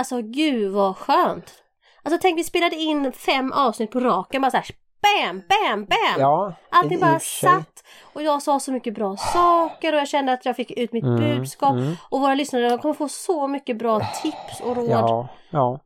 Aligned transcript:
Alltså 0.00 0.22
gud 0.22 0.72
vad 0.72 0.96
skönt! 0.96 1.54
Alltså 2.02 2.18
tänk 2.22 2.38
vi 2.38 2.44
spelade 2.44 2.76
in 2.76 3.12
fem 3.12 3.52
avsnitt 3.52 3.90
på 3.90 4.00
raken 4.00 4.42
bara 4.42 4.50
såhär 4.50 4.66
BAM! 5.02 5.42
BAM! 5.48 5.84
BAM! 5.84 6.20
Ja, 6.20 6.54
Allting 6.70 7.00
bara 7.00 7.18
satt 7.20 7.84
och 8.12 8.22
jag 8.22 8.42
sa 8.42 8.60
så 8.60 8.72
mycket 8.72 8.94
bra 8.94 9.16
saker 9.16 9.92
och 9.92 9.98
jag 9.98 10.08
kände 10.08 10.32
att 10.32 10.44
jag 10.44 10.56
fick 10.56 10.70
ut 10.70 10.92
mitt 10.92 11.04
Mm, 11.04 11.16
budskap 11.38 11.72
mm. 11.72 11.94
och 12.10 12.20
våra 12.20 12.34
lyssnare 12.34 12.78
kommer 12.78 12.94
få 12.94 13.08
så 13.08 13.46
mycket 13.48 13.78
bra 13.78 14.00
tips 14.22 14.60
och 14.62 14.76
råd. 14.76 14.88
Ja, 14.90 15.28
ja. 15.50 15.80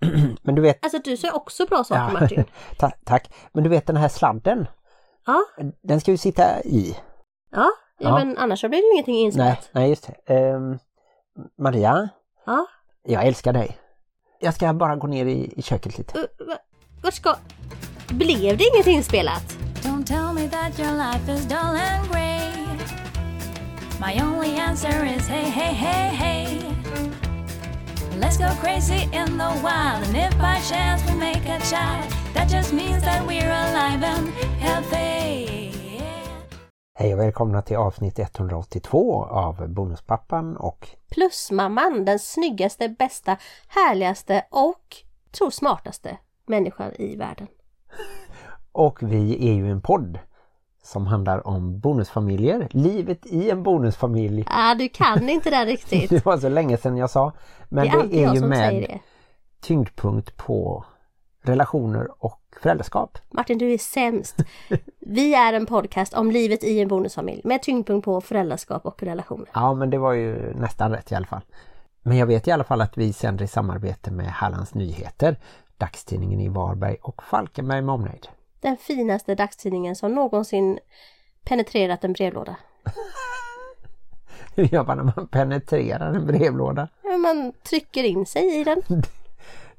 Men 0.42 0.54
du 0.54 0.62
vet, 0.62 0.84
Alltså 0.84 0.98
du 0.98 1.16
sa 1.16 1.32
också 1.32 1.66
bra 1.66 1.84
saker 1.84 2.02
Ja. 2.14 2.20
Martin. 2.20 2.44
ta, 2.78 2.90
tack. 3.04 3.34
Men 3.52 3.64
du 3.64 3.70
vet 3.70 3.86
den 3.86 3.96
här 3.96 4.08
sladden, 4.08 4.66
Ja, 5.26 5.38
den 5.82 6.00
ska 6.00 6.10
ju 6.10 6.16
sitta 6.16 6.62
i. 6.62 6.96
ja, 7.50 7.58
ja, 7.60 8.08
Ja. 8.08 8.14
men 8.18 8.38
annars 8.38 8.60
så 8.60 8.68
blir 8.68 8.78
det 8.78 8.86
ju 8.86 8.92
ingenting 8.92 9.14
Nej, 9.14 9.24
inspelat. 9.24 9.68
nej 9.72 9.88
just 9.90 10.06
det. 10.26 10.34
Ehm, 10.34 10.78
Maria, 11.58 12.08
Ja. 12.46 12.66
Jag 13.12 13.26
älskar 13.26 13.52
dig. 13.52 13.78
Jag 14.40 14.54
ska 14.54 14.72
bara 14.72 14.96
gå 14.96 15.06
ner 15.06 15.26
i, 15.26 15.52
i 15.56 15.62
köket 15.62 15.98
lite. 15.98 16.18
Uh, 16.18 16.46
va- 16.46 16.58
Vart 17.02 17.14
ska... 17.14 17.36
Blev 18.08 18.56
det 18.58 18.70
inget 18.74 18.86
inspelat? 18.86 19.56
Don't 19.82 20.04
tell 20.06 20.32
me 20.34 20.48
that 20.48 20.78
your 20.78 20.92
life 20.92 21.32
is 21.32 21.46
dull 21.46 21.76
and 21.76 22.08
grey. 22.10 22.52
My 24.00 24.22
only 24.22 24.58
answer 24.60 25.04
is 25.16 25.26
hey, 25.28 25.50
hey, 25.50 25.74
hey, 25.74 26.14
hey. 26.16 26.60
Let's 28.20 28.36
go 28.38 28.48
crazy 28.60 29.02
in 29.12 29.38
the 29.38 29.50
wild, 29.62 30.06
and 30.06 30.16
if 30.16 30.38
by 30.38 30.60
chance 30.70 31.04
we 31.06 31.14
make 31.18 31.46
a 31.48 31.58
child, 31.60 32.12
that 32.34 32.48
just 32.48 32.72
means 32.72 33.02
that 33.04 33.26
we're 33.26 33.50
alive 33.50 34.02
and 34.02 34.28
healthy. 34.60 35.57
Hej 37.00 37.14
och 37.14 37.20
välkomna 37.20 37.62
till 37.62 37.76
avsnitt 37.76 38.18
182 38.18 39.24
av 39.24 39.68
Bonuspappan 39.68 40.56
och 40.56 40.88
Plusmamman, 41.10 42.04
den 42.04 42.18
snyggaste, 42.18 42.88
bästa, 42.88 43.36
härligaste 43.68 44.44
och 44.50 44.96
tror 45.38 45.50
smartaste 45.50 46.18
människan 46.46 46.92
i 46.98 47.16
världen. 47.16 47.46
Och 48.72 49.02
vi 49.02 49.50
är 49.50 49.54
ju 49.54 49.70
en 49.70 49.80
podd 49.80 50.18
som 50.82 51.06
handlar 51.06 51.46
om 51.46 51.80
bonusfamiljer, 51.80 52.68
livet 52.70 53.26
i 53.26 53.50
en 53.50 53.62
bonusfamilj. 53.62 54.44
Ah, 54.46 54.74
du 54.74 54.88
kan 54.88 55.28
inte 55.28 55.50
det 55.50 55.64
riktigt. 55.64 56.10
Det 56.10 56.24
var 56.24 56.38
så 56.38 56.48
länge 56.48 56.76
sedan 56.76 56.96
jag 56.96 57.10
sa. 57.10 57.32
Men 57.68 57.84
det 57.84 57.90
är 57.90 58.06
det 58.06 58.24
är, 58.24 58.34
ju 58.34 58.40
med 58.40 58.98
tyngdpunkt 59.60 60.36
på 60.36 60.84
relationer 61.42 62.24
och 62.24 62.40
föräldraskap. 62.62 63.18
Martin, 63.30 63.58
du 63.58 63.72
är 63.72 63.78
sämst. 63.78 64.36
Vi 64.98 65.34
är 65.34 65.52
en 65.52 65.66
podcast 65.66 66.14
om 66.14 66.30
livet 66.30 66.64
i 66.64 66.80
en 66.80 66.88
bonusfamilj 66.88 67.40
med 67.44 67.62
tyngdpunkt 67.62 68.04
på 68.04 68.20
föräldraskap 68.20 68.86
och 68.86 69.02
relationer. 69.02 69.48
Ja 69.54 69.74
men 69.74 69.90
det 69.90 69.98
var 69.98 70.12
ju 70.12 70.54
nästan 70.54 70.90
rätt 70.90 71.12
i 71.12 71.14
alla 71.14 71.26
fall. 71.26 71.42
Men 72.02 72.16
jag 72.16 72.26
vet 72.26 72.48
i 72.48 72.50
alla 72.50 72.64
fall 72.64 72.80
att 72.80 72.98
vi 72.98 73.12
sänder 73.12 73.44
i 73.44 73.48
samarbete 73.48 74.10
med 74.10 74.26
Hallands 74.26 74.74
Nyheter, 74.74 75.36
dagstidningen 75.76 76.40
i 76.40 76.48
Varberg 76.48 76.96
och 77.02 77.22
Falkenberg 77.22 77.82
med 77.82 77.94
omnejd. 77.94 78.28
Den 78.60 78.76
finaste 78.76 79.34
dagstidningen 79.34 79.96
som 79.96 80.14
någonsin 80.14 80.78
penetrerat 81.44 82.04
en 82.04 82.12
brevlåda. 82.12 82.56
Hur 84.54 84.64
gör 84.64 84.84
man 84.84 84.96
när 84.96 85.12
man 85.16 85.28
penetrerar 85.28 86.14
en 86.14 86.26
brevlåda? 86.26 86.88
Man 87.18 87.52
trycker 87.62 88.04
in 88.04 88.26
sig 88.26 88.60
i 88.60 88.64
den. 88.64 88.82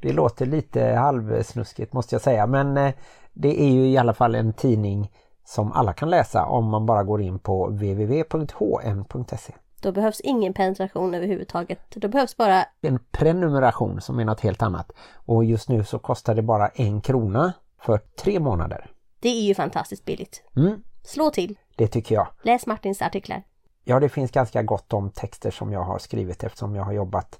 Det 0.01 0.13
låter 0.13 0.45
lite 0.45 0.83
halvsnuskigt 0.83 1.93
måste 1.93 2.15
jag 2.15 2.21
säga 2.21 2.47
men 2.47 2.77
eh, 2.77 2.93
det 3.33 3.61
är 3.61 3.69
ju 3.69 3.87
i 3.87 3.97
alla 3.97 4.13
fall 4.13 4.35
en 4.35 4.53
tidning 4.53 5.11
som 5.45 5.71
alla 5.71 5.93
kan 5.93 6.09
läsa 6.09 6.45
om 6.45 6.65
man 6.65 6.85
bara 6.85 7.03
går 7.03 7.21
in 7.21 7.39
på 7.39 7.67
www.hm.se. 7.67 9.53
Då 9.81 9.91
behövs 9.91 10.19
ingen 10.19 10.53
penetration 10.53 11.13
överhuvudtaget. 11.13 11.79
Då 11.89 12.07
behövs 12.07 12.37
bara 12.37 12.65
En 12.81 12.99
prenumeration 13.11 14.01
som 14.01 14.19
är 14.19 14.25
något 14.25 14.39
helt 14.41 14.61
annat 14.61 14.91
och 15.13 15.45
just 15.45 15.69
nu 15.69 15.83
så 15.83 15.99
kostar 15.99 16.35
det 16.35 16.41
bara 16.41 16.67
en 16.67 17.01
krona 17.01 17.53
för 17.81 17.97
tre 17.97 18.39
månader. 18.39 18.91
Det 19.19 19.29
är 19.29 19.41
ju 19.41 19.55
fantastiskt 19.55 20.05
billigt. 20.05 20.43
Mm, 20.55 20.83
Slå 21.03 21.29
till. 21.29 21.57
det 21.75 21.87
tycker 21.87 22.15
jag. 22.15 22.27
Läs 22.41 22.65
Martins 22.65 23.01
artiklar. 23.01 23.43
Ja, 23.83 23.99
det 23.99 24.09
finns 24.09 24.31
ganska 24.31 24.63
gott 24.63 24.93
om 24.93 25.09
texter 25.09 25.51
som 25.51 25.71
jag 25.71 25.83
har 25.83 25.99
skrivit 25.99 26.43
eftersom 26.43 26.75
jag 26.75 26.83
har 26.83 26.93
jobbat 26.93 27.39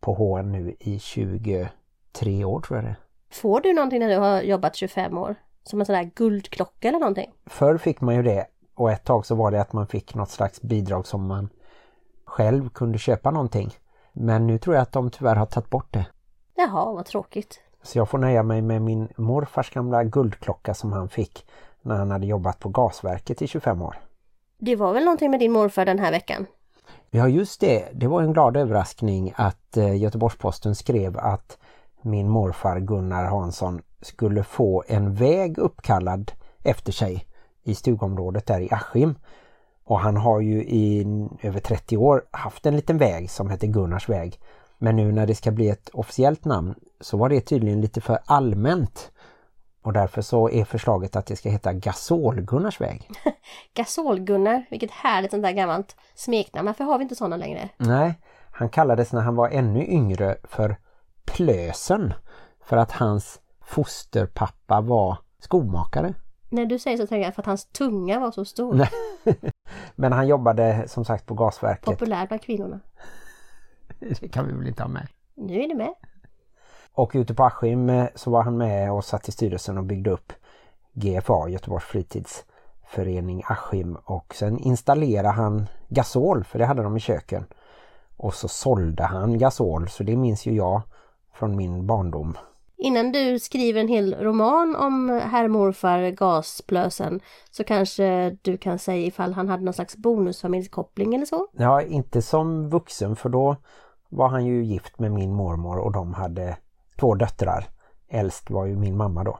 på 0.00 0.14
HN 0.14 0.52
nu 0.52 0.76
i 0.80 0.98
23 2.16 2.44
år 2.44 2.60
tror 2.60 2.78
jag 2.78 2.84
det. 2.84 2.96
Får 3.30 3.60
du 3.60 3.72
någonting 3.72 4.00
när 4.00 4.08
du 4.08 4.16
har 4.16 4.42
jobbat 4.42 4.76
25 4.76 5.18
år? 5.18 5.34
Som 5.62 5.80
en 5.80 5.86
sån 5.86 5.94
där 5.94 6.10
guldklocka 6.14 6.88
eller 6.88 6.98
någonting? 6.98 7.32
Förr 7.46 7.78
fick 7.78 8.00
man 8.00 8.14
ju 8.14 8.22
det 8.22 8.46
och 8.74 8.90
ett 8.90 9.04
tag 9.04 9.26
så 9.26 9.34
var 9.34 9.50
det 9.50 9.60
att 9.60 9.72
man 9.72 9.86
fick 9.86 10.14
något 10.14 10.30
slags 10.30 10.62
bidrag 10.62 11.06
som 11.06 11.26
man 11.26 11.48
själv 12.24 12.68
kunde 12.68 12.98
köpa 12.98 13.30
någonting. 13.30 13.70
Men 14.12 14.46
nu 14.46 14.58
tror 14.58 14.76
jag 14.76 14.82
att 14.82 14.92
de 14.92 15.10
tyvärr 15.10 15.36
har 15.36 15.46
tagit 15.46 15.70
bort 15.70 15.92
det. 15.92 16.06
Jaha, 16.54 16.92
vad 16.92 17.06
tråkigt. 17.06 17.60
Så 17.82 17.98
jag 17.98 18.08
får 18.08 18.18
nöja 18.18 18.42
mig 18.42 18.62
med 18.62 18.82
min 18.82 19.08
morfars 19.16 19.70
gamla 19.70 20.04
guldklocka 20.04 20.74
som 20.74 20.92
han 20.92 21.08
fick 21.08 21.46
när 21.82 21.96
han 21.96 22.10
hade 22.10 22.26
jobbat 22.26 22.58
på 22.58 22.68
gasverket 22.68 23.42
i 23.42 23.46
25 23.46 23.82
år. 23.82 23.98
Det 24.58 24.76
var 24.76 24.92
väl 24.92 25.04
någonting 25.04 25.30
med 25.30 25.40
din 25.40 25.52
morfar 25.52 25.84
den 25.84 25.98
här 25.98 26.10
veckan? 26.10 26.46
Ja 27.10 27.28
just 27.28 27.60
det, 27.60 27.88
det 27.92 28.06
var 28.06 28.22
en 28.22 28.32
glad 28.32 28.56
överraskning 28.56 29.32
att 29.36 29.76
eh, 29.76 29.96
Göteborgs-Posten 29.96 30.74
skrev 30.74 31.18
att 31.18 31.58
min 32.06 32.28
morfar 32.28 32.80
Gunnar 32.80 33.24
Hansson 33.24 33.82
skulle 34.00 34.42
få 34.42 34.84
en 34.88 35.14
väg 35.14 35.58
uppkallad 35.58 36.32
efter 36.62 36.92
sig 36.92 37.26
i 37.62 37.74
stugområdet 37.74 38.46
där 38.46 38.60
i 38.60 38.68
Askim. 38.70 39.14
Och 39.84 40.00
han 40.00 40.16
har 40.16 40.40
ju 40.40 40.62
i 40.62 41.06
över 41.42 41.60
30 41.60 41.96
år 41.96 42.24
haft 42.30 42.66
en 42.66 42.76
liten 42.76 42.98
väg 42.98 43.30
som 43.30 43.50
heter 43.50 43.66
Gunnars 43.66 44.08
väg. 44.08 44.40
Men 44.78 44.96
nu 44.96 45.12
när 45.12 45.26
det 45.26 45.34
ska 45.34 45.50
bli 45.50 45.68
ett 45.68 45.88
officiellt 45.92 46.44
namn 46.44 46.74
så 47.00 47.16
var 47.16 47.28
det 47.28 47.40
tydligen 47.40 47.80
lite 47.80 48.00
för 48.00 48.18
allmänt. 48.24 49.10
Och 49.82 49.92
därför 49.92 50.22
så 50.22 50.50
är 50.50 50.64
förslaget 50.64 51.16
att 51.16 51.26
det 51.26 51.36
ska 51.36 51.50
heta 51.50 51.72
Gasol-Gunnars 51.72 52.80
väg. 52.80 53.10
Gasol-Gunnar, 53.74 54.64
vilket 54.70 54.90
härligt 54.90 55.30
sånt 55.30 55.42
där 55.42 55.52
gammalt 55.52 55.96
smeknamn. 56.14 56.66
Varför 56.66 56.84
har 56.84 56.98
vi 56.98 57.02
inte 57.02 57.14
sådana 57.14 57.36
längre? 57.36 57.68
Nej, 57.76 58.14
han 58.50 58.68
kallades 58.68 59.12
när 59.12 59.20
han 59.20 59.36
var 59.36 59.48
ännu 59.48 59.86
yngre 59.86 60.36
för 60.44 60.76
Plösen 61.26 62.14
för 62.60 62.76
att 62.76 62.92
hans 62.92 63.40
fosterpappa 63.60 64.80
var 64.80 65.18
skomakare. 65.38 66.14
När 66.48 66.66
du 66.66 66.78
säger 66.78 66.96
så 66.96 67.06
tänker 67.06 67.24
jag 67.24 67.34
för 67.34 67.42
att 67.42 67.46
hans 67.46 67.64
tunga 67.64 68.20
var 68.20 68.30
så 68.30 68.44
stor. 68.44 68.88
Men 69.94 70.12
han 70.12 70.28
jobbade 70.28 70.88
som 70.88 71.04
sagt 71.04 71.26
på 71.26 71.34
gasverket. 71.34 71.84
Populär 71.84 72.26
bland 72.26 72.42
kvinnorna. 72.42 72.80
Det 74.20 74.28
kan 74.28 74.46
vi 74.46 74.52
väl 74.52 74.68
inte 74.68 74.82
ha 74.82 74.88
med. 74.88 75.08
Nu 75.34 75.62
är 75.62 75.68
det 75.68 75.74
med. 75.74 75.94
Och 76.92 77.10
ute 77.14 77.34
på 77.34 77.44
Askim 77.44 77.90
eh, 77.90 78.06
så 78.14 78.30
var 78.30 78.42
han 78.42 78.56
med 78.56 78.92
och 78.92 79.04
satt 79.04 79.28
i 79.28 79.32
styrelsen 79.32 79.78
och 79.78 79.84
byggde 79.84 80.10
upp 80.10 80.32
GFA, 80.92 81.48
Göteborgs 81.48 81.84
fritidsförening 81.84 83.42
Askim. 83.46 83.96
Och 84.04 84.34
sen 84.34 84.58
installerade 84.58 85.28
han 85.28 85.66
gasol, 85.88 86.44
för 86.44 86.58
det 86.58 86.66
hade 86.66 86.82
de 86.82 86.96
i 86.96 87.00
köken. 87.00 87.46
Och 88.16 88.34
så 88.34 88.48
sålde 88.48 89.02
han 89.02 89.38
gasol, 89.38 89.88
så 89.88 90.02
det 90.02 90.16
minns 90.16 90.46
ju 90.46 90.52
jag 90.52 90.82
från 91.36 91.56
min 91.56 91.86
barndom. 91.86 92.36
Innan 92.78 93.12
du 93.12 93.38
skriver 93.38 93.80
en 93.80 93.88
hel 93.88 94.14
roman 94.14 94.76
om 94.76 95.20
herr 95.24 95.48
morfar 95.48 96.10
Gasplösen 96.10 97.20
så 97.50 97.64
kanske 97.64 98.36
du 98.42 98.56
kan 98.56 98.78
säga 98.78 99.06
ifall 99.06 99.32
han 99.32 99.48
hade 99.48 99.64
någon 99.64 99.74
slags 99.74 99.96
bonusfamiljskoppling 99.96 101.14
eller 101.14 101.26
så? 101.26 101.46
Ja, 101.52 101.82
inte 101.82 102.22
som 102.22 102.70
vuxen 102.70 103.16
för 103.16 103.28
då 103.28 103.56
var 104.08 104.28
han 104.28 104.46
ju 104.46 104.64
gift 104.64 104.98
med 104.98 105.12
min 105.12 105.34
mormor 105.34 105.78
och 105.78 105.92
de 105.92 106.14
hade 106.14 106.56
två 107.00 107.14
döttrar. 107.14 107.68
Äldst 108.08 108.50
var 108.50 108.66
ju 108.66 108.76
min 108.76 108.96
mamma 108.96 109.24
då. 109.24 109.38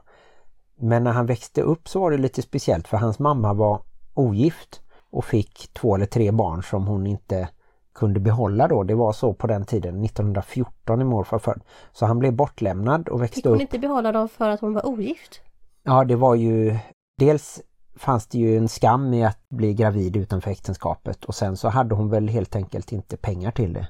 Men 0.79 1.03
när 1.03 1.11
han 1.11 1.25
växte 1.25 1.61
upp 1.61 1.87
så 1.87 1.99
var 1.99 2.11
det 2.11 2.17
lite 2.17 2.41
speciellt 2.41 2.87
för 2.87 2.97
hans 2.97 3.19
mamma 3.19 3.53
var 3.53 3.81
ogift 4.13 4.81
och 5.09 5.25
fick 5.25 5.73
två 5.73 5.95
eller 5.95 6.05
tre 6.05 6.31
barn 6.31 6.63
som 6.63 6.87
hon 6.87 7.07
inte 7.07 7.49
kunde 7.97 8.19
behålla 8.19 8.67
då. 8.67 8.83
Det 8.83 8.95
var 8.95 9.13
så 9.13 9.33
på 9.33 9.47
den 9.47 9.65
tiden, 9.65 10.03
1914 10.03 11.01
är 11.01 11.05
morfar 11.05 11.39
född. 11.39 11.61
Så 11.93 12.05
han 12.05 12.19
blev 12.19 12.33
bortlämnad 12.33 13.09
och 13.09 13.19
Fick 13.19 13.23
växte 13.31 13.49
hon 13.49 13.55
upp. 13.55 13.61
inte 13.61 13.79
behålla 13.79 14.11
dem 14.11 14.29
för 14.29 14.49
att 14.49 14.61
hon 14.61 14.73
var 14.73 14.85
ogift? 14.85 15.41
Ja, 15.83 16.03
det 16.03 16.15
var 16.15 16.35
ju 16.35 16.77
dels 17.17 17.61
fanns 17.95 18.27
det 18.27 18.37
ju 18.37 18.57
en 18.57 18.69
skam 18.69 19.13
i 19.13 19.25
att 19.25 19.49
bli 19.49 19.73
gravid 19.73 20.15
utanför 20.15 20.51
äktenskapet 20.51 21.25
och 21.25 21.35
sen 21.35 21.57
så 21.57 21.69
hade 21.69 21.95
hon 21.95 22.09
väl 22.09 22.27
helt 22.27 22.55
enkelt 22.55 22.91
inte 22.91 23.17
pengar 23.17 23.51
till 23.51 23.73
det. 23.73 23.87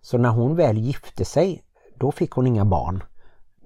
Så 0.00 0.18
när 0.18 0.28
hon 0.28 0.56
väl 0.56 0.78
gifte 0.78 1.24
sig, 1.24 1.62
då 1.98 2.12
fick 2.12 2.30
hon 2.30 2.46
inga 2.46 2.64
barn. 2.64 3.02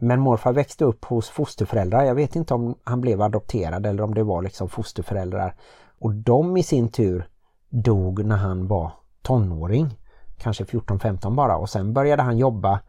Men 0.01 0.21
morfar 0.21 0.53
växte 0.53 0.85
upp 0.85 1.05
hos 1.05 1.29
fosterföräldrar. 1.29 2.05
Jag 2.05 2.15
vet 2.15 2.37
inte 2.37 2.55
om 2.55 2.75
han 2.85 3.01
blev 3.01 3.23
adopterad 3.23 3.87
eller 3.87 4.03
om 4.03 4.15
det 4.15 4.23
var 4.23 4.43
liksom 4.43 4.69
fosterföräldrar. 4.69 5.55
Och 6.01 6.15
de 6.15 6.57
i 6.57 6.63
sin 6.63 6.89
tur 6.89 7.29
dog 7.71 8.25
när 8.25 8.37
han 8.37 8.67
var 8.67 8.93
tonåring. 9.23 9.99
Kanske 10.39 10.65
14-15 10.65 11.35
bara. 11.35 11.57
Och 11.57 11.71
sen 11.71 11.93
började 11.93 12.23
han 12.23 12.39
jobba 12.39 12.81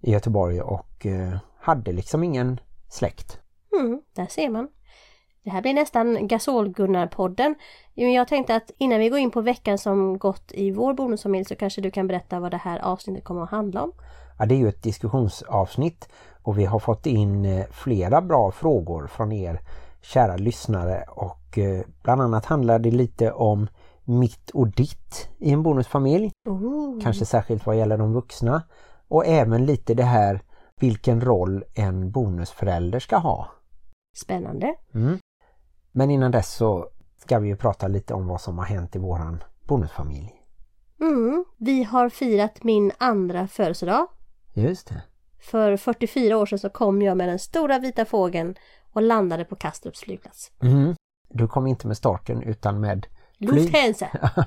i 0.00 0.12
Göteborg 0.12 0.60
och 0.60 1.06
eh, 1.06 1.36
hade 1.58 1.92
liksom 1.92 2.24
ingen 2.24 2.60
släkt. 2.88 3.38
Mm, 3.80 4.02
där 4.14 4.26
ser 4.26 4.50
man. 4.50 4.68
Det 5.44 5.50
här 5.50 5.62
blir 5.62 5.74
nästan 5.74 6.28
Gasol-Gunnar-podden. 6.28 7.54
Jag 7.94 8.28
tänkte 8.28 8.56
att 8.56 8.70
innan 8.78 8.98
vi 8.98 9.08
går 9.08 9.18
in 9.18 9.30
på 9.30 9.40
veckan 9.40 9.78
som 9.78 10.18
gått 10.18 10.52
i 10.52 10.70
vår 10.70 10.94
bonusfamilj 10.94 11.44
så 11.44 11.56
kanske 11.56 11.80
du 11.80 11.90
kan 11.90 12.06
berätta 12.06 12.40
vad 12.40 12.50
det 12.50 12.56
här 12.56 12.78
avsnittet 12.78 13.24
kommer 13.24 13.42
att 13.42 13.50
handla 13.50 13.82
om. 13.82 13.92
Ja, 14.38 14.46
det 14.46 14.54
är 14.54 14.58
ju 14.58 14.68
ett 14.68 14.82
diskussionsavsnitt 14.82 16.08
och 16.42 16.58
vi 16.58 16.64
har 16.64 16.78
fått 16.78 17.06
in 17.06 17.44
eh, 17.44 17.66
flera 17.70 18.20
bra 18.20 18.50
frågor 18.50 19.06
från 19.06 19.32
er 19.32 19.60
kära 20.02 20.36
lyssnare 20.36 21.04
och 21.08 21.58
eh, 21.58 21.84
bland 22.02 22.22
annat 22.22 22.44
handlar 22.44 22.78
det 22.78 22.90
lite 22.90 23.32
om 23.32 23.68
mitt 24.10 24.50
och 24.50 24.68
ditt 24.68 25.28
i 25.38 25.52
en 25.52 25.62
bonusfamilj. 25.62 26.30
Oh. 26.48 27.00
Kanske 27.02 27.24
särskilt 27.24 27.66
vad 27.66 27.76
gäller 27.76 27.98
de 27.98 28.12
vuxna. 28.12 28.62
Och 29.08 29.26
även 29.26 29.66
lite 29.66 29.94
det 29.94 30.04
här 30.04 30.42
vilken 30.80 31.20
roll 31.20 31.64
en 31.74 32.10
bonusförälder 32.10 32.98
ska 32.98 33.16
ha. 33.16 33.48
Spännande. 34.16 34.74
Mm. 34.94 35.18
Men 35.92 36.10
innan 36.10 36.30
dess 36.30 36.54
så 36.54 36.88
ska 37.18 37.38
vi 37.38 37.48
ju 37.48 37.56
prata 37.56 37.88
lite 37.88 38.14
om 38.14 38.26
vad 38.26 38.40
som 38.40 38.58
har 38.58 38.64
hänt 38.64 38.96
i 38.96 38.98
våran 38.98 39.42
bonusfamilj. 39.66 40.32
Mm. 41.00 41.44
Vi 41.56 41.82
har 41.84 42.08
firat 42.08 42.64
min 42.64 42.92
andra 42.98 43.48
födelsedag. 43.48 44.06
Just 44.52 44.88
det. 44.88 45.02
För 45.40 45.76
44 45.76 46.38
år 46.38 46.46
sedan 46.46 46.58
så 46.58 46.70
kom 46.70 47.02
jag 47.02 47.16
med 47.16 47.28
den 47.28 47.38
stora 47.38 47.78
vita 47.78 48.04
fågeln 48.04 48.54
och 48.92 49.02
landade 49.02 49.44
på 49.44 49.56
Kastrups 49.56 50.00
flygplats. 50.00 50.52
Mm. 50.62 50.94
Du 51.28 51.48
kom 51.48 51.66
inte 51.66 51.86
med 51.86 51.96
starten 51.96 52.42
utan 52.42 52.80
med. 52.80 53.06
Lufthansa! 53.40 54.08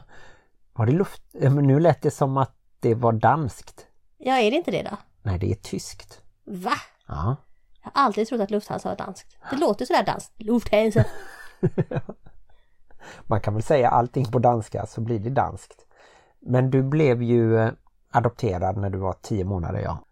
Var 0.74 0.86
det 0.86 0.92
luft? 0.92 1.22
Men 1.34 1.68
nu 1.68 1.80
lät 1.80 2.02
det 2.02 2.12
som 2.12 2.38
att 2.38 2.56
det 2.80 2.96
var 2.96 3.14
danskt. 3.14 3.88
Ja, 4.18 4.34
är 4.34 4.52
det 4.52 4.58
inte 4.58 4.72
det 4.72 4.84
då? 4.84 4.98
Nej, 5.22 5.40
det 5.40 5.52
är 5.52 5.56
tyskt. 5.56 6.22
Va? 6.46 6.74
Ja. 7.08 7.36
Jag 7.84 7.92
har 7.94 8.06
alltid 8.06 8.28
trott 8.28 8.42
att 8.42 8.52
Lufthansa 8.52 8.90
var 8.90 8.96
danskt. 8.96 9.38
Det 9.50 9.56
låter 9.56 9.86
sådär 9.86 10.04
danskt. 10.04 10.32
Lufthansa! 10.38 11.06
Man 13.28 13.42
kan 13.42 13.54
väl 13.54 13.64
säga 13.64 13.90
allting 13.90 14.26
på 14.26 14.40
danska 14.40 14.86
så 14.86 15.02
blir 15.02 15.20
det 15.20 15.30
danskt. 15.30 15.86
Men 16.40 16.70
du 16.70 16.84
blev 16.84 17.24
ju 17.24 17.60
eh, 17.60 17.72
adopterad 18.12 18.78
när 18.78 18.90
du 18.90 18.98
var 18.98 19.16
10 19.22 19.44
månader, 19.44 19.80
ja. 19.80 20.06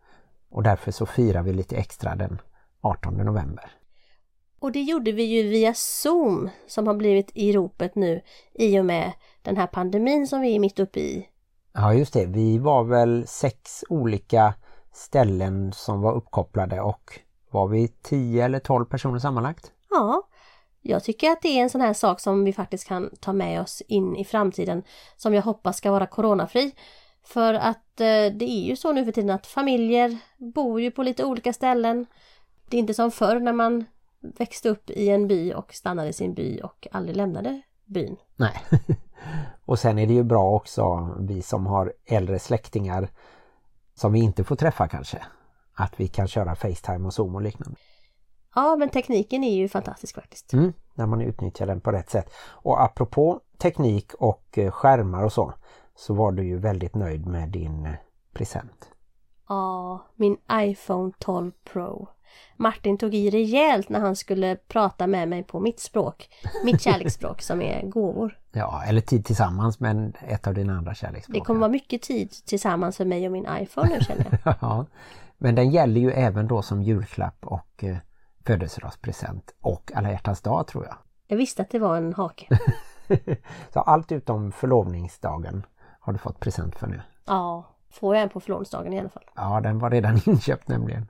Och 0.50 0.64
därför 0.64 0.92
så 0.92 1.06
firar 1.06 1.44
vi 1.44 1.54
lite 1.54 1.76
extra 1.76 2.16
den 2.16 2.42
18 2.82 3.14
november. 3.14 3.72
Och 4.62 4.72
det 4.72 4.82
gjorde 4.82 5.12
vi 5.12 5.24
ju 5.24 5.50
via 5.50 5.74
Zoom 5.74 6.50
som 6.68 6.88
har 6.88 6.94
blivit 6.94 7.32
i 7.34 7.54
ropet 7.54 7.96
nu 7.96 8.22
i 8.54 8.80
och 8.80 8.86
med 8.86 9.12
den 9.42 9.58
här 9.58 9.68
pandemin 9.68 10.28
som 10.28 10.42
vi 10.42 10.56
är 10.56 10.60
mitt 10.60 10.80
uppe 10.80 11.00
i. 11.00 11.28
Ja 11.74 11.94
just 11.94 12.14
det, 12.14 12.26
vi 12.26 12.58
var 12.58 12.84
väl 12.84 13.28
sex 13.28 13.84
olika 13.90 14.54
ställen 14.94 15.74
som 15.74 16.02
var 16.02 16.14
uppkopplade 16.14 16.82
och 16.82 17.20
var 17.52 17.68
vi 17.68 17.88
10 17.88 18.46
eller 18.46 18.60
12 18.60 18.86
personer 18.86 19.20
sammanlagt? 19.20 19.72
Ja, 19.90 20.28
jag 20.82 21.04
tycker 21.04 21.32
att 21.32 21.42
det 21.42 21.60
är 21.60 21.64
en 21.64 21.70
sån 21.70 21.82
här 21.82 21.94
sak 21.94 22.20
som 22.20 22.44
vi 22.44 22.54
faktiskt 22.54 22.88
kan 22.88 23.10
ta 23.20 23.34
med 23.34 23.62
oss 23.62 23.82
in 23.88 24.16
i 24.16 24.26
framtiden 24.26 24.84
som 25.18 25.34
jag 25.34 25.42
hoppas 25.42 25.78
ska 25.78 25.92
vara 25.92 26.08
coronafri. 26.08 26.76
För 27.24 27.54
att 27.54 28.00
eh, 28.02 28.34
det 28.34 28.46
är 28.50 28.64
ju 28.64 28.76
så 28.76 28.92
nu 28.92 29.06
för 29.06 29.12
tiden 29.12 29.30
att 29.30 29.48
familjer 29.48 30.18
bor 30.38 30.82
ju 30.82 30.92
på 30.92 31.04
lite 31.04 31.26
olika 31.26 31.54
ställen. 31.54 32.06
Det 32.70 32.78
är 32.78 32.80
inte 32.80 32.94
som 32.94 33.12
förr 33.12 33.40
när 33.40 33.54
man 33.54 33.86
växte 34.22 34.70
upp 34.70 34.90
i 34.90 35.10
en 35.10 35.28
by 35.28 35.54
och 35.54 35.74
stannade 35.74 36.10
i 36.10 36.14
sin 36.14 36.34
by 36.34 36.60
och 36.62 36.88
aldrig 36.92 37.18
lämnade 37.18 37.62
byn. 37.86 38.18
Nej. 38.36 38.64
och 39.66 39.80
sen 39.80 40.00
är 40.00 40.08
det 40.08 40.14
ju 40.14 40.24
bra 40.24 40.56
också, 40.56 41.16
vi 41.20 41.42
som 41.42 41.66
har 41.66 41.94
äldre 42.06 42.40
släktingar 42.40 43.10
som 43.94 44.14
vi 44.14 44.20
inte 44.20 44.44
får 44.44 44.56
träffa 44.56 44.88
kanske. 44.88 45.22
Att 45.74 46.00
vi 46.00 46.08
kan 46.08 46.28
köra 46.28 46.56
Facetime 46.56 47.08
och 47.08 47.14
Zoom 47.14 47.36
och 47.36 47.42
liknande. 47.42 47.80
Ja, 48.56 48.76
men 48.76 48.90
tekniken 48.90 49.44
är 49.44 49.56
ju 49.56 49.70
fantastisk 49.70 50.16
faktiskt. 50.16 50.54
Mm, 50.54 50.74
när 50.94 51.06
man 51.06 51.22
utnyttjar 51.22 51.68
den 51.68 51.82
på 51.82 51.92
rätt 51.92 52.10
sätt. 52.10 52.34
Och 52.50 52.84
apropå 52.84 53.40
teknik 53.58 54.14
och 54.14 54.58
eh, 54.58 54.72
skärmar 54.72 55.24
och 55.24 55.34
så, 55.34 55.54
så 55.96 56.14
var 56.14 56.32
du 56.32 56.44
ju 56.44 56.58
väldigt 56.58 56.96
nöjd 56.96 57.26
med 57.26 57.50
din 57.50 57.86
eh, 57.86 57.94
present. 58.34 58.92
Ja, 59.50 60.06
min 60.16 60.38
iPhone 60.52 61.12
12 61.20 61.52
Pro. 61.64 62.08
Martin 62.56 62.98
tog 62.98 63.16
i 63.16 63.30
rejält 63.30 63.90
när 63.90 64.00
han 64.00 64.16
skulle 64.16 64.56
prata 64.56 65.08
med 65.08 65.28
mig 65.28 65.44
på 65.44 65.60
mitt 65.60 65.80
språk. 65.80 66.30
Mitt 66.66 66.82
kärleksspråk 66.82 67.42
som 67.42 67.62
är 67.62 67.86
gåvor. 67.86 68.38
Ja, 68.52 68.84
eller 68.88 69.02
tid 69.02 69.26
tillsammans 69.26 69.80
med 69.80 70.18
ett 70.28 70.48
av 70.48 70.54
dina 70.54 70.78
andra 70.78 70.94
kärleksspråk. 70.94 71.36
Det 71.36 71.46
kommer 71.46 71.60
vara 71.60 71.72
mycket 71.72 72.02
tid 72.02 72.32
tillsammans 72.46 72.98
för 72.98 73.06
mig 73.06 73.26
och 73.26 73.32
min 73.32 73.48
iPhone 73.60 73.90
nu 73.90 74.06
känner 74.06 74.40
jag. 74.44 74.56
ja, 74.62 74.86
men 75.38 75.56
den 75.56 75.72
gäller 75.72 76.02
ju 76.02 76.12
även 76.12 76.48
då 76.48 76.62
som 76.62 76.84
julklapp 76.84 77.46
och 77.46 77.84
eh, 77.84 77.98
födelsedagspresent 78.46 79.56
och 79.62 79.92
alla 79.96 80.12
hjärtans 80.12 80.42
dag 80.42 80.68
tror 80.68 80.86
jag. 80.86 80.96
Jag 81.28 81.38
visste 81.38 81.62
att 81.62 81.70
det 81.70 81.80
var 81.80 81.98
en 81.98 82.14
hake. 82.14 82.48
Så 83.74 83.80
allt 83.80 84.12
utom 84.12 84.52
förlovningsdagen 84.52 85.66
har 86.00 86.14
du 86.14 86.20
fått 86.20 86.40
present 86.40 86.76
för 86.76 86.88
nu. 86.88 87.02
Ja, 87.26 87.66
får 87.92 88.16
jag 88.16 88.24
en 88.24 88.30
på 88.30 88.40
förlovningsdagen 88.40 88.94
i 88.94 89.00
alla 89.00 89.10
fall. 89.10 89.24
Ja, 89.36 89.62
den 89.62 89.80
var 89.80 89.90
redan 89.90 90.20
inköpt 90.26 90.68
nämligen. 90.68 91.08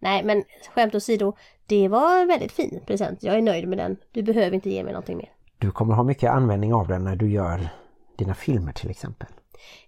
Nej, 0.00 0.24
men 0.24 0.44
skämt 0.74 0.94
åsido, 0.94 1.36
det 1.66 1.88
var 1.88 2.20
en 2.20 2.28
väldigt 2.28 2.52
fin 2.52 2.80
present. 2.86 3.22
Jag 3.22 3.36
är 3.36 3.42
nöjd 3.42 3.68
med 3.68 3.78
den. 3.78 3.96
Du 4.12 4.22
behöver 4.22 4.54
inte 4.54 4.70
ge 4.70 4.84
mig 4.84 4.92
någonting 4.92 5.16
mer. 5.16 5.32
Du 5.58 5.70
kommer 5.70 5.94
ha 5.94 6.02
mycket 6.02 6.30
användning 6.30 6.74
av 6.74 6.88
den 6.88 7.04
när 7.04 7.16
du 7.16 7.30
gör 7.30 7.68
dina 8.16 8.34
filmer 8.34 8.72
till 8.72 8.90
exempel. 8.90 9.28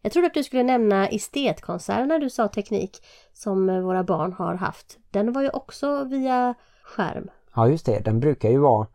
Jag 0.02 0.12
trodde 0.12 0.26
att 0.26 0.34
du 0.34 0.44
skulle 0.44 0.62
nämna 0.62 1.08
estetkonserten 1.08 2.08
när 2.08 2.18
du 2.18 2.30
sa 2.30 2.48
teknik 2.48 3.04
som 3.32 3.66
våra 3.66 4.04
barn 4.04 4.32
har 4.32 4.54
haft. 4.54 4.98
Den 5.10 5.32
var 5.32 5.42
ju 5.42 5.50
också 5.50 6.04
via 6.04 6.54
skärm. 6.84 7.30
Ja 7.54 7.68
just 7.68 7.86
det, 7.86 7.98
den 7.98 8.20
brukar 8.20 8.50
ju 8.50 8.58
vara 8.58 8.86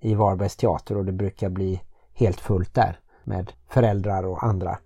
i 0.00 0.14
Varbergs 0.14 0.56
teater 0.56 0.96
och 0.96 1.04
det 1.04 1.12
brukar 1.12 1.48
bli 1.48 1.80
helt 2.14 2.40
fullt 2.40 2.74
där 2.74 3.00
med 3.24 3.52
föräldrar 3.68 4.26
och 4.26 4.44
andra. 4.44 4.78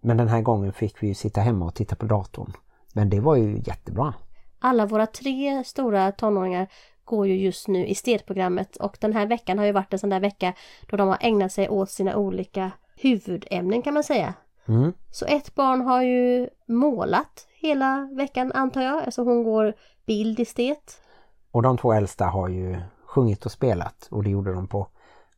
Men 0.00 0.16
den 0.16 0.28
här 0.28 0.42
gången 0.42 0.72
fick 0.72 1.02
vi 1.02 1.06
ju 1.06 1.14
sitta 1.14 1.40
hemma 1.40 1.64
och 1.66 1.74
titta 1.74 1.96
på 1.96 2.06
datorn. 2.06 2.52
Men 2.92 3.10
det 3.10 3.20
var 3.20 3.36
ju 3.36 3.58
jättebra. 3.64 4.14
Alla 4.58 4.86
våra 4.86 5.06
tre 5.06 5.64
stora 5.64 6.12
tonåringar 6.12 6.68
går 7.04 7.26
ju 7.26 7.36
just 7.36 7.68
nu 7.68 7.86
estetprogrammet 7.86 8.76
och 8.76 8.96
den 9.00 9.12
här 9.12 9.26
veckan 9.26 9.58
har 9.58 9.66
ju 9.66 9.72
varit 9.72 9.92
en 9.92 9.98
sån 9.98 10.10
där 10.10 10.20
vecka 10.20 10.54
då 10.90 10.96
de 10.96 11.08
har 11.08 11.18
ägnat 11.20 11.52
sig 11.52 11.68
åt 11.68 11.90
sina 11.90 12.16
olika 12.16 12.70
huvudämnen 12.96 13.82
kan 13.82 13.94
man 13.94 14.04
säga. 14.04 14.34
Mm. 14.68 14.92
Så 15.10 15.26
ett 15.26 15.54
barn 15.54 15.80
har 15.80 16.02
ju 16.02 16.48
målat 16.66 17.46
hela 17.50 18.08
veckan 18.12 18.52
antar 18.52 18.82
jag, 18.82 19.02
alltså 19.02 19.22
hon 19.22 19.44
går 19.44 19.74
bildestet. 20.06 21.02
Och 21.50 21.62
de 21.62 21.78
två 21.78 21.92
äldsta 21.92 22.24
har 22.24 22.48
ju 22.48 22.80
sjungit 23.06 23.46
och 23.46 23.52
spelat 23.52 24.08
och 24.10 24.22
det 24.22 24.30
gjorde 24.30 24.52
de 24.54 24.66
på 24.66 24.88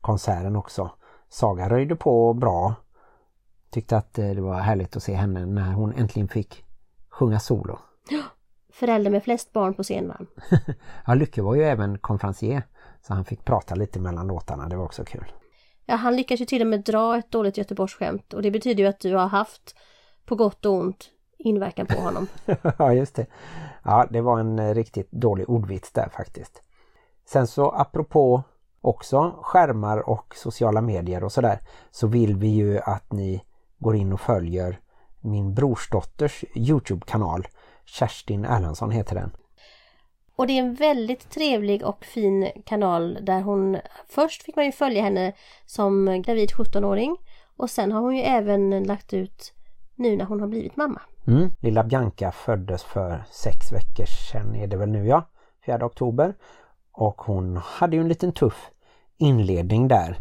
konserten 0.01 0.57
också. 0.57 0.91
Saga 1.29 1.69
röjde 1.69 1.97
på 1.97 2.35
bra. 2.35 2.75
Tyckte 3.71 3.97
att 3.97 4.19
eh, 4.19 4.31
det 4.31 4.41
var 4.41 4.55
härligt 4.55 4.97
att 4.97 5.03
se 5.03 5.15
henne 5.15 5.47
när 5.47 5.73
hon 5.73 5.93
äntligen 5.93 6.29
fick 6.29 6.65
sjunga 7.09 7.41
solo. 7.41 7.79
Förälder 8.81 9.11
med 9.11 9.25
flest 9.25 9.53
barn 9.53 9.75
på 9.75 9.83
scen 9.83 10.09
vann. 10.09 10.27
Ja, 11.07 11.15
Lycke 11.15 11.43
var 11.43 11.55
ju 11.55 11.63
även 11.63 11.99
konferencier 11.99 12.63
så 13.03 13.15
han 13.15 13.25
fick 13.25 13.45
prata 13.45 13.75
lite 13.75 14.01
mellan 14.01 14.27
låtarna, 14.27 14.69
det 14.69 14.77
var 14.77 14.85
också 14.85 15.05
kul. 15.05 15.33
Ja, 15.87 15.95
han 15.95 16.17
lyckas 16.17 16.41
ju 16.41 16.45
till 16.45 16.63
och 16.63 16.67
med 16.67 16.85
dra 16.85 17.19
ett 17.19 17.31
dåligt 17.31 17.57
Göteborgsskämt 17.57 18.35
och 18.35 18.43
det 18.43 18.51
betyder 18.51 18.83
ju 18.83 18.89
att 18.89 19.01
du 19.01 19.15
har 19.15 19.27
haft 19.27 19.77
på 20.25 20.35
gott 20.35 20.67
och 20.67 20.73
ont 20.73 21.11
inverkan 21.39 21.87
på 21.87 22.01
honom. 22.01 22.27
ja, 22.79 22.93
just 22.95 23.15
det. 23.15 23.27
Ja, 23.85 24.07
det 24.11 24.21
var 24.21 24.41
en 24.41 24.59
eh, 24.59 24.75
riktigt 24.75 25.13
dålig 25.13 25.51
ordvits 25.51 25.93
där 25.93 26.09
faktiskt. 26.09 26.63
Sen 27.27 27.47
så 27.47 27.71
apropå 27.71 28.43
också 28.81 29.35
skärmar 29.43 30.09
och 30.09 30.35
sociala 30.37 30.81
medier 30.81 31.25
och 31.25 31.33
sådär 31.33 31.61
så 31.91 32.07
vill 32.07 32.37
vi 32.37 32.49
ju 32.49 32.79
att 32.79 33.13
ni 33.13 33.45
går 33.79 33.97
in 33.97 34.13
och 34.13 34.21
följer 34.21 34.81
min 35.21 35.55
brorsdotters 35.55 36.45
Youtube-kanal. 36.55 37.47
Kerstin 37.91 38.45
Erlandsson 38.45 38.91
heter 38.91 39.15
den. 39.15 39.31
Och 40.37 40.47
det 40.47 40.53
är 40.53 40.59
en 40.59 40.75
väldigt 40.75 41.31
trevlig 41.31 41.85
och 41.85 42.05
fin 42.05 42.51
kanal 42.67 43.19
där 43.23 43.41
hon 43.41 43.79
Först 44.09 44.43
fick 44.43 44.57
man 44.57 44.65
ju 44.65 44.73
följa 44.73 45.03
henne 45.03 45.33
som 45.67 46.23
gravid 46.23 46.51
17-åring 46.51 47.17
och 47.57 47.71
sen 47.71 47.93
har 47.93 48.01
hon 48.01 48.17
ju 48.17 48.23
även 48.23 48.83
lagt 48.83 49.13
ut 49.13 49.53
nu 49.95 50.17
när 50.17 50.25
hon 50.25 50.41
har 50.41 50.49
blivit 50.49 50.77
mamma. 50.77 51.01
Mm. 51.27 51.51
Lilla 51.61 51.85
Bianca 51.85 52.33
föddes 52.33 52.83
för 52.83 53.25
sex 53.31 53.73
veckor 53.73 54.05
sedan 54.05 54.57
är 54.57 54.67
det 54.67 54.77
väl 54.77 54.89
nu 54.89 55.07
ja, 55.07 55.29
4 55.67 55.87
oktober. 55.87 56.35
Och 56.93 57.23
hon 57.23 57.57
hade 57.57 57.97
ju 57.97 58.03
en 58.03 58.09
liten 58.09 58.33
tuff 58.33 58.71
inledning 59.17 59.89
där. 59.89 60.17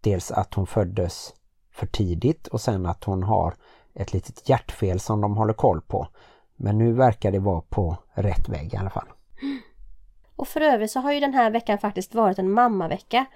Dels 0.00 0.30
att 0.30 0.54
hon 0.54 0.66
föddes 0.66 1.34
för 1.70 1.86
tidigt 1.86 2.46
och 2.46 2.60
sen 2.60 2.86
att 2.86 3.04
hon 3.04 3.22
har 3.22 3.54
ett 3.94 4.12
litet 4.12 4.48
hjärtfel 4.48 5.00
som 5.00 5.20
de 5.20 5.36
håller 5.36 5.52
koll 5.52 5.80
på. 5.80 6.08
Men 6.56 6.78
nu 6.78 6.92
verkar 6.92 7.32
det 7.32 7.38
vara 7.38 7.60
på 7.60 7.96
rätt 8.14 8.48
väg 8.48 8.74
i 8.74 8.76
alla 8.76 8.90
fall. 8.90 9.08
Och 10.36 10.48
för 10.48 10.60
övrigt 10.60 10.90
så 10.90 11.00
har 11.00 11.12
ju 11.12 11.20
den 11.20 11.34
här 11.34 11.50
veckan 11.50 11.78
faktiskt 11.78 12.14
varit 12.14 12.38
en 12.38 12.50
mammavecka. 12.50 13.26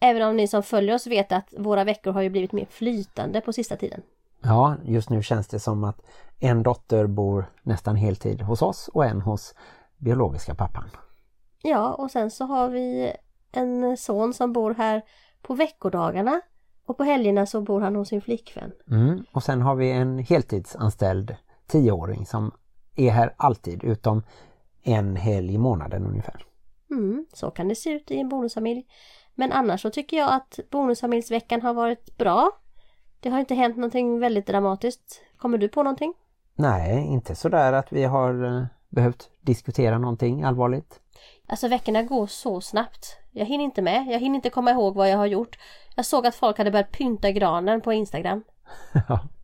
Även 0.00 0.22
om 0.22 0.36
ni 0.36 0.48
som 0.48 0.62
följer 0.62 0.94
oss 0.94 1.06
vet 1.06 1.32
att 1.32 1.54
våra 1.58 1.84
veckor 1.84 2.12
har 2.12 2.22
ju 2.22 2.30
blivit 2.30 2.52
mer 2.52 2.66
flytande 2.70 3.40
på 3.40 3.52
sista 3.52 3.76
tiden. 3.76 4.02
Ja, 4.42 4.76
just 4.84 5.10
nu 5.10 5.22
känns 5.22 5.48
det 5.48 5.60
som 5.60 5.84
att 5.84 6.00
en 6.38 6.62
dotter 6.62 7.06
bor 7.06 7.50
nästan 7.62 7.96
heltid 7.96 8.42
hos 8.42 8.62
oss 8.62 8.88
och 8.88 9.04
en 9.04 9.20
hos 9.20 9.54
biologiska 9.96 10.54
pappan. 10.54 10.90
Ja, 11.62 11.94
och 11.94 12.10
sen 12.10 12.30
så 12.30 12.44
har 12.44 12.68
vi 12.68 13.12
en 13.52 13.96
son 13.96 14.34
som 14.34 14.52
bor 14.52 14.74
här 14.74 15.02
på 15.42 15.54
veckodagarna. 15.54 16.40
Och 16.86 16.96
på 16.96 17.04
helgerna 17.04 17.46
så 17.46 17.60
bor 17.60 17.80
han 17.80 17.96
hos 17.96 18.08
sin 18.08 18.20
flickvän. 18.20 18.72
Mm. 18.90 19.24
Och 19.32 19.42
sen 19.42 19.62
har 19.62 19.74
vi 19.74 19.90
en 19.90 20.18
heltidsanställd 20.18 21.36
tioåring 21.66 22.26
som 22.26 22.52
är 22.98 23.10
här 23.10 23.34
alltid 23.36 23.84
utom 23.84 24.22
en 24.82 25.16
helg 25.16 25.54
i 25.54 25.58
månaden 25.58 26.06
ungefär. 26.06 26.44
Mm, 26.90 27.26
så 27.32 27.50
kan 27.50 27.68
det 27.68 27.74
se 27.74 27.90
ut 27.90 28.10
i 28.10 28.18
en 28.20 28.28
bonusfamilj. 28.28 28.86
Men 29.34 29.52
annars 29.52 29.82
så 29.82 29.90
tycker 29.90 30.16
jag 30.16 30.32
att 30.34 30.58
bonusfamiljsveckan 30.70 31.62
har 31.62 31.74
varit 31.74 32.16
bra. 32.18 32.50
Det 33.20 33.28
har 33.28 33.40
inte 33.40 33.54
hänt 33.54 33.76
någonting 33.76 34.20
väldigt 34.20 34.46
dramatiskt. 34.46 35.22
Kommer 35.36 35.58
du 35.58 35.68
på 35.68 35.82
någonting? 35.82 36.14
Nej, 36.54 37.06
inte 37.06 37.34
sådär 37.34 37.72
att 37.72 37.92
vi 37.92 38.04
har 38.04 38.44
eh, 38.44 38.66
behövt 38.88 39.30
diskutera 39.40 39.98
någonting 39.98 40.42
allvarligt. 40.42 41.00
Alltså 41.46 41.68
veckorna 41.68 42.02
går 42.02 42.26
så 42.26 42.60
snabbt. 42.60 43.18
Jag 43.30 43.46
hinner 43.46 43.64
inte 43.64 43.82
med. 43.82 44.06
Jag 44.08 44.20
hinner 44.20 44.36
inte 44.36 44.50
komma 44.50 44.70
ihåg 44.70 44.94
vad 44.94 45.10
jag 45.10 45.16
har 45.16 45.26
gjort. 45.26 45.58
Jag 45.96 46.06
såg 46.06 46.26
att 46.26 46.34
folk 46.34 46.58
hade 46.58 46.70
börjat 46.70 46.92
pynta 46.92 47.30
granen 47.30 47.80
på 47.80 47.92
Instagram. 47.92 48.44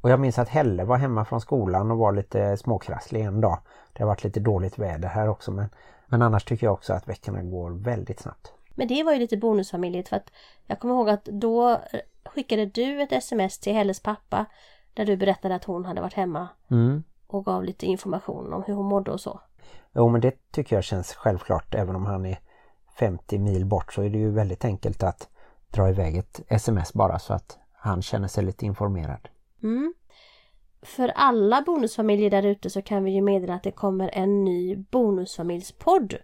Och 0.00 0.10
jag 0.10 0.20
minns 0.20 0.38
att 0.38 0.48
Helle 0.48 0.84
var 0.84 0.96
hemma 0.96 1.24
från 1.24 1.40
skolan 1.40 1.90
och 1.90 1.98
var 1.98 2.12
lite 2.12 2.56
småkrasslig 2.56 3.20
en 3.20 3.40
dag. 3.40 3.58
Det 3.92 4.02
har 4.02 4.08
varit 4.08 4.24
lite 4.24 4.40
dåligt 4.40 4.78
väder 4.78 5.08
här 5.08 5.28
också 5.28 5.50
men, 5.50 5.68
men 6.06 6.22
annars 6.22 6.44
tycker 6.44 6.66
jag 6.66 6.74
också 6.74 6.92
att 6.92 7.08
veckorna 7.08 7.42
går 7.42 7.70
väldigt 7.70 8.20
snabbt. 8.20 8.52
Men 8.74 8.88
det 8.88 9.02
var 9.02 9.12
ju 9.12 9.18
lite 9.18 9.36
bonusfamiljet 9.36 10.08
för 10.08 10.16
att 10.16 10.30
jag 10.66 10.80
kommer 10.80 10.94
ihåg 10.94 11.10
att 11.10 11.24
då 11.24 11.80
skickade 12.24 12.66
du 12.66 13.02
ett 13.02 13.12
sms 13.12 13.58
till 13.58 13.74
Helles 13.74 14.00
pappa 14.00 14.46
där 14.94 15.06
du 15.06 15.16
berättade 15.16 15.54
att 15.54 15.64
hon 15.64 15.84
hade 15.84 16.00
varit 16.00 16.14
hemma 16.14 16.48
Mm. 16.70 17.02
och 17.26 17.44
gav 17.44 17.64
lite 17.64 17.86
information 17.86 18.52
om 18.52 18.62
hur 18.62 18.74
hon 18.74 18.86
mådde 18.86 19.10
och 19.10 19.20
så. 19.20 19.40
Jo 19.92 20.08
men 20.08 20.20
det 20.20 20.50
tycker 20.50 20.76
jag 20.76 20.84
känns 20.84 21.14
självklart 21.14 21.74
även 21.74 21.96
om 21.96 22.06
han 22.06 22.26
är 22.26 22.38
50 22.98 23.38
mil 23.38 23.66
bort 23.66 23.92
så 23.92 24.02
är 24.02 24.10
det 24.10 24.18
ju 24.18 24.30
väldigt 24.30 24.64
enkelt 24.64 25.02
att 25.02 25.28
dra 25.70 25.88
iväg 25.88 26.16
ett 26.16 26.40
sms 26.48 26.92
bara 26.92 27.18
så 27.18 27.32
att 27.34 27.58
han 27.72 28.02
känner 28.02 28.28
sig 28.28 28.44
lite 28.44 28.66
informerad. 28.66 29.28
Mm. 29.62 29.94
För 30.82 31.08
alla 31.08 31.62
bonusfamiljer 31.62 32.30
där 32.30 32.42
ute 32.42 32.70
så 32.70 32.82
kan 32.82 33.04
vi 33.04 33.10
ju 33.10 33.22
meddela 33.22 33.54
att 33.54 33.62
det 33.62 33.72
kommer 33.72 34.10
en 34.12 34.44
ny 34.44 34.76
bonusfamiljspodd. 34.76 36.14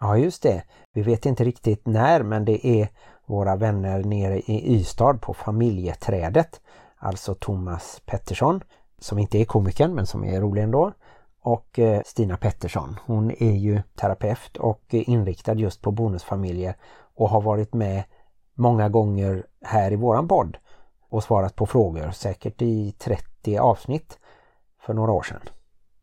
Ja 0.00 0.18
just 0.18 0.42
det, 0.42 0.62
vi 0.92 1.02
vet 1.02 1.26
inte 1.26 1.44
riktigt 1.44 1.86
när 1.86 2.22
men 2.22 2.44
det 2.44 2.66
är 2.66 2.88
våra 3.26 3.56
vänner 3.56 4.04
nere 4.04 4.38
i 4.38 4.74
Ystad 4.74 5.14
på 5.14 5.34
familjeträdet. 5.34 6.60
Alltså 6.96 7.34
Thomas 7.34 8.02
Pettersson 8.06 8.60
som 8.98 9.18
inte 9.18 9.38
är 9.38 9.44
komikern 9.44 9.94
men 9.94 10.06
som 10.06 10.24
är 10.24 10.40
rolig 10.40 10.62
ändå. 10.62 10.92
Och 11.40 11.78
eh, 11.78 12.02
Stina 12.04 12.36
Pettersson. 12.36 12.96
Hon 13.06 13.30
är 13.30 13.56
ju 13.56 13.82
terapeut 13.94 14.56
och 14.56 14.84
inriktad 14.90 15.54
just 15.54 15.82
på 15.82 15.90
bonusfamiljer 15.90 16.76
och 17.14 17.28
har 17.28 17.40
varit 17.40 17.74
med 17.74 18.04
många 18.54 18.88
gånger 18.88 19.46
här 19.62 19.92
i 19.92 19.96
våran 19.96 20.28
podd 20.28 20.56
och 21.08 21.22
svarat 21.22 21.56
på 21.56 21.66
frågor, 21.66 22.10
säkert 22.10 22.62
i 22.62 22.94
30 22.98 23.58
avsnitt 23.58 24.18
för 24.80 24.94
några 24.94 25.12
år 25.12 25.22
sedan. 25.22 25.40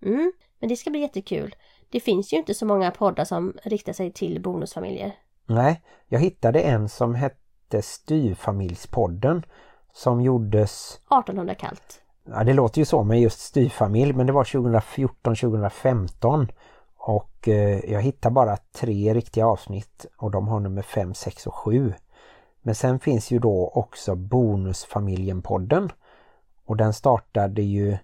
Mm. 0.01 0.33
Men 0.59 0.69
det 0.69 0.75
ska 0.75 0.89
bli 0.89 0.99
jättekul. 0.99 1.55
Det 1.89 1.99
finns 1.99 2.33
ju 2.33 2.37
inte 2.37 2.53
så 2.53 2.65
många 2.65 2.91
poddar 2.91 3.25
som 3.25 3.57
riktar 3.63 3.93
sig 3.93 4.11
till 4.11 4.41
bonusfamiljer. 4.41 5.15
Nej, 5.45 5.81
jag 6.07 6.19
hittade 6.19 6.61
en 6.61 6.89
som 6.89 7.15
hette 7.15 7.81
Styrfamiljspodden 7.81 9.45
som 9.93 10.21
gjordes 10.21 10.95
1800 10.95 11.55
kallt. 11.55 12.01
Ja, 12.25 12.43
det 12.43 12.53
låter 12.53 12.79
ju 12.79 12.85
så 12.85 13.03
med 13.03 13.21
just 13.21 13.39
styvfamilj 13.39 14.13
men 14.13 14.27
det 14.27 14.33
var 14.33 14.43
2014-2015 14.43 16.47
och 16.97 17.47
eh, 17.47 17.91
jag 17.91 18.01
hittar 18.01 18.29
bara 18.29 18.57
tre 18.57 19.13
riktiga 19.13 19.47
avsnitt 19.47 20.05
och 20.17 20.31
de 20.31 20.47
har 20.47 20.59
nummer 20.59 20.81
5, 20.81 21.13
6 21.13 21.47
och 21.47 21.55
7. 21.55 21.93
Men 22.63 22.75
sen 22.75 22.99
finns 22.99 23.31
ju 23.31 23.39
då 23.39 23.71
också 23.73 24.15
Bonusfamiljen-podden 24.15 25.89
och 26.65 26.77
den 26.77 26.93
startade 26.93 27.61
ju 27.61 27.97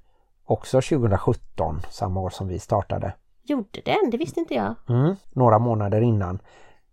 också 0.46 0.82
2017, 0.82 1.82
samma 1.90 2.20
år 2.20 2.30
som 2.30 2.48
vi 2.48 2.60
startade. 2.60 3.14
Gjorde 3.44 3.82
den? 3.86 4.10
Det 4.12 4.18
visste 4.18 4.40
inte 4.40 4.54
jag. 4.54 4.76
Mm, 4.90 5.16
några 5.30 5.60
månader 5.60 6.02
innan. 6.02 6.40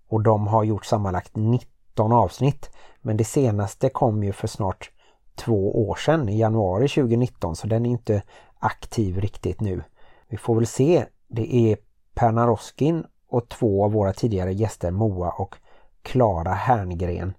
Och 0.09 0.23
de 0.23 0.47
har 0.47 0.65
gjort 0.65 0.87
sammanlagt 0.87 1.37
19 1.37 2.13
avsnitt. 2.13 2.71
Men 3.01 3.17
det 3.17 3.25
senaste 3.25 3.89
kom 3.89 4.25
ju 4.25 4.33
för 4.33 4.49
snart 4.49 4.91
två 5.35 5.89
år 5.89 5.95
sedan, 5.95 6.29
i 6.29 6.39
januari 6.39 6.89
2019, 6.89 7.57
så 7.57 7.67
den 7.67 7.87
är 7.87 7.91
inte 7.91 8.23
aktiv 8.59 9.21
riktigt 9.21 9.61
nu. 9.61 9.83
Vi 10.29 10.37
får 10.37 10.55
väl 10.55 10.67
se. 10.67 11.07
Det 11.29 11.55
är 11.55 11.77
Perna 12.15 12.47
Roskin 12.47 13.05
och 13.29 13.49
två 13.49 13.85
av 13.85 13.93
våra 13.93 14.13
tidigare 14.13 14.53
gäster, 14.53 14.91
Moa 14.91 15.31
och 15.31 15.57
Klara 16.03 16.53
Herngren. 16.53 17.35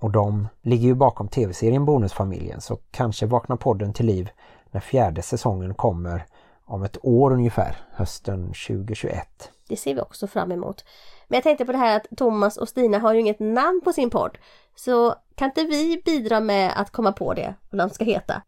Och 0.00 0.10
de 0.10 0.48
ligger 0.62 0.86
ju 0.88 0.94
bakom 0.94 1.28
tv-serien 1.28 1.84
Bonusfamiljen, 1.84 2.60
så 2.60 2.78
kanske 2.90 3.26
vaknar 3.26 3.56
podden 3.56 3.92
till 3.92 4.06
liv 4.06 4.30
när 4.70 4.80
fjärde 4.80 5.22
säsongen 5.22 5.74
kommer 5.74 6.26
om 6.64 6.82
ett 6.82 6.98
år 7.02 7.32
ungefär, 7.32 7.76
hösten 7.92 8.46
2021. 8.46 9.50
Det 9.68 9.76
ser 9.76 9.94
vi 9.94 10.00
också 10.00 10.26
fram 10.26 10.52
emot. 10.52 10.84
Men 11.28 11.36
jag 11.36 11.42
tänkte 11.42 11.64
på 11.64 11.72
det 11.72 11.78
här 11.78 11.96
att 11.96 12.06
Thomas 12.16 12.56
och 12.56 12.68
Stina 12.68 12.98
har 12.98 13.14
ju 13.14 13.20
inget 13.20 13.40
namn 13.40 13.80
på 13.84 13.92
sin 13.92 14.10
podd. 14.10 14.38
Så 14.76 15.14
kan 15.34 15.48
inte 15.48 15.64
vi 15.64 16.02
bidra 16.04 16.40
med 16.40 16.72
att 16.76 16.90
komma 16.90 17.12
på 17.12 17.34
det, 17.34 17.54
vad 17.70 17.80
de 17.80 17.90
ska 17.90 18.04
heta? 18.04 18.42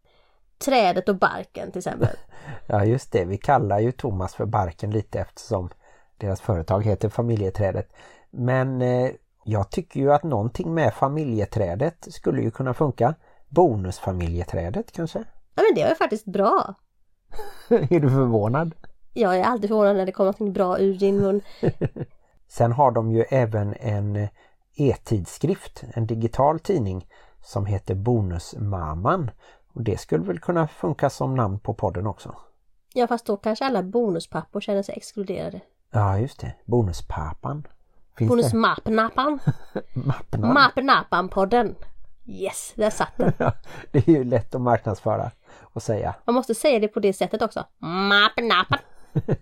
Trädet 0.58 1.08
och 1.08 1.16
barken 1.16 1.70
till 1.70 1.78
exempel. 1.78 2.16
Ja 2.66 2.84
just 2.84 3.12
det, 3.12 3.24
vi 3.24 3.38
kallar 3.38 3.78
ju 3.80 3.92
Thomas 3.92 4.34
för 4.34 4.44
Barken 4.46 4.90
lite 4.90 5.20
eftersom 5.20 5.68
deras 6.16 6.40
företag 6.40 6.84
heter 6.84 7.08
Familjeträdet. 7.08 7.92
Men 8.30 8.82
eh, 8.82 9.10
jag 9.44 9.70
tycker 9.70 10.00
ju 10.00 10.12
att 10.12 10.22
någonting 10.22 10.74
med 10.74 10.94
familjeträdet 10.94 12.06
skulle 12.10 12.42
ju 12.42 12.50
kunna 12.50 12.74
funka. 12.74 13.14
Bonusfamiljeträdet 13.48 14.92
kanske? 14.92 15.18
Ja 15.54 15.62
men 15.62 15.74
det 15.74 15.82
var 15.82 15.88
ju 15.88 15.94
faktiskt 15.94 16.24
bra. 16.24 16.74
är 17.68 18.00
du 18.00 18.10
förvånad? 18.10 18.74
Jag 19.12 19.36
är 19.36 19.44
alltid 19.44 19.70
förvånad 19.70 19.96
när 19.96 20.06
det 20.06 20.12
kommer 20.12 20.34
något 20.38 20.54
bra 20.54 20.78
ur 20.78 20.94
din 20.94 21.16
mun. 21.16 21.40
Sen 22.48 22.72
har 22.72 22.90
de 22.90 23.12
ju 23.12 23.22
även 23.22 23.74
en 23.80 24.28
e-tidskrift, 24.76 25.84
en 25.94 26.06
digital 26.06 26.60
tidning 26.60 27.06
som 27.40 27.66
heter 27.66 27.94
Bonusmamman. 27.94 29.30
Och 29.74 29.82
det 29.82 30.00
skulle 30.00 30.24
väl 30.24 30.38
kunna 30.38 30.68
funka 30.68 31.10
som 31.10 31.34
namn 31.34 31.58
på 31.58 31.74
podden 31.74 32.06
också. 32.06 32.34
Ja 32.94 33.06
fast 33.06 33.26
då 33.26 33.36
kanske 33.36 33.64
alla 33.64 33.82
bonuspappor 33.82 34.60
känner 34.60 34.82
sig 34.82 34.94
exkluderade. 34.96 35.60
Ja 35.90 36.18
just 36.18 36.40
det, 36.40 36.54
Bonuspappan. 36.64 37.66
Finns 38.18 38.28
Bonusmappnappan. 38.28 39.38
det? 39.74 39.82
Mappnamn. 39.92 40.54
Mappnappan-podden. 40.54 41.74
Yes, 42.26 42.72
där 42.76 42.90
satt 42.90 43.16
den. 43.16 43.32
Det 43.90 44.08
är 44.08 44.12
ju 44.12 44.24
lätt 44.24 44.54
att 44.54 44.60
marknadsföra 44.60 45.30
och 45.60 45.82
säga. 45.82 46.14
Man 46.24 46.34
måste 46.34 46.54
säga 46.54 46.78
det 46.78 46.88
på 46.88 47.00
det 47.00 47.12
sättet 47.12 47.42
också. 47.42 47.64
Mappnappan. 47.78 48.78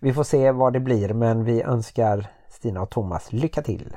Vi 0.00 0.12
får 0.12 0.24
se 0.24 0.50
vad 0.50 0.72
det 0.72 0.80
blir 0.80 1.12
men 1.12 1.44
vi 1.44 1.62
önskar 1.62 2.26
Stina 2.50 2.82
och 2.82 2.90
Thomas 2.90 3.32
lycka 3.32 3.62
till. 3.62 3.96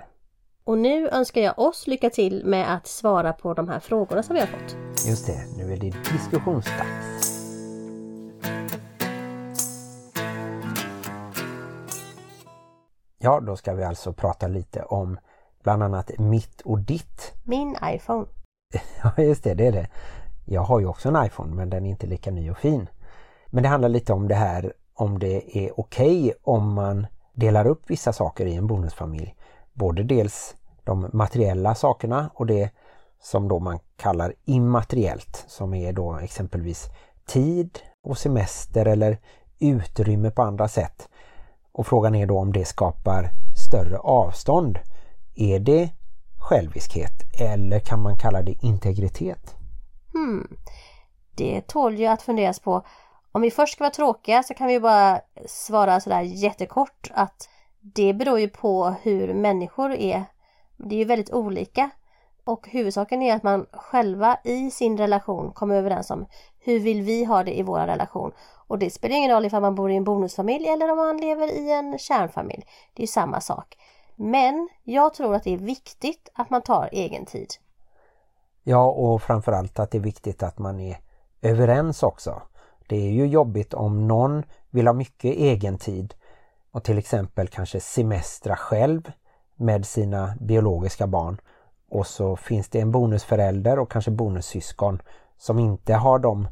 Och 0.64 0.78
nu 0.78 1.10
önskar 1.10 1.42
jag 1.42 1.60
oss 1.60 1.88
lycka 1.88 2.10
till 2.10 2.46
med 2.46 2.74
att 2.74 2.88
svara 2.88 3.34
på 3.34 3.54
de 3.54 3.70
här 3.70 3.80
frågorna 3.80 4.24
som 4.24 4.34
vi 4.34 4.40
har 4.40 4.48
fått. 4.48 4.76
Just 5.08 5.28
det, 5.28 5.46
nu 5.58 5.74
är 5.74 5.78
det 5.78 5.94
diskussionsdags. 6.12 7.19
Ja, 13.22 13.40
då 13.40 13.56
ska 13.56 13.74
vi 13.74 13.84
alltså 13.84 14.14
prata 14.14 14.48
lite 14.48 14.84
om 14.84 15.20
bland 15.64 15.84
annat 15.84 16.12
mitt 16.18 16.62
och 16.62 16.80
ditt. 16.80 17.34
Min 17.44 17.76
iPhone. 17.84 18.26
Ja, 19.04 19.24
just 19.24 19.44
det, 19.44 19.54
det 19.54 19.68
är 19.68 19.72
det. 19.72 19.88
Jag 20.46 20.62
har 20.62 20.80
ju 20.80 20.86
också 20.86 21.10
en 21.10 21.26
iPhone 21.26 21.56
men 21.56 21.70
den 21.70 21.86
är 21.86 21.90
inte 21.90 22.08
lika 22.08 22.32
ny 22.32 22.52
och 22.52 22.58
fin. 22.58 22.88
Men 23.48 23.64
det 23.64 23.70
handlar 23.70 23.90
lite 23.90 24.14
om 24.14 24.28
det 24.28 24.36
här 24.36 24.74
om 24.94 25.20
det 25.20 25.58
är 25.58 25.80
okej 25.80 26.34
om 26.44 26.74
man 26.74 27.08
delar 27.34 27.68
upp 27.68 27.90
vissa 27.90 28.14
saker 28.14 28.46
i 28.46 28.56
en 28.56 28.68
bonusfamilj. 28.68 29.36
Både 29.74 30.04
dels 30.04 30.56
de 30.84 31.10
materiella 31.14 31.76
sakerna 31.76 32.30
och 32.34 32.46
det 32.46 32.70
som 33.22 33.48
då 33.48 33.60
man 33.60 33.80
kallar 33.98 34.34
immateriellt 34.46 35.46
som 35.48 35.74
är 35.74 35.94
då 35.94 36.18
exempelvis 36.18 36.88
tid 37.26 37.80
och 38.04 38.18
semester 38.18 38.86
eller 38.86 39.18
utrymme 39.60 40.32
på 40.32 40.42
andra 40.42 40.68
sätt. 40.68 41.10
Och 41.72 41.88
frågan 41.88 42.16
är 42.16 42.26
då 42.26 42.40
om 42.40 42.54
det 42.54 42.66
skapar 42.66 43.30
större 43.68 43.98
avstånd. 43.98 44.80
Är 45.36 45.60
det 45.60 45.90
själviskhet 46.50 47.12
eller 47.40 47.80
kan 47.80 48.02
man 48.02 48.18
kalla 48.18 48.42
det 48.42 48.56
integritet? 48.62 49.56
Hmm. 50.14 50.58
Det 51.36 51.62
tål 51.62 51.96
ju 51.96 52.06
att 52.06 52.22
funderas 52.22 52.60
på. 52.60 52.86
Om 53.32 53.42
vi 53.42 53.52
först 53.52 53.74
ska 53.74 53.84
vara 53.84 53.94
tråkiga 53.94 54.44
så 54.44 54.54
kan 54.54 54.68
vi 54.68 54.80
bara 54.80 55.22
svara 55.48 56.00
sådär 56.00 56.22
jättekort 56.22 57.12
att 57.14 57.50
det 57.82 58.14
beror 58.14 58.40
ju 58.40 58.50
på 58.50 58.96
hur 59.02 59.34
människor 59.34 59.92
är. 59.92 60.24
Det 60.78 60.96
är 60.96 61.00
ju 61.00 61.06
väldigt 61.06 61.34
olika. 61.34 61.90
Och 62.44 62.68
huvudsaken 62.70 63.22
är 63.22 63.36
att 63.36 63.44
man 63.44 63.66
själva 63.72 64.38
i 64.44 64.72
sin 64.72 64.98
relation 64.98 65.52
kommer 65.52 65.76
överens 65.76 66.12
om 66.12 66.26
hur 66.60 66.80
vill 66.80 67.02
vi 67.02 67.24
ha 67.24 67.44
det 67.44 67.58
i 67.58 67.64
vår 67.64 67.80
relation. 67.80 68.32
Och 68.68 68.80
det 68.80 68.90
spelar 68.90 69.16
ingen 69.16 69.32
roll 69.32 69.46
ifall 69.46 69.62
man 69.62 69.76
bor 69.76 69.92
i 69.92 69.96
en 69.96 70.04
bonusfamilj 70.04 70.68
eller 70.68 70.92
om 70.92 70.98
man 70.98 71.18
lever 71.18 71.48
i 71.48 71.72
en 71.72 71.98
kärnfamilj. 71.98 72.64
Det 72.94 73.04
är 73.04 73.08
samma 73.08 73.42
sak. 73.42 73.78
Men 74.16 74.70
jag 74.84 75.14
tror 75.14 75.36
att 75.36 75.44
det 75.44 75.54
är 75.54 75.58
viktigt 75.58 76.30
att 76.34 76.50
man 76.50 76.62
tar 76.62 76.90
egen 76.92 77.26
tid. 77.26 77.48
Ja 78.64 78.92
och 78.92 79.22
framförallt 79.22 79.80
att 79.80 79.92
det 79.92 79.98
är 79.98 80.02
viktigt 80.02 80.44
att 80.44 80.58
man 80.60 80.80
är 80.80 80.98
överens 81.42 82.04
också. 82.04 82.42
Det 82.88 82.96
är 82.96 83.12
ju 83.12 83.26
jobbigt 83.28 83.74
om 83.74 84.08
någon 84.08 84.44
vill 84.70 84.88
ha 84.88 84.94
mycket 84.94 85.36
egen 85.36 85.78
tid 85.78 86.14
och 86.72 86.84
till 86.84 86.98
exempel 86.98 87.48
kanske 87.48 87.80
semestra 87.80 88.56
själv 88.56 89.12
med 89.56 89.86
sina 89.86 90.34
biologiska 90.40 91.08
barn 91.08 91.42
och 91.90 92.08
så 92.08 92.36
finns 92.36 92.70
det 92.70 92.80
en 92.80 92.92
bonusförälder 92.92 93.80
och 93.80 93.92
kanske 93.92 94.12
bonussyskon 94.12 95.02
som 95.40 95.60
inte 95.60 95.94
har 95.94 96.20
de 96.20 96.48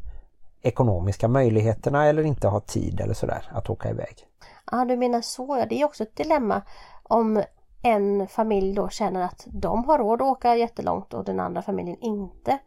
ekonomiska 0.62 1.28
möjligheterna 1.28 2.06
eller 2.06 2.24
inte 2.24 2.48
har 2.48 2.60
tid 2.60 3.00
eller 3.00 3.14
sådär 3.14 3.50
att 3.52 3.70
åka 3.70 3.90
iväg. 3.90 4.28
Ja, 4.72 4.86
du 4.86 4.98
menar 4.98 5.22
så. 5.22 5.58
Ja, 5.60 5.66
det 5.70 5.82
är 5.82 5.86
också 5.86 6.04
ett 6.04 6.16
dilemma 6.16 6.62
om 7.04 7.44
en 7.84 8.28
familj 8.28 8.74
då 8.74 8.90
känner 8.90 9.22
att 9.22 9.48
de 9.48 9.86
har 9.86 9.98
råd 9.98 10.22
att 10.22 10.28
åka 10.28 10.56
jättelångt 10.56 11.14
och 11.14 11.26
den 11.26 11.40
andra 11.40 11.62
familjen 11.62 11.98
inte. 12.00 12.58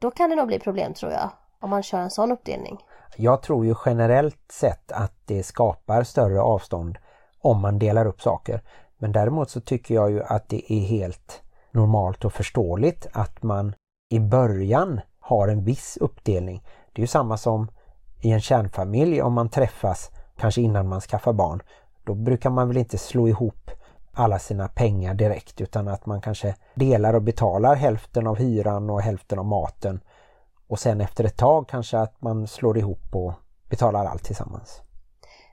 Då 0.00 0.10
kan 0.10 0.30
det 0.30 0.36
nog 0.36 0.46
bli 0.46 0.58
problem 0.58 0.94
tror 0.94 1.12
jag, 1.12 1.30
om 1.60 1.70
man 1.70 1.82
kör 1.82 1.98
en 1.98 2.10
sån 2.10 2.32
uppdelning. 2.32 2.78
Jag 3.16 3.42
tror 3.42 3.66
ju 3.66 3.74
generellt 3.86 4.52
sett 4.52 4.92
att 4.92 5.12
det 5.24 5.42
skapar 5.42 6.02
större 6.02 6.40
avstånd 6.40 6.98
om 7.40 7.60
man 7.60 7.78
delar 7.78 8.06
upp 8.06 8.22
saker. 8.22 8.62
Men 8.98 9.12
däremot 9.12 9.50
så 9.50 9.60
tycker 9.60 9.94
jag 9.94 10.10
ju 10.10 10.22
att 10.22 10.48
det 10.48 10.72
är 10.72 10.80
helt 10.80 11.42
normalt 11.70 12.24
och 12.24 12.32
förståeligt 12.32 13.06
att 13.12 13.42
man 13.42 13.74
i 14.10 14.20
början 14.20 15.00
har 15.24 15.48
en 15.48 15.64
viss 15.64 15.98
uppdelning. 16.00 16.62
Det 16.92 17.00
är 17.00 17.02
ju 17.02 17.06
samma 17.06 17.36
som 17.36 17.68
i 18.20 18.32
en 18.32 18.40
kärnfamilj 18.40 19.22
om 19.22 19.32
man 19.32 19.48
träffas 19.48 20.10
kanske 20.36 20.60
innan 20.60 20.88
man 20.88 21.00
skaffar 21.00 21.32
barn. 21.32 21.62
Då 22.04 22.14
brukar 22.14 22.50
man 22.50 22.68
väl 22.68 22.76
inte 22.76 22.98
slå 22.98 23.28
ihop 23.28 23.70
alla 24.12 24.38
sina 24.38 24.68
pengar 24.68 25.14
direkt 25.14 25.60
utan 25.60 25.88
att 25.88 26.06
man 26.06 26.20
kanske 26.20 26.54
delar 26.74 27.14
och 27.14 27.22
betalar 27.22 27.74
hälften 27.74 28.26
av 28.26 28.36
hyran 28.36 28.90
och 28.90 29.02
hälften 29.02 29.38
av 29.38 29.44
maten. 29.44 30.00
Och 30.66 30.78
sen 30.78 31.00
efter 31.00 31.24
ett 31.24 31.36
tag 31.36 31.68
kanske 31.68 31.98
att 31.98 32.22
man 32.22 32.46
slår 32.46 32.78
ihop 32.78 33.14
och 33.14 33.32
betalar 33.68 34.04
allt 34.04 34.24
tillsammans. 34.24 34.82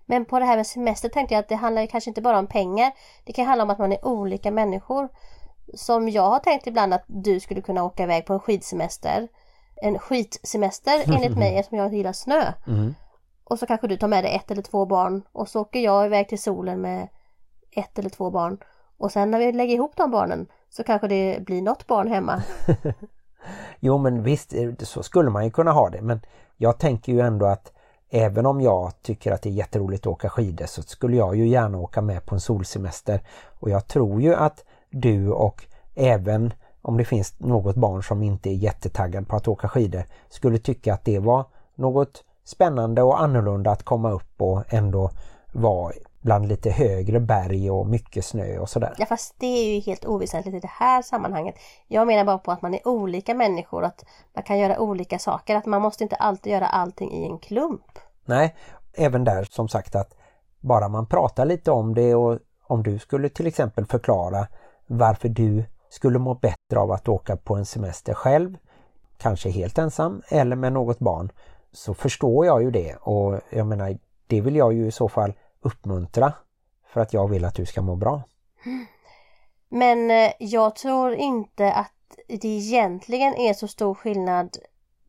Men 0.06 0.26
på 0.26 0.40
det 0.40 0.46
här 0.46 0.56
med 0.56 0.68
semester 0.68 1.10
tänkte 1.10 1.34
jag 1.34 1.40
att 1.40 1.50
det 1.50 1.56
handlar 1.56 1.86
kanske 1.86 2.10
inte 2.10 2.22
bara 2.22 2.40
om 2.40 2.48
pengar. 2.48 2.92
Det 3.24 3.34
kan 3.34 3.46
handla 3.46 3.64
om 3.64 3.70
att 3.70 3.80
man 3.80 3.92
är 3.92 4.06
olika 4.06 4.52
människor. 4.52 5.10
Som 5.74 6.10
jag 6.10 6.30
har 6.30 6.40
tänkt 6.40 6.68
ibland 6.68 6.94
att 6.94 7.04
du 7.08 7.40
skulle 7.40 7.62
kunna 7.62 7.84
åka 7.84 8.04
iväg 8.04 8.26
på 8.26 8.34
en 8.34 8.40
skidsemester. 8.40 9.28
En 9.82 10.00
skitsemester 10.00 11.04
enligt 11.08 11.38
mig 11.38 11.56
eftersom 11.58 11.78
jag 11.78 11.94
gillar 11.94 12.14
snö. 12.14 12.54
Mm. 12.68 12.96
Och 13.44 13.60
så 13.60 13.66
kanske 13.66 13.88
du 13.88 13.98
tar 13.98 14.08
med 14.08 14.24
dig 14.24 14.36
ett 14.36 14.52
eller 14.52 14.62
två 14.62 14.86
barn 14.86 15.22
och 15.32 15.50
så 15.50 15.62
åker 15.62 15.80
jag 15.80 16.06
iväg 16.06 16.30
till 16.30 16.42
solen 16.42 16.82
med 16.82 17.08
ett 17.72 18.00
eller 18.00 18.10
två 18.10 18.32
barn. 18.32 18.58
Och 18.98 19.12
sen 19.12 19.32
när 19.32 19.40
vi 19.40 19.52
lägger 19.52 19.76
ihop 19.76 19.96
de 19.96 20.12
barnen 20.12 20.48
så 20.70 20.84
kanske 20.84 21.08
det 21.08 21.46
blir 21.46 21.62
något 21.62 21.88
barn 21.88 22.08
hemma. 22.08 22.44
Jo 23.80 23.98
men 23.98 24.24
visst, 24.24 24.54
eh, 24.54 24.72
så 24.80 25.04
skulle 25.04 25.30
man 25.30 25.46
ju 25.46 25.52
kunna 25.52 25.72
ha 25.72 25.90
det 25.90 26.02
men 26.02 26.22
jag 26.58 26.78
tänker 26.78 27.14
ju 27.14 27.20
ändå 27.20 27.46
att 27.46 27.74
även 28.10 28.46
om 28.46 28.62
jag 28.62 29.02
tycker 29.02 29.32
att 29.32 29.42
det 29.42 29.50
är 29.50 29.54
jätteroligt 29.54 30.04
att 30.04 30.14
åka 30.14 30.30
skidor 30.30 30.66
så 30.66 30.82
skulle 30.82 31.18
jag 31.18 31.36
ju 31.36 31.48
gärna 31.48 31.78
åka 31.78 32.02
med 32.02 32.26
på 32.26 32.36
en 32.36 32.42
solsemester. 32.42 33.22
Och 33.60 33.70
jag 33.70 33.88
tror 33.88 34.22
ju 34.22 34.36
att 34.36 34.64
du 34.90 35.32
och 35.32 35.66
även 35.96 36.54
om 36.82 36.98
det 36.98 37.06
finns 37.06 37.40
något 37.40 37.76
barn 37.76 38.04
som 38.04 38.24
inte 38.24 38.50
är 38.50 38.54
jättetaggad 38.54 39.28
på 39.28 39.36
att 39.36 39.48
åka 39.48 39.70
skidor 39.70 40.04
skulle 40.30 40.58
tycka 40.58 40.94
att 40.94 41.06
det 41.06 41.20
var 41.20 41.46
något 41.76 42.24
spännande 42.44 43.02
och 43.02 43.22
annorlunda 43.22 43.72
att 43.72 43.84
komma 43.84 44.12
upp 44.12 44.42
och 44.42 44.74
ändå 44.74 45.12
vara 45.52 45.94
bland 46.22 46.48
lite 46.48 46.70
högre 46.70 47.20
berg 47.20 47.72
och 47.72 47.88
mycket 47.88 48.26
snö 48.26 48.58
och 48.58 48.70
sådär. 48.70 48.94
Ja 48.98 49.06
fast 49.06 49.36
det 49.38 49.46
är 49.46 49.74
ju 49.74 49.80
helt 49.80 50.06
oväsentligt 50.06 50.58
i 50.58 50.60
det 50.60 50.72
här 50.72 51.02
sammanhanget. 51.02 51.56
Jag 51.88 52.08
menar 52.08 52.26
bara 52.26 52.38
på 52.38 52.52
att 52.52 52.62
man 52.62 52.74
är 52.74 52.88
olika 52.88 53.34
människor, 53.34 53.84
att 53.84 54.06
man 54.34 54.44
kan 54.44 54.60
göra 54.60 54.80
olika 54.80 55.20
saker, 55.20 55.56
att 55.56 55.66
man 55.66 55.82
måste 55.82 56.04
inte 56.04 56.16
alltid 56.16 56.54
göra 56.54 56.68
allting 56.68 57.12
i 57.12 57.26
en 57.26 57.40
klump. 57.40 58.00
Nej, 58.26 58.56
även 58.94 59.24
där 59.24 59.44
som 59.44 59.68
sagt 59.68 59.96
att 59.96 60.14
bara 60.60 60.90
man 60.90 61.06
pratar 61.06 61.46
lite 61.46 61.72
om 61.72 61.94
det 61.94 62.16
och 62.16 62.40
om 62.68 62.84
du 62.84 63.00
skulle 63.00 63.30
till 63.30 63.48
exempel 63.48 63.86
förklara 63.86 64.48
varför 64.88 65.30
du 65.30 65.64
skulle 65.92 66.20
må 66.20 66.34
bättre 66.34 66.80
av 66.80 66.92
att 66.92 67.08
åka 67.08 67.38
på 67.38 67.56
en 67.56 67.66
semester 67.66 68.14
själv, 68.14 68.58
kanske 69.18 69.50
helt 69.50 69.78
ensam 69.78 70.22
eller 70.30 70.56
med 70.56 70.74
något 70.74 71.00
barn, 71.00 71.32
så 71.72 71.94
förstår 71.94 72.46
jag 72.46 72.64
ju 72.64 72.72
det 72.72 72.96
och 72.96 73.40
jag 73.50 73.68
menar 73.68 73.98
det 74.28 74.42
vill 74.42 74.56
jag 74.56 74.74
ju 74.74 74.88
i 74.88 74.92
så 74.92 75.10
fall 75.10 75.34
uppmuntra 75.62 76.34
för 76.88 77.02
att 77.02 77.14
jag 77.14 77.28
vill 77.28 77.46
att 77.46 77.56
du 77.56 77.66
ska 77.66 77.82
må 77.82 77.96
bra. 77.96 78.22
Men 79.70 80.12
eh, 80.12 80.32
jag 80.40 80.76
tror 80.76 81.14
inte 81.14 81.74
att 81.74 81.92
det 82.28 82.48
egentligen 82.48 83.36
är 83.36 83.54
så 83.54 83.68
stor 83.68 83.94
skillnad 83.94 84.58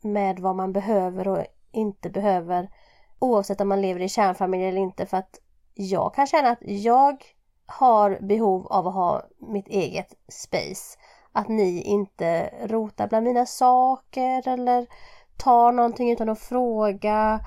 med 0.00 0.40
vad 0.40 0.56
man 0.56 0.72
behöver 0.72 1.28
och 1.28 1.44
inte 1.72 2.10
behöver 2.10 2.68
oavsett 3.18 3.60
om 3.60 3.68
man 3.68 3.82
lever 3.82 4.00
i 4.00 4.08
kärnfamilj 4.08 4.64
eller 4.64 4.80
inte 4.80 5.06
för 5.06 5.16
att 5.16 5.38
jag 5.74 6.14
kan 6.14 6.26
känna 6.26 6.50
att 6.50 6.62
jag 6.62 7.24
har 7.66 8.18
behov 8.20 8.66
av 8.66 8.88
att 8.88 8.94
ha 8.94 9.22
mitt 9.38 9.68
eget 9.68 10.14
space. 10.28 10.98
Att 11.32 11.48
ni 11.48 11.82
inte 11.82 12.50
rotar 12.64 13.08
bland 13.08 13.24
mina 13.26 13.46
saker 13.46 14.48
eller 14.48 14.86
tar 15.36 15.72
någonting 15.72 16.10
utan 16.10 16.28
att 16.28 16.38
fråga. 16.38 17.40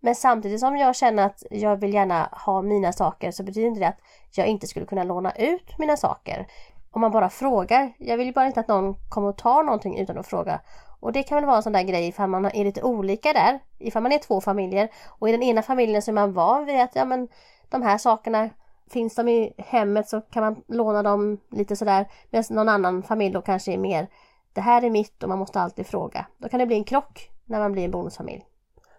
Men 0.00 0.14
samtidigt 0.14 0.60
som 0.60 0.76
jag 0.76 0.96
känner 0.96 1.26
att 1.26 1.42
jag 1.50 1.76
vill 1.76 1.94
gärna 1.94 2.28
ha 2.32 2.62
mina 2.62 2.92
saker 2.92 3.30
så 3.30 3.42
betyder 3.42 3.68
inte 3.68 3.80
det 3.80 3.88
att 3.88 4.00
jag 4.36 4.46
inte 4.46 4.66
skulle 4.66 4.86
kunna 4.86 5.04
låna 5.04 5.32
ut 5.32 5.78
mina 5.78 5.96
saker. 5.96 6.46
Om 6.90 7.00
man 7.00 7.10
bara 7.10 7.30
frågar. 7.30 7.92
Jag 7.98 8.16
vill 8.16 8.26
ju 8.26 8.32
bara 8.32 8.46
inte 8.46 8.60
att 8.60 8.68
någon 8.68 8.94
kommer 9.08 9.28
och 9.28 9.38
tar 9.38 9.62
någonting 9.62 9.98
utan 9.98 10.18
att 10.18 10.26
fråga. 10.26 10.60
Och 11.00 11.12
det 11.12 11.22
kan 11.22 11.36
väl 11.36 11.44
vara 11.44 11.56
en 11.56 11.62
sån 11.62 11.72
där 11.72 11.82
grej 11.82 12.08
ifall 12.08 12.30
man 12.30 12.46
är 12.46 12.64
lite 12.64 12.82
olika 12.82 13.32
där. 13.32 13.60
Ifall 13.78 14.02
man 14.02 14.12
är 14.12 14.18
två 14.18 14.40
familjer 14.40 14.88
och 15.18 15.28
i 15.28 15.32
den 15.32 15.42
ena 15.42 15.62
familjen 15.62 16.02
så 16.02 16.10
är 16.10 16.14
man 16.14 16.32
van 16.32 16.64
vid 16.64 16.80
att 16.80 16.96
ja, 16.96 17.04
men, 17.04 17.28
de 17.68 17.82
här 17.82 17.98
sakerna 17.98 18.50
Finns 18.90 19.14
de 19.14 19.28
i 19.28 19.54
hemmet 19.58 20.08
så 20.08 20.20
kan 20.20 20.42
man 20.42 20.62
låna 20.68 21.02
dem 21.02 21.38
lite 21.50 21.76
sådär. 21.76 22.08
Medan 22.30 22.44
någon 22.50 22.68
annan 22.68 23.02
familj 23.02 23.34
då 23.34 23.42
kanske 23.42 23.72
är 23.72 23.78
mer 23.78 24.06
Det 24.52 24.60
här 24.60 24.82
är 24.84 24.90
mitt 24.90 25.22
och 25.22 25.28
man 25.28 25.38
måste 25.38 25.60
alltid 25.60 25.86
fråga. 25.86 26.26
Då 26.38 26.48
kan 26.48 26.60
det 26.60 26.66
bli 26.66 26.76
en 26.76 26.84
krock 26.84 27.30
när 27.44 27.60
man 27.60 27.72
blir 27.72 27.84
en 27.84 27.90
bonusfamilj. 27.90 28.44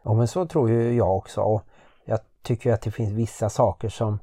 Ja 0.04 0.13
men 0.13 0.28
så 0.28 0.45
tror 0.45 0.69
ju 0.69 0.93
jag 0.93 1.17
också 1.17 1.41
och 1.41 1.62
jag 2.06 2.19
tycker 2.41 2.73
att 2.73 2.82
det 2.82 2.91
finns 2.91 3.12
vissa 3.12 3.50
saker 3.50 3.89
som 3.89 4.19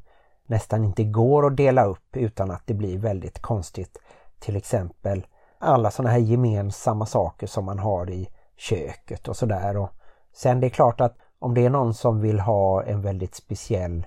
nästan 0.47 0.85
inte 0.85 1.05
går 1.05 1.47
att 1.47 1.57
dela 1.57 1.85
upp 1.85 2.17
utan 2.17 2.51
att 2.51 2.67
det 2.67 2.75
blir 2.75 2.99
väldigt 2.99 3.43
konstigt. 3.43 3.99
Till 4.39 4.57
exempel 4.57 5.27
alla 5.59 5.91
sådana 5.91 6.11
här 6.11 6.19
gemensamma 6.19 7.07
saker 7.07 7.47
som 7.47 7.65
man 7.65 7.79
har 7.79 8.11
i 8.11 8.29
köket 8.57 9.29
och 9.29 9.37
sådär. 9.37 9.89
Sen 10.33 10.61
det 10.61 10.67
är 10.67 10.71
klart 10.71 11.01
att 11.01 11.17
om 11.39 11.55
det 11.55 11.65
är 11.65 11.71
någon 11.71 11.95
som 11.95 12.21
vill 12.21 12.41
ha 12.41 12.83
en 12.83 13.03
väldigt 13.03 13.35
speciell 13.35 14.07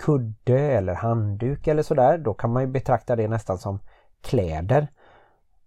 kudde 0.00 0.60
eller 0.60 0.94
handduk 0.94 1.66
eller 1.66 1.82
sådär, 1.82 2.18
då 2.18 2.34
kan 2.34 2.52
man 2.52 2.62
ju 2.62 2.68
betrakta 2.68 3.16
det 3.16 3.28
nästan 3.28 3.58
som 3.58 3.78
kläder. 4.22 4.88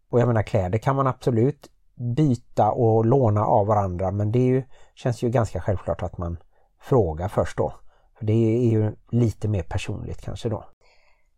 Och 0.09 0.19
jag 0.19 0.27
menar 0.27 0.43
kläder 0.43 0.77
kan 0.77 0.95
man 0.95 1.07
absolut 1.07 1.69
byta 2.15 2.71
och 2.71 3.05
låna 3.05 3.45
av 3.45 3.67
varandra 3.67 4.11
men 4.11 4.31
det 4.31 4.39
ju, 4.39 4.63
känns 4.95 5.23
ju 5.23 5.29
ganska 5.29 5.61
självklart 5.61 6.03
att 6.03 6.17
man 6.17 6.37
frågar 6.81 7.27
först 7.27 7.57
då. 7.57 7.73
För 8.17 8.25
Det 8.25 8.33
är 8.33 8.71
ju 8.71 8.95
lite 9.09 9.47
mer 9.47 9.63
personligt 9.63 10.21
kanske 10.21 10.49
då. 10.49 10.65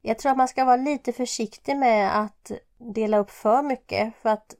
Jag 0.01 0.19
tror 0.19 0.31
att 0.31 0.37
man 0.37 0.47
ska 0.47 0.65
vara 0.65 0.75
lite 0.75 1.11
försiktig 1.11 1.77
med 1.77 2.19
att 2.19 2.51
dela 2.95 3.17
upp 3.17 3.29
för 3.29 3.63
mycket 3.63 4.13
för 4.21 4.29
att 4.29 4.55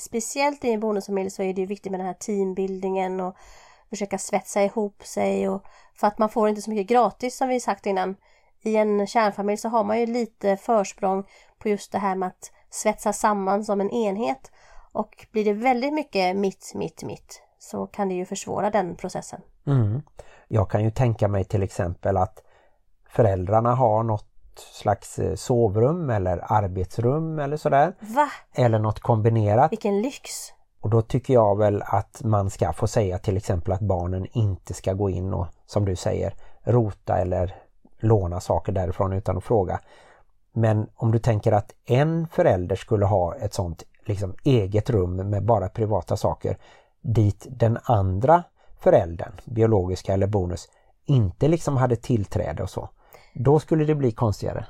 speciellt 0.00 0.64
i 0.64 0.72
en 0.72 0.80
bonusfamilj 0.80 1.30
så 1.30 1.42
är 1.42 1.54
det 1.54 1.66
viktigt 1.66 1.90
med 1.92 2.00
den 2.00 2.06
här 2.06 2.14
teambildningen 2.14 3.20
och 3.20 3.36
försöka 3.90 4.18
svetsa 4.18 4.62
ihop 4.62 5.02
sig 5.04 5.48
och 5.48 5.64
för 5.94 6.06
att 6.06 6.18
man 6.18 6.28
får 6.28 6.48
inte 6.48 6.62
så 6.62 6.70
mycket 6.70 6.86
gratis 6.86 7.36
som 7.36 7.48
vi 7.48 7.60
sagt 7.60 7.86
innan. 7.86 8.16
I 8.62 8.76
en 8.76 9.06
kärnfamilj 9.06 9.56
så 9.56 9.68
har 9.68 9.84
man 9.84 10.00
ju 10.00 10.06
lite 10.06 10.56
försprång 10.56 11.24
på 11.58 11.68
just 11.68 11.92
det 11.92 11.98
här 11.98 12.14
med 12.14 12.26
att 12.26 12.52
svetsa 12.70 13.12
samman 13.12 13.64
som 13.64 13.80
en 13.80 13.90
enhet. 13.90 14.50
Och 14.92 15.26
blir 15.32 15.44
det 15.44 15.52
väldigt 15.52 15.94
mycket 15.94 16.36
mitt, 16.36 16.72
mitt, 16.74 17.02
mitt 17.02 17.42
så 17.58 17.86
kan 17.86 18.08
det 18.08 18.14
ju 18.14 18.24
försvåra 18.24 18.70
den 18.70 18.96
processen. 18.96 19.40
Mm. 19.66 20.02
Jag 20.48 20.70
kan 20.70 20.84
ju 20.84 20.90
tänka 20.90 21.28
mig 21.28 21.44
till 21.44 21.62
exempel 21.62 22.16
att 22.16 22.42
föräldrarna 23.08 23.74
har 23.74 24.02
något 24.02 24.26
slags 24.56 25.18
eh, 25.18 25.34
sovrum 25.34 26.10
eller 26.10 26.52
arbetsrum 26.52 27.38
eller 27.38 27.56
sådär. 27.56 27.94
Va? 28.00 28.30
Eller 28.54 28.78
något 28.78 29.00
kombinerat. 29.00 29.72
Vilken 29.72 30.02
lyx! 30.02 30.52
Och 30.80 30.90
då 30.90 31.02
tycker 31.02 31.34
jag 31.34 31.58
väl 31.58 31.82
att 31.86 32.20
man 32.24 32.50
ska 32.50 32.72
få 32.72 32.86
säga 32.86 33.18
till 33.18 33.36
exempel 33.36 33.72
att 33.72 33.80
barnen 33.80 34.26
inte 34.32 34.74
ska 34.74 34.92
gå 34.92 35.10
in 35.10 35.34
och 35.34 35.46
som 35.66 35.84
du 35.84 35.96
säger 35.96 36.34
rota 36.62 37.18
eller 37.18 37.54
låna 37.98 38.40
saker 38.40 38.72
därifrån 38.72 39.12
utan 39.12 39.36
att 39.36 39.44
fråga. 39.44 39.80
Men 40.52 40.88
om 40.94 41.12
du 41.12 41.18
tänker 41.18 41.52
att 41.52 41.74
en 41.84 42.28
förälder 42.28 42.76
skulle 42.76 43.06
ha 43.06 43.34
ett 43.34 43.54
sånt 43.54 43.82
liksom 44.04 44.34
eget 44.44 44.90
rum 44.90 45.16
med 45.16 45.44
bara 45.44 45.68
privata 45.68 46.16
saker 46.16 46.58
dit 47.00 47.46
den 47.50 47.78
andra 47.82 48.42
föräldern, 48.80 49.32
biologiska 49.44 50.12
eller 50.12 50.26
bonus, 50.26 50.68
inte 51.06 51.48
liksom 51.48 51.76
hade 51.76 51.96
tillträde 51.96 52.62
och 52.62 52.70
så. 52.70 52.88
Då 53.34 53.58
skulle 53.60 53.84
det 53.84 53.94
bli 53.94 54.12
konstigare. 54.12 54.66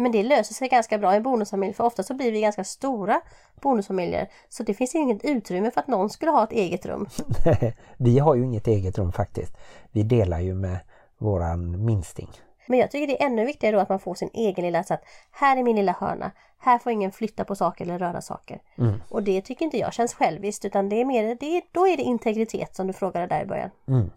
Men 0.00 0.12
det 0.12 0.22
löser 0.22 0.54
sig 0.54 0.68
ganska 0.68 0.98
bra 0.98 1.12
i 1.12 1.16
en 1.16 1.22
bonusfamilj 1.22 1.74
för 1.74 1.84
ofta 1.84 2.02
så 2.02 2.14
blir 2.14 2.32
vi 2.32 2.40
ganska 2.40 2.64
stora 2.64 3.20
bonusfamiljer. 3.60 4.28
Så 4.48 4.62
det 4.62 4.74
finns 4.74 4.94
inget 4.94 5.24
utrymme 5.24 5.70
för 5.70 5.80
att 5.80 5.86
någon 5.86 6.10
skulle 6.10 6.30
ha 6.30 6.44
ett 6.44 6.52
eget 6.52 6.86
rum. 6.86 7.08
vi 7.96 8.18
har 8.18 8.34
ju 8.34 8.44
inget 8.44 8.66
eget 8.66 8.98
rum 8.98 9.12
faktiskt. 9.12 9.56
Vi 9.92 10.02
delar 10.02 10.40
ju 10.40 10.54
med 10.54 10.78
våran 11.18 11.84
minsting. 11.84 12.28
Men 12.66 12.78
jag 12.78 12.90
tycker 12.90 13.06
det 13.06 13.22
är 13.22 13.26
ännu 13.26 13.44
viktigare 13.44 13.76
då 13.76 13.82
att 13.82 13.88
man 13.88 13.98
får 13.98 14.14
sin 14.14 14.30
egen 14.34 14.64
lilla 14.64 14.84
så 14.84 14.94
att 14.94 15.02
här 15.30 15.56
är 15.56 15.62
min 15.62 15.76
lilla 15.76 15.92
hörna. 15.92 16.30
Här 16.58 16.78
får 16.78 16.92
ingen 16.92 17.12
flytta 17.12 17.44
på 17.44 17.54
saker 17.54 17.84
eller 17.84 17.98
röra 17.98 18.20
saker. 18.20 18.62
Mm. 18.78 19.02
Och 19.08 19.22
det 19.22 19.40
tycker 19.40 19.64
inte 19.64 19.78
jag 19.78 19.92
känns 19.92 20.14
själviskt 20.14 20.64
utan 20.64 20.88
det 20.88 21.00
är 21.00 21.04
mer, 21.04 21.36
det 21.40 21.56
är, 21.56 21.62
då 21.72 21.88
är 21.88 21.96
det 21.96 22.02
integritet 22.02 22.76
som 22.76 22.86
du 22.86 22.92
frågade 22.92 23.26
där 23.26 23.42
i 23.42 23.46
början. 23.46 23.70
Mm. 23.88 24.10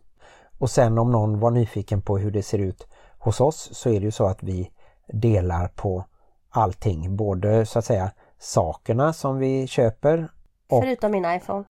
Och 0.59 0.69
sen 0.69 0.97
om 0.97 1.11
någon 1.11 1.39
var 1.39 1.51
nyfiken 1.51 2.01
på 2.01 2.17
hur 2.17 2.31
det 2.31 2.43
ser 2.43 2.59
ut 2.59 2.87
hos 3.19 3.41
oss 3.41 3.69
så 3.73 3.89
är 3.89 3.99
det 3.99 4.05
ju 4.05 4.11
så 4.11 4.25
att 4.25 4.43
vi 4.43 4.71
delar 5.11 5.67
på 5.67 6.05
allting. 6.49 7.15
Både 7.15 7.65
så 7.65 7.79
att 7.79 7.85
säga 7.85 8.11
sakerna 8.39 9.13
som 9.13 9.37
vi 9.37 9.67
köper. 9.67 10.31
Och 10.69 10.83
Förutom 10.83 11.11
min 11.11 11.25
iPhone. 11.25 11.63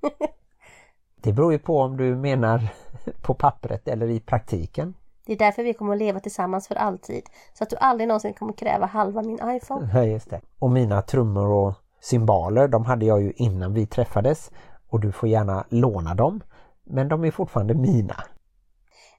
det 1.22 1.32
beror 1.32 1.52
ju 1.52 1.58
på 1.58 1.80
om 1.80 1.96
du 1.96 2.16
menar 2.16 2.68
på 3.22 3.34
pappret 3.34 3.88
eller 3.88 4.10
i 4.10 4.20
praktiken. 4.20 4.94
Det 5.26 5.32
är 5.32 5.38
därför 5.38 5.62
vi 5.62 5.74
kommer 5.74 5.92
att 5.92 5.98
leva 5.98 6.20
tillsammans 6.20 6.68
för 6.68 6.74
alltid. 6.74 7.22
Så 7.54 7.64
att 7.64 7.70
du 7.70 7.76
aldrig 7.76 8.08
någonsin 8.08 8.34
kommer 8.34 8.52
kräva 8.52 8.86
halva 8.86 9.22
min 9.22 9.40
iPhone. 9.44 9.90
Ja, 9.94 10.04
just 10.04 10.30
det. 10.30 10.40
Och 10.58 10.70
mina 10.70 11.02
trummor 11.02 11.46
och 11.46 11.74
symboler, 12.00 12.68
de 12.68 12.84
hade 12.84 13.06
jag 13.06 13.22
ju 13.22 13.32
innan 13.36 13.74
vi 13.74 13.86
träffades. 13.86 14.50
Och 14.88 15.00
du 15.00 15.12
får 15.12 15.28
gärna 15.28 15.64
låna 15.68 16.14
dem. 16.14 16.40
Men 16.84 17.08
de 17.08 17.24
är 17.24 17.30
fortfarande 17.30 17.74
mina. 17.74 18.16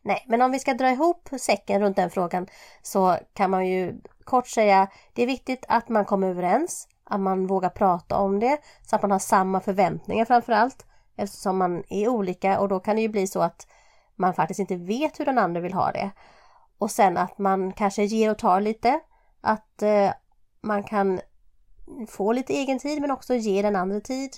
Nej, 0.02 0.26
men 0.28 0.42
om 0.42 0.52
vi 0.52 0.60
ska 0.60 0.74
dra 0.74 0.90
ihop 0.90 1.30
säcken 1.40 1.82
runt 1.82 1.96
den 1.96 2.10
frågan 2.10 2.48
så 2.82 3.18
kan 3.34 3.50
man 3.50 3.68
ju 3.68 4.02
kort 4.24 4.48
säga 4.48 4.88
det 5.14 5.24
är 5.24 5.28
viktigt 5.28 5.66
att 5.68 5.90
man 5.90 6.06
kommer 6.06 6.30
överens, 6.30 6.88
att 7.04 7.20
man 7.20 7.48
vågar 7.48 7.70
prata 7.70 8.18
om 8.18 8.40
det 8.40 8.58
så 8.86 8.96
att 8.96 9.02
man 9.02 9.12
har 9.12 9.20
samma 9.20 9.60
förväntningar 9.60 10.26
framför 10.26 10.54
allt 10.54 10.86
eftersom 11.16 11.58
man 11.58 11.84
är 11.90 12.08
olika 12.08 12.60
och 12.60 12.68
då 12.68 12.80
kan 12.80 12.96
det 12.96 13.02
ju 13.02 13.10
bli 13.10 13.28
så 13.28 13.42
att 13.42 13.68
man 14.16 14.34
faktiskt 14.34 14.60
inte 14.60 14.76
vet 14.76 15.20
hur 15.20 15.26
den 15.26 15.38
andra 15.38 15.62
vill 15.62 15.74
ha 15.74 15.92
det. 15.92 16.12
Och 16.78 16.92
sen 16.92 17.18
att 17.18 17.38
man 17.38 17.74
kanske 17.74 18.04
ger 18.04 18.32
och 18.32 18.38
tar 18.38 18.62
lite, 18.62 19.00
att 19.42 19.82
eh, 19.82 20.12
man 20.62 20.84
kan 20.84 21.20
få 22.08 22.32
lite 22.32 22.54
egen 22.54 22.80
tid 22.80 23.02
men 23.02 23.12
också 23.12 23.34
ge 23.34 23.62
den 23.62 23.76
andra 23.76 24.00
tid. 24.00 24.32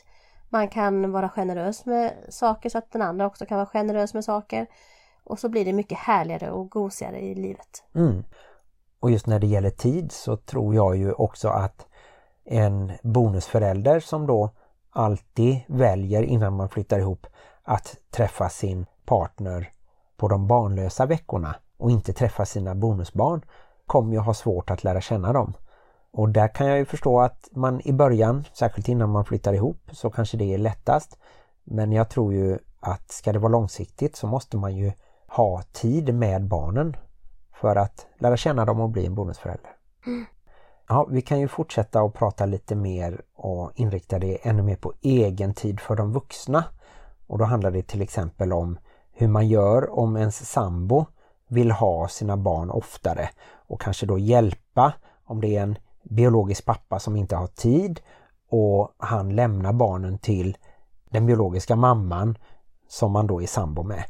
Man 0.50 0.68
kan 0.68 1.12
vara 1.12 1.30
generös 1.30 1.86
med 1.86 2.14
saker 2.30 2.70
så 2.70 2.78
att 2.78 2.92
den 2.92 3.02
andra 3.02 3.26
också 3.26 3.46
kan 3.46 3.58
vara 3.58 3.66
generös 3.66 4.14
med 4.14 4.26
saker. 4.26 4.68
Och 5.24 5.40
så 5.40 5.50
blir 5.50 5.66
det 5.66 5.74
mycket 5.74 5.98
härligare 5.98 6.52
och 6.52 6.70
gosigare 6.70 7.20
i 7.20 7.36
livet. 7.36 7.84
Mm. 7.96 8.24
Och 9.00 9.12
just 9.12 9.28
när 9.28 9.40
det 9.40 9.48
gäller 9.48 9.70
tid 9.70 10.12
så 10.12 10.38
tror 10.38 10.76
jag 10.76 10.96
ju 10.96 11.12
också 11.12 11.48
att 11.48 11.88
en 12.46 12.92
bonusförälder 13.04 14.00
som 14.00 14.28
då 14.28 14.50
alltid 14.90 15.60
väljer 15.68 16.24
innan 16.24 16.54
man 16.54 16.70
flyttar 16.70 17.00
ihop 17.00 17.28
att 17.64 17.98
träffa 18.12 18.50
sin 18.50 18.86
partner 19.06 19.72
på 20.18 20.28
de 20.28 20.48
barnlösa 20.48 21.06
veckorna 21.06 21.56
och 21.78 21.92
inte 21.92 22.14
träffa 22.14 22.46
sina 22.46 22.76
bonusbarn 22.76 23.42
kommer 23.86 24.14
ju 24.14 24.20
ha 24.20 24.34
svårt 24.34 24.70
att 24.72 24.84
lära 24.84 25.02
känna 25.02 25.34
dem. 25.34 25.54
Och 26.12 26.30
där 26.30 26.48
kan 26.48 26.68
jag 26.68 26.78
ju 26.78 26.86
förstå 26.86 27.22
att 27.22 27.50
man 27.52 27.82
i 27.88 27.94
början, 27.94 28.44
särskilt 28.54 28.88
innan 28.88 29.10
man 29.10 29.26
flyttar 29.26 29.54
ihop, 29.54 29.90
så 29.92 30.10
kanske 30.10 30.38
det 30.38 30.54
är 30.54 30.58
lättast. 30.58 31.18
Men 31.64 31.92
jag 31.92 32.10
tror 32.10 32.34
ju 32.34 32.60
att 32.80 33.12
ska 33.12 33.34
det 33.34 33.40
vara 33.40 33.52
långsiktigt 33.52 34.16
så 34.16 34.28
måste 34.28 34.58
man 34.58 34.76
ju 34.76 34.92
ha 35.36 35.62
tid 35.72 36.14
med 36.14 36.48
barnen 36.48 36.96
för 37.54 37.76
att 37.76 38.08
lära 38.18 38.38
känna 38.38 38.66
dem 38.66 38.80
och 38.80 38.90
bli 38.90 39.06
en 39.06 39.16
bonusförälder. 39.16 39.72
Ja, 40.88 41.08
vi 41.10 41.22
kan 41.22 41.40
ju 41.40 41.48
fortsätta 41.48 42.02
att 42.02 42.14
prata 42.14 42.46
lite 42.46 42.76
mer 42.76 43.22
och 43.36 43.72
inrikta 43.76 44.20
det 44.20 44.48
ännu 44.48 44.62
mer 44.62 44.76
på 44.76 44.94
egen 45.02 45.54
tid 45.54 45.80
för 45.80 45.96
de 45.96 46.14
vuxna. 46.14 46.64
Och 47.28 47.38
då 47.38 47.46
handlar 47.46 47.72
det 47.72 47.84
till 47.84 48.02
exempel 48.02 48.54
om 48.54 48.78
hur 49.12 49.28
man 49.28 49.48
gör 49.48 50.00
om 50.00 50.18
ens 50.18 50.50
sambo 50.52 51.06
vill 51.48 51.72
ha 51.72 52.08
sina 52.08 52.38
barn 52.38 52.70
oftare 52.70 53.30
och 53.68 53.82
kanske 53.82 54.06
då 54.06 54.18
hjälpa 54.18 54.94
om 55.26 55.42
det 55.42 55.58
är 55.58 55.64
en 55.64 55.78
biologisk 56.04 56.66
pappa 56.66 57.00
som 57.00 57.16
inte 57.16 57.36
har 57.36 57.48
tid 57.48 58.02
och 58.50 58.96
han 58.98 59.36
lämnar 59.36 59.74
barnen 59.74 60.18
till 60.18 60.58
den 61.10 61.26
biologiska 61.26 61.76
mamman 61.76 62.38
som 62.88 63.12
man 63.12 63.28
då 63.28 63.42
är 63.42 63.48
sambo 63.48 63.84
med. 63.84 64.04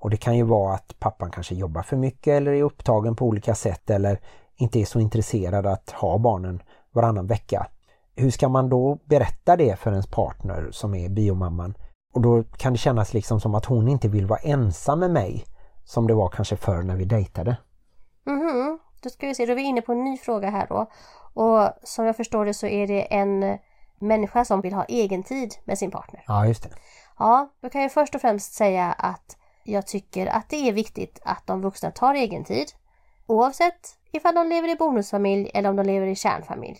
Och 0.00 0.10
det 0.10 0.16
kan 0.16 0.36
ju 0.36 0.42
vara 0.42 0.74
att 0.74 0.98
pappan 0.98 1.30
kanske 1.30 1.54
jobbar 1.54 1.82
för 1.82 1.96
mycket 1.96 2.32
eller 2.32 2.52
är 2.52 2.62
upptagen 2.62 3.16
på 3.16 3.26
olika 3.26 3.54
sätt 3.54 3.90
eller 3.90 4.20
inte 4.56 4.80
är 4.80 4.84
så 4.84 5.00
intresserad 5.00 5.66
att 5.66 5.90
ha 5.90 6.18
barnen 6.18 6.62
varannan 6.92 7.26
vecka. 7.26 7.66
Hur 8.16 8.30
ska 8.30 8.48
man 8.48 8.68
då 8.68 8.98
berätta 9.04 9.56
det 9.56 9.78
för 9.78 9.90
ens 9.90 10.06
partner 10.06 10.68
som 10.70 10.94
är 10.94 11.08
biomamman? 11.08 11.74
Och 12.14 12.20
då 12.20 12.42
kan 12.42 12.72
det 12.72 12.78
kännas 12.78 13.14
liksom 13.14 13.40
som 13.40 13.54
att 13.54 13.64
hon 13.64 13.88
inte 13.88 14.08
vill 14.08 14.26
vara 14.26 14.40
ensam 14.40 15.00
med 15.00 15.10
mig 15.10 15.44
som 15.84 16.06
det 16.06 16.14
var 16.14 16.28
kanske 16.28 16.56
förr 16.56 16.82
när 16.82 16.96
vi 16.96 17.04
dejtade. 17.04 17.56
Mhm, 18.26 18.78
då 19.02 19.10
ska 19.10 19.26
vi 19.26 19.34
se, 19.34 19.46
då 19.46 19.52
är 19.52 19.56
vi 19.56 19.62
inne 19.62 19.80
på 19.80 19.92
en 19.92 20.04
ny 20.04 20.18
fråga 20.18 20.50
här 20.50 20.66
då. 20.68 20.90
Och 21.34 21.70
som 21.82 22.04
jag 22.04 22.16
förstår 22.16 22.44
det 22.44 22.54
så 22.54 22.66
är 22.66 22.86
det 22.86 23.14
en 23.14 23.58
människa 24.00 24.44
som 24.44 24.60
vill 24.60 24.74
ha 24.74 24.84
egen 24.84 25.22
tid 25.22 25.54
med 25.64 25.78
sin 25.78 25.90
partner. 25.90 26.24
Ja, 26.26 26.46
just 26.46 26.62
det. 26.62 26.70
Ja, 27.18 27.48
då 27.60 27.68
kan 27.68 27.82
jag 27.82 27.92
först 27.92 28.14
och 28.14 28.20
främst 28.20 28.52
säga 28.52 28.92
att 28.92 29.37
jag 29.68 29.86
tycker 29.86 30.26
att 30.26 30.48
det 30.48 30.68
är 30.68 30.72
viktigt 30.72 31.20
att 31.22 31.46
de 31.46 31.60
vuxna 31.60 31.90
tar 31.90 32.14
egen 32.14 32.44
tid. 32.44 32.66
Oavsett 33.26 33.98
ifall 34.12 34.34
de 34.34 34.48
lever 34.48 34.68
i 34.68 34.76
bonusfamilj 34.76 35.50
eller 35.54 35.70
om 35.70 35.76
de 35.76 35.86
lever 35.86 36.06
i 36.06 36.14
kärnfamilj. 36.14 36.78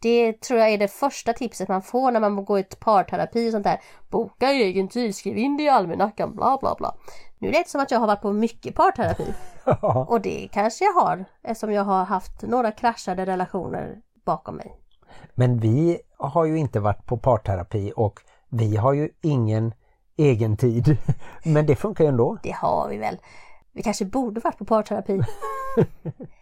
Det 0.00 0.40
tror 0.40 0.60
jag 0.60 0.68
är 0.70 0.78
det 0.78 0.88
första 0.88 1.32
tipset 1.32 1.68
man 1.68 1.82
får 1.82 2.10
när 2.10 2.20
man 2.20 2.44
går 2.44 2.58
i 2.58 2.62
parterapi 2.62 3.48
och 3.48 3.52
sånt 3.52 3.64
där. 3.64 3.80
Boka 4.10 4.50
egen 4.50 4.88
tid, 4.88 5.14
skriv 5.14 5.38
in 5.38 5.56
det 5.56 5.62
i 5.62 5.68
almanackan, 5.68 6.36
bla 6.36 6.58
bla 6.60 6.74
bla. 6.78 6.94
Nu 7.38 7.50
lät 7.50 7.64
det 7.64 7.70
som 7.70 7.80
att 7.80 7.90
jag 7.90 8.00
har 8.00 8.06
varit 8.06 8.22
på 8.22 8.32
mycket 8.32 8.74
parterapi. 8.74 9.34
Och 10.08 10.20
det 10.20 10.48
kanske 10.52 10.84
jag 10.84 10.92
har 10.92 11.24
eftersom 11.42 11.72
jag 11.72 11.84
har 11.84 12.04
haft 12.04 12.42
några 12.42 12.72
kraschade 12.72 13.26
relationer 13.26 13.96
bakom 14.26 14.56
mig. 14.56 14.76
Men 15.34 15.58
vi 15.58 16.00
har 16.18 16.44
ju 16.44 16.58
inte 16.58 16.80
varit 16.80 17.06
på 17.06 17.18
parterapi 17.18 17.92
och 17.96 18.20
vi 18.48 18.76
har 18.76 18.92
ju 18.92 19.08
ingen 19.22 19.74
egen 20.18 20.56
tid. 20.56 20.96
Men 21.44 21.66
det 21.66 21.76
funkar 21.76 22.04
ju 22.04 22.08
ändå. 22.08 22.38
Det 22.42 22.54
har 22.54 22.88
vi 22.88 22.98
väl. 22.98 23.18
Vi 23.72 23.82
kanske 23.82 24.04
borde 24.04 24.40
varit 24.40 24.58
på 24.58 24.64
parterapi. 24.64 25.20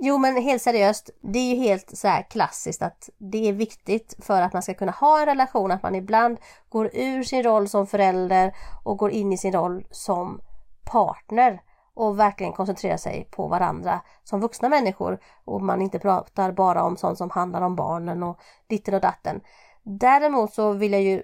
Jo 0.00 0.18
men 0.18 0.42
helt 0.42 0.62
seriöst, 0.62 1.10
det 1.20 1.38
är 1.38 1.54
ju 1.54 1.62
helt 1.62 1.98
så 1.98 2.08
här 2.08 2.22
klassiskt 2.22 2.82
att 2.82 3.10
det 3.18 3.48
är 3.48 3.52
viktigt 3.52 4.14
för 4.18 4.42
att 4.42 4.52
man 4.52 4.62
ska 4.62 4.74
kunna 4.74 4.92
ha 4.92 5.20
en 5.20 5.26
relation 5.26 5.70
att 5.70 5.82
man 5.82 5.94
ibland 5.94 6.38
går 6.68 6.90
ur 6.92 7.22
sin 7.22 7.42
roll 7.42 7.68
som 7.68 7.86
förälder 7.86 8.54
och 8.84 8.98
går 8.98 9.10
in 9.10 9.32
i 9.32 9.38
sin 9.38 9.52
roll 9.52 9.86
som 9.90 10.40
partner 10.84 11.62
och 11.94 12.18
verkligen 12.18 12.52
koncentrerar 12.52 12.96
sig 12.96 13.28
på 13.30 13.48
varandra 13.48 14.00
som 14.24 14.40
vuxna 14.40 14.68
människor 14.68 15.18
och 15.44 15.62
man 15.62 15.82
inte 15.82 15.98
pratar 15.98 16.52
bara 16.52 16.82
om 16.82 16.96
sånt 16.96 17.18
som 17.18 17.30
handlar 17.30 17.62
om 17.62 17.76
barnen 17.76 18.22
och 18.22 18.38
ditten 18.66 18.94
och 18.94 19.00
datten. 19.00 19.40
Däremot 19.82 20.54
så 20.54 20.72
vill 20.72 20.92
jag 20.92 21.02
ju 21.02 21.22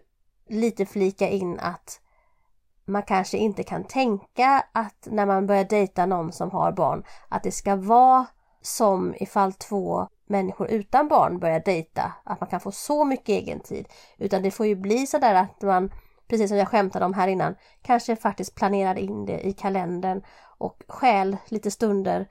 lite 0.48 0.86
flika 0.86 1.28
in 1.28 1.58
att 1.60 2.00
man 2.84 3.02
kanske 3.02 3.38
inte 3.38 3.62
kan 3.62 3.84
tänka 3.84 4.64
att 4.72 5.08
när 5.10 5.26
man 5.26 5.46
börjar 5.46 5.64
dejta 5.64 6.06
någon 6.06 6.32
som 6.32 6.50
har 6.50 6.72
barn 6.72 7.04
att 7.28 7.42
det 7.42 7.52
ska 7.52 7.76
vara 7.76 8.26
som 8.62 9.14
ifall 9.20 9.52
två 9.52 10.08
människor 10.26 10.68
utan 10.70 11.08
barn 11.08 11.38
börjar 11.38 11.60
dejta, 11.60 12.12
att 12.24 12.40
man 12.40 12.50
kan 12.50 12.60
få 12.60 12.72
så 12.72 13.04
mycket 13.04 13.28
egen 13.28 13.60
tid. 13.60 13.88
Utan 14.18 14.42
det 14.42 14.50
får 14.50 14.66
ju 14.66 14.74
bli 14.74 15.06
sådär 15.06 15.34
att 15.34 15.62
man, 15.62 15.92
precis 16.28 16.48
som 16.48 16.58
jag 16.58 16.68
skämtade 16.68 17.04
om 17.04 17.14
här 17.14 17.28
innan, 17.28 17.54
kanske 17.82 18.16
faktiskt 18.16 18.54
planerar 18.54 18.98
in 18.98 19.26
det 19.26 19.46
i 19.46 19.52
kalendern 19.52 20.22
och 20.58 20.82
skäl 20.88 21.36
lite 21.46 21.70
stunder. 21.70 22.28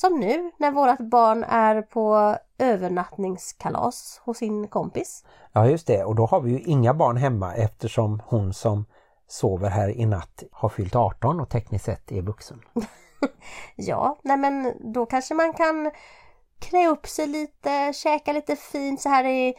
Som 0.00 0.20
nu 0.20 0.50
när 0.56 0.70
vårt 0.70 0.98
barn 0.98 1.44
är 1.44 1.82
på 1.82 2.36
övernattningskalas 2.58 4.20
hos 4.24 4.38
sin 4.38 4.68
kompis. 4.68 5.24
Ja 5.52 5.66
just 5.66 5.86
det 5.86 6.04
och 6.04 6.14
då 6.14 6.26
har 6.26 6.40
vi 6.40 6.50
ju 6.50 6.58
inga 6.58 6.94
barn 6.94 7.16
hemma 7.16 7.54
eftersom 7.54 8.22
hon 8.26 8.54
som 8.54 8.84
sover 9.26 9.68
här 9.68 9.88
i 9.88 10.06
natt 10.06 10.42
har 10.52 10.68
fyllt 10.68 10.96
18 10.96 11.40
och 11.40 11.48
tekniskt 11.48 11.84
sett 11.84 12.12
är 12.12 12.22
vuxen. 12.22 12.60
Ja, 13.76 14.18
nej 14.22 14.36
men 14.36 14.72
då 14.92 15.06
kanske 15.06 15.34
man 15.34 15.52
kan 15.52 15.90
klä 16.58 16.88
upp 16.88 17.06
sig 17.06 17.26
lite, 17.26 17.92
käka 17.92 18.32
lite 18.32 18.56
fint 18.56 19.00
så 19.00 19.08
här 19.08 19.24
i 19.24 19.54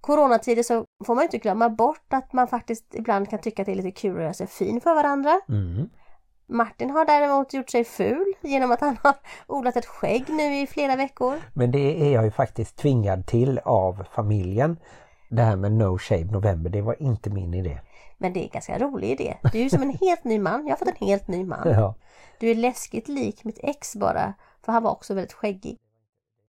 coronatider 0.00 0.62
så 0.62 0.84
får 1.06 1.14
man 1.14 1.24
inte 1.24 1.38
glömma 1.38 1.68
bort 1.68 2.12
att 2.12 2.32
man 2.32 2.48
faktiskt 2.48 2.94
ibland 2.94 3.30
kan 3.30 3.38
tycka 3.38 3.62
att 3.62 3.66
det 3.66 3.72
är 3.72 3.76
lite 3.76 4.00
kul 4.00 4.16
att 4.16 4.22
göra 4.22 4.34
sig 4.34 4.46
fin 4.46 4.80
för 4.80 4.94
varandra. 4.94 5.40
Mm. 5.48 5.88
Martin 6.50 6.90
har 6.90 7.04
däremot 7.04 7.54
gjort 7.54 7.70
sig 7.70 7.84
ful 7.84 8.34
genom 8.40 8.72
att 8.72 8.80
han 8.80 8.96
har 9.02 9.14
odlat 9.46 9.76
ett 9.76 9.86
skägg 9.86 10.24
nu 10.28 10.60
i 10.60 10.66
flera 10.66 10.96
veckor. 10.96 11.36
Men 11.54 11.70
det 11.70 12.02
är 12.02 12.12
jag 12.12 12.24
ju 12.24 12.30
faktiskt 12.30 12.76
tvingad 12.76 13.26
till 13.26 13.58
av 13.58 14.06
familjen. 14.14 14.76
Det 15.28 15.42
här 15.42 15.56
med 15.56 15.72
No 15.72 15.98
Shave 15.98 16.24
November, 16.24 16.70
det 16.70 16.82
var 16.82 17.02
inte 17.02 17.30
min 17.30 17.54
idé. 17.54 17.80
Men 18.18 18.32
det 18.32 18.40
är 18.40 18.42
en 18.42 18.50
ganska 18.52 18.78
rolig 18.78 19.10
idé. 19.10 19.36
Du 19.52 19.58
är 19.58 19.62
ju 19.62 19.70
som 19.70 19.82
en 19.82 19.96
helt 20.00 20.24
ny 20.24 20.38
man. 20.38 20.66
Jag 20.66 20.72
har 20.72 20.76
fått 20.76 20.88
en 20.88 21.06
helt 21.06 21.28
ny 21.28 21.44
man. 21.44 21.68
Ja. 21.68 21.94
Du 22.38 22.50
är 22.50 22.54
läskigt 22.54 23.08
lik 23.08 23.44
mitt 23.44 23.58
ex 23.62 23.96
bara. 23.96 24.34
För 24.64 24.72
han 24.72 24.82
var 24.82 24.90
också 24.90 25.14
väldigt 25.14 25.32
skäggig. 25.32 25.78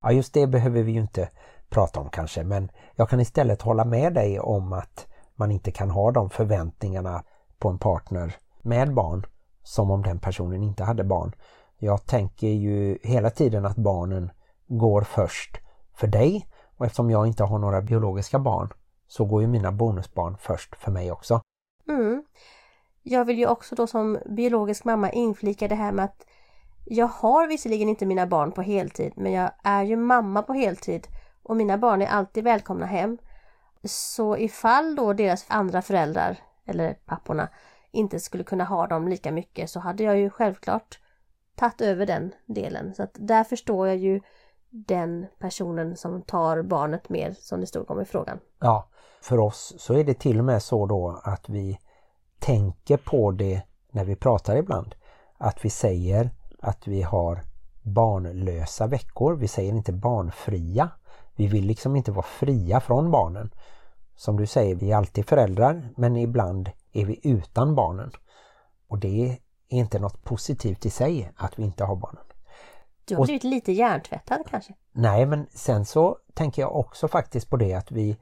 Ja, 0.01 0.11
just 0.11 0.33
det 0.33 0.47
behöver 0.47 0.83
vi 0.83 0.91
ju 0.91 1.01
inte 1.01 1.29
prata 1.69 1.99
om 1.99 2.09
kanske, 2.09 2.43
men 2.43 2.71
jag 2.95 3.09
kan 3.09 3.19
istället 3.19 3.61
hålla 3.61 3.85
med 3.85 4.13
dig 4.13 4.39
om 4.39 4.73
att 4.73 5.07
man 5.35 5.51
inte 5.51 5.71
kan 5.71 5.89
ha 5.89 6.11
de 6.11 6.29
förväntningarna 6.29 7.23
på 7.59 7.69
en 7.69 7.79
partner 7.79 8.35
med 8.61 8.93
barn 8.93 9.25
som 9.63 9.91
om 9.91 10.03
den 10.03 10.19
personen 10.19 10.63
inte 10.63 10.83
hade 10.83 11.03
barn. 11.03 11.35
Jag 11.77 12.05
tänker 12.05 12.47
ju 12.47 12.97
hela 13.03 13.29
tiden 13.29 13.65
att 13.65 13.75
barnen 13.75 14.31
går 14.67 15.01
först 15.01 15.57
för 15.95 16.07
dig 16.07 16.47
och 16.77 16.85
eftersom 16.85 17.09
jag 17.09 17.27
inte 17.27 17.43
har 17.43 17.59
några 17.59 17.81
biologiska 17.81 18.39
barn 18.39 18.73
så 19.07 19.25
går 19.25 19.41
ju 19.41 19.47
mina 19.47 19.71
bonusbarn 19.71 20.37
först 20.37 20.75
för 20.75 20.91
mig 20.91 21.11
också. 21.11 21.41
Mm. 21.87 22.23
Jag 23.03 23.25
vill 23.25 23.37
ju 23.37 23.47
också 23.47 23.75
då 23.75 23.87
som 23.87 24.19
biologisk 24.25 24.83
mamma 24.85 25.11
inflika 25.11 25.67
det 25.67 25.75
här 25.75 25.91
med 25.91 26.05
att 26.05 26.25
jag 26.85 27.07
har 27.07 27.47
visserligen 27.47 27.89
inte 27.89 28.05
mina 28.05 28.27
barn 28.27 28.51
på 28.51 28.61
heltid 28.61 29.13
men 29.15 29.31
jag 29.31 29.51
är 29.63 29.83
ju 29.83 29.95
mamma 29.95 30.41
på 30.41 30.53
heltid 30.53 31.07
och 31.43 31.57
mina 31.57 31.77
barn 31.77 32.01
är 32.01 32.07
alltid 32.07 32.43
välkomna 32.43 32.85
hem. 32.85 33.17
Så 33.83 34.37
ifall 34.37 34.95
då 34.95 35.13
deras 35.13 35.45
andra 35.47 35.81
föräldrar, 35.81 36.37
eller 36.65 36.93
papporna, 36.93 37.49
inte 37.91 38.19
skulle 38.19 38.43
kunna 38.43 38.63
ha 38.63 38.87
dem 38.87 39.07
lika 39.07 39.31
mycket 39.31 39.69
så 39.69 39.79
hade 39.79 40.03
jag 40.03 40.17
ju 40.17 40.29
självklart 40.29 40.99
tagit 41.55 41.81
över 41.81 42.05
den 42.05 42.31
delen. 42.45 42.93
Så 42.95 43.03
att 43.03 43.15
där 43.19 43.43
förstår 43.43 43.87
jag 43.87 43.97
ju 43.97 44.21
den 44.69 45.27
personen 45.39 45.97
som 45.97 46.21
tar 46.21 46.61
barnet 46.61 47.09
mer 47.09 47.35
som 47.39 47.59
det 47.59 47.67
stod 47.67 47.91
om 47.91 48.01
i 48.01 48.05
frågan. 48.05 48.39
Ja, 48.59 48.87
för 49.21 49.39
oss 49.39 49.73
så 49.77 49.93
är 49.93 50.03
det 50.03 50.19
till 50.19 50.39
och 50.39 50.45
med 50.45 50.63
så 50.63 50.85
då 50.85 51.21
att 51.23 51.49
vi 51.49 51.79
tänker 52.39 52.97
på 52.97 53.31
det 53.31 53.61
när 53.91 54.05
vi 54.05 54.15
pratar 54.15 54.55
ibland. 54.55 54.95
Att 55.37 55.65
vi 55.65 55.69
säger 55.69 56.29
att 56.59 56.87
vi 56.87 57.01
har 57.01 57.43
barnlösa 57.81 58.87
veckor. 58.87 59.35
Vi 59.35 59.47
säger 59.47 59.73
inte 59.73 59.93
barnfria. 59.93 60.89
Vi 61.35 61.47
vill 61.47 61.65
liksom 61.65 61.95
inte 61.95 62.11
vara 62.11 62.25
fria 62.25 62.79
från 62.79 63.11
barnen. 63.11 63.53
Som 64.15 64.37
du 64.37 64.45
säger, 64.45 64.75
vi 64.75 64.91
är 64.91 64.97
alltid 64.97 65.25
föräldrar 65.25 65.89
men 65.97 66.15
ibland 66.15 66.69
är 66.93 67.05
vi 67.05 67.19
utan 67.23 67.75
barnen. 67.75 68.11
Och 68.87 68.99
det 68.99 69.29
är 69.29 69.37
inte 69.67 69.99
något 69.99 70.23
positivt 70.23 70.85
i 70.85 70.89
sig 70.89 71.31
att 71.35 71.59
vi 71.59 71.63
inte 71.63 71.83
har 71.83 71.95
barnen. 71.95 72.23
Du 73.05 73.15
har 73.15 73.25
blivit 73.25 73.43
lite 73.43 73.71
hjärntvättad 73.71 74.41
kanske? 74.49 74.73
Nej, 74.91 75.25
men 75.25 75.47
sen 75.53 75.85
så 75.85 76.17
tänker 76.33 76.61
jag 76.61 76.75
också 76.75 77.07
faktiskt 77.07 77.49
på 77.49 77.57
det 77.57 77.73
att 77.73 77.91
vi 77.91 78.17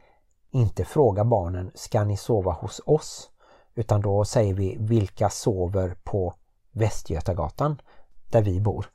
inte 0.51 0.85
frågar 0.85 1.23
barnen, 1.23 1.71
ska 1.75 2.03
ni 2.03 2.17
sova 2.17 2.51
hos 2.51 2.81
oss? 2.85 3.29
Utan 3.75 4.01
då 4.01 4.25
säger 4.25 4.53
vi, 4.53 4.77
vilka 4.79 5.29
sover 5.29 5.95
på 6.03 6.33
Västgötagatan 6.71 7.81
där 8.29 8.41
vi 8.41 8.59
bor? 8.59 8.85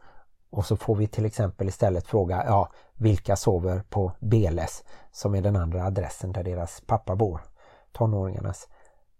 Och 0.50 0.66
så 0.66 0.76
får 0.76 0.94
vi 0.94 1.06
till 1.06 1.24
exempel 1.26 1.68
istället 1.68 2.06
fråga, 2.06 2.44
ja, 2.46 2.72
vilka 2.94 3.36
sover 3.36 3.82
på 3.90 4.12
Beles 4.20 4.84
som 5.12 5.34
är 5.34 5.42
den 5.42 5.56
andra 5.56 5.84
adressen 5.84 6.32
där 6.32 6.44
deras 6.44 6.82
pappa 6.86 7.16
bor, 7.16 7.40
tonåringarnas. 7.92 8.68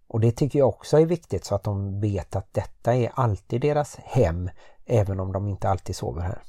Och 0.07 0.19
det 0.19 0.31
tycker 0.31 0.59
jag 0.59 0.67
också 0.67 0.99
är 0.99 1.05
viktigt 1.05 1.45
så 1.45 1.55
att 1.55 1.63
de 1.63 2.01
vet 2.01 2.35
att 2.35 2.53
detta 2.53 2.95
är 2.95 3.11
alltid 3.13 3.61
deras 3.61 3.95
hem, 3.95 4.49
även 4.85 5.19
om 5.19 5.31
de 5.31 5.47
inte 5.47 5.69
alltid 5.69 5.95
sover 5.95 6.21
här. 6.21 6.41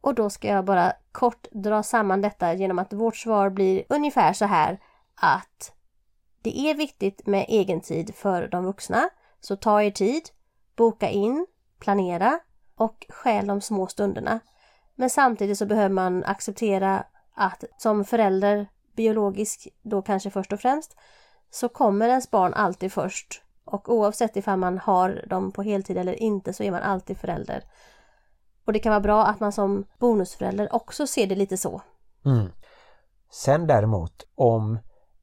Och 0.00 0.14
då 0.14 0.30
ska 0.30 0.48
jag 0.48 0.64
bara 0.64 0.92
kort 1.12 1.46
dra 1.50 1.82
samman 1.82 2.20
detta 2.20 2.54
genom 2.54 2.78
att 2.78 2.92
vårt 2.92 3.16
svar 3.16 3.50
blir 3.50 3.84
ungefär 3.88 4.32
så 4.32 4.44
här 4.44 4.80
att 5.14 5.72
det 6.42 6.58
är 6.58 6.74
viktigt 6.74 7.26
med 7.26 7.44
egen 7.48 7.80
tid 7.80 8.14
för 8.14 8.48
de 8.48 8.64
vuxna. 8.64 9.10
Så 9.40 9.56
ta 9.56 9.82
er 9.82 9.90
tid, 9.90 10.22
boka 10.76 11.08
in, 11.08 11.46
planera 11.78 12.40
och 12.74 13.06
skäl 13.08 13.46
de 13.46 13.60
små 13.60 13.86
stunderna. 13.86 14.40
Men 14.94 15.10
samtidigt 15.10 15.58
så 15.58 15.66
behöver 15.66 15.94
man 15.94 16.24
acceptera 16.24 17.04
att 17.34 17.64
som 17.78 18.04
förälder, 18.04 18.66
biologisk 18.96 19.68
då 19.82 20.02
kanske 20.02 20.30
först 20.30 20.52
och 20.52 20.60
främst, 20.60 20.96
så 21.50 21.68
kommer 21.68 22.08
ens 22.08 22.30
barn 22.30 22.54
alltid 22.54 22.92
först. 22.92 23.42
Och 23.64 23.94
oavsett 23.94 24.36
ifall 24.36 24.58
man 24.58 24.78
har 24.78 25.24
dem 25.26 25.52
på 25.52 25.62
heltid 25.62 25.96
eller 25.96 26.22
inte 26.22 26.52
så 26.52 26.62
är 26.62 26.70
man 26.70 26.82
alltid 26.82 27.16
förälder. 27.18 27.64
Och 28.64 28.72
det 28.72 28.78
kan 28.78 28.90
vara 28.90 29.00
bra 29.00 29.26
att 29.26 29.40
man 29.40 29.52
som 29.52 29.84
bonusförälder 29.98 30.74
också 30.74 31.06
ser 31.06 31.26
det 31.26 31.34
lite 31.34 31.56
så. 31.56 31.82
Mm. 32.24 32.48
Sen 33.32 33.66
däremot 33.66 34.24
om 34.34 34.78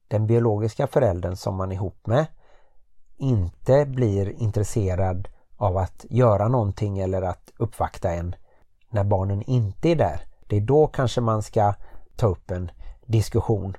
den 0.08 0.28
biologiska 0.28 0.88
föräldern 0.88 1.36
som 1.36 1.56
man 1.56 1.72
är 1.72 1.76
ihop 1.76 2.08
med 2.08 2.26
inte 3.18 3.86
blir 3.86 4.42
intresserad 4.42 5.28
av 5.58 5.78
att 5.78 6.06
göra 6.10 6.48
någonting 6.48 7.00
eller 7.00 7.22
att 7.22 7.52
uppvakta 7.58 8.12
en 8.12 8.36
när 8.90 9.04
barnen 9.04 9.42
inte 9.42 9.90
är 9.90 9.96
där. 9.96 10.22
Det 10.48 10.58
är 10.58 10.62
då 10.62 10.88
kanske 10.88 11.22
man 11.22 11.44
ska 11.44 11.74
ta 12.16 12.28
upp 12.28 12.52
en 12.52 12.72
diskussion. 13.06 13.78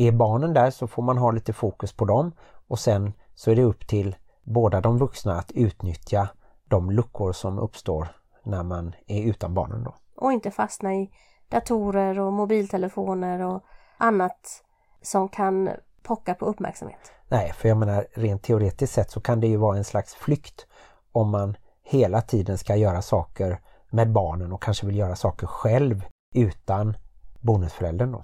Är 0.00 0.12
barnen 0.12 0.54
där 0.54 0.70
så 0.70 0.86
får 0.86 1.02
man 1.02 1.18
ha 1.18 1.30
lite 1.30 1.52
fokus 1.52 1.92
på 1.92 2.04
dem 2.04 2.32
och 2.68 2.78
sen 2.78 3.12
så 3.34 3.50
är 3.50 3.56
det 3.56 3.62
upp 3.62 3.86
till 3.86 4.16
båda 4.42 4.80
de 4.80 4.98
vuxna 4.98 5.38
att 5.38 5.52
utnyttja 5.52 6.28
de 6.68 6.90
luckor 6.90 7.32
som 7.32 7.58
uppstår 7.58 8.08
när 8.44 8.62
man 8.62 8.94
är 9.06 9.22
utan 9.22 9.54
barnen 9.54 9.84
då. 9.84 9.94
Och 10.16 10.32
inte 10.32 10.50
fastna 10.50 10.94
i 10.94 11.10
datorer 11.48 12.18
och 12.20 12.32
mobiltelefoner 12.32 13.40
och 13.40 13.62
annat 13.98 14.62
som 15.02 15.28
kan 15.28 15.70
pocka 16.02 16.34
på 16.34 16.46
uppmärksamhet. 16.46 17.12
Nej, 17.28 17.52
för 17.52 17.68
jag 17.68 17.78
menar 17.78 18.06
rent 18.14 18.42
teoretiskt 18.42 18.94
sett 18.94 19.10
så 19.10 19.20
kan 19.20 19.40
det 19.40 19.46
ju 19.46 19.56
vara 19.56 19.76
en 19.76 19.84
slags 19.84 20.14
flykt 20.14 20.66
om 21.12 21.30
man 21.30 21.56
hela 21.82 22.20
tiden 22.20 22.58
ska 22.58 22.76
göra 22.76 23.02
saker 23.02 23.60
med 23.90 24.12
barnen 24.12 24.52
och 24.52 24.62
kanske 24.62 24.86
vill 24.86 24.96
göra 24.96 25.16
saker 25.16 25.46
själv 25.46 26.04
utan 26.34 26.96
bonusföräldern 27.40 28.12
då. 28.12 28.22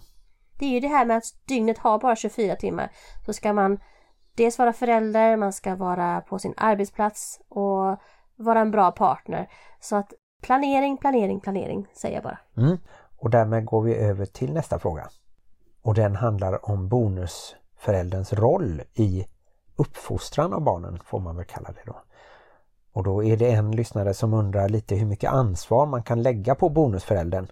Det 0.59 0.67
är 0.67 0.71
ju 0.71 0.81
det 0.81 0.89
här 0.89 1.07
med 1.07 1.17
att 1.17 1.25
dygnet 1.49 1.79
har 1.79 1.99
bara 1.99 2.17
24 2.17 2.57
timmar. 2.57 2.91
Så 3.27 3.33
ska 3.33 3.53
man 3.53 3.79
dels 4.35 4.59
vara 4.59 4.73
förälder, 4.73 5.37
man 5.37 5.53
ska 5.53 5.75
vara 5.75 6.21
på 6.21 6.39
sin 6.39 6.55
arbetsplats 6.57 7.41
och 7.49 7.99
vara 8.37 8.61
en 8.61 8.71
bra 8.71 8.93
partner. 8.93 9.49
Så 9.81 9.97
att 9.97 10.13
planering, 10.43 10.97
planering, 10.97 11.41
planering 11.41 11.87
säger 11.95 12.15
jag 12.15 12.25
bara. 12.25 12.39
Mm. 12.57 12.79
Och 13.19 13.31
därmed 13.31 13.65
går 13.65 13.83
vi 13.83 13.95
över 13.95 14.27
till 14.27 14.53
nästa 14.53 14.79
fråga. 14.79 15.09
Och 15.83 15.95
den 15.95 16.17
handlar 16.17 16.71
om 16.71 16.89
bonusförälderns 16.89 18.33
roll 18.33 18.83
i 18.95 19.27
uppfostran 19.77 20.53
av 20.53 20.61
barnen 20.61 20.99
får 21.05 21.21
man 21.21 21.37
väl 21.37 21.45
kalla 21.45 21.69
det 21.73 21.83
då. 21.87 21.97
Och 22.93 23.03
då 23.03 23.25
är 23.25 23.37
det 23.37 23.51
en 23.51 23.71
lyssnare 23.71 24.15
som 24.15 24.35
undrar 24.35 24.69
lite 24.69 24.95
hur 24.95 25.07
mycket 25.07 25.31
ansvar 25.31 25.87
man 25.87 26.03
kan 26.03 26.23
lägga 26.23 26.55
på 26.55 26.69
bonusföräldern. 26.69 27.47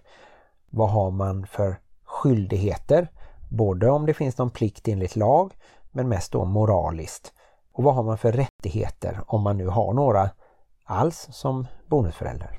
Vad 0.69 0.89
har 0.89 1.11
man 1.11 1.47
för 1.47 1.75
skyldigheter? 2.15 3.07
Både 3.49 3.89
om 3.89 4.05
det 4.05 4.13
finns 4.13 4.37
någon 4.37 4.49
plikt 4.49 4.87
enligt 4.87 5.15
lag 5.15 5.53
men 5.91 6.09
mest 6.09 6.31
då 6.31 6.45
moraliskt. 6.45 7.33
Och 7.73 7.83
vad 7.83 7.95
har 7.95 8.03
man 8.03 8.17
för 8.17 8.31
rättigheter 8.31 9.21
om 9.27 9.41
man 9.41 9.57
nu 9.57 9.67
har 9.67 9.93
några 9.93 10.29
alls 10.85 11.27
som 11.31 11.67
bonusförälder? 11.87 12.57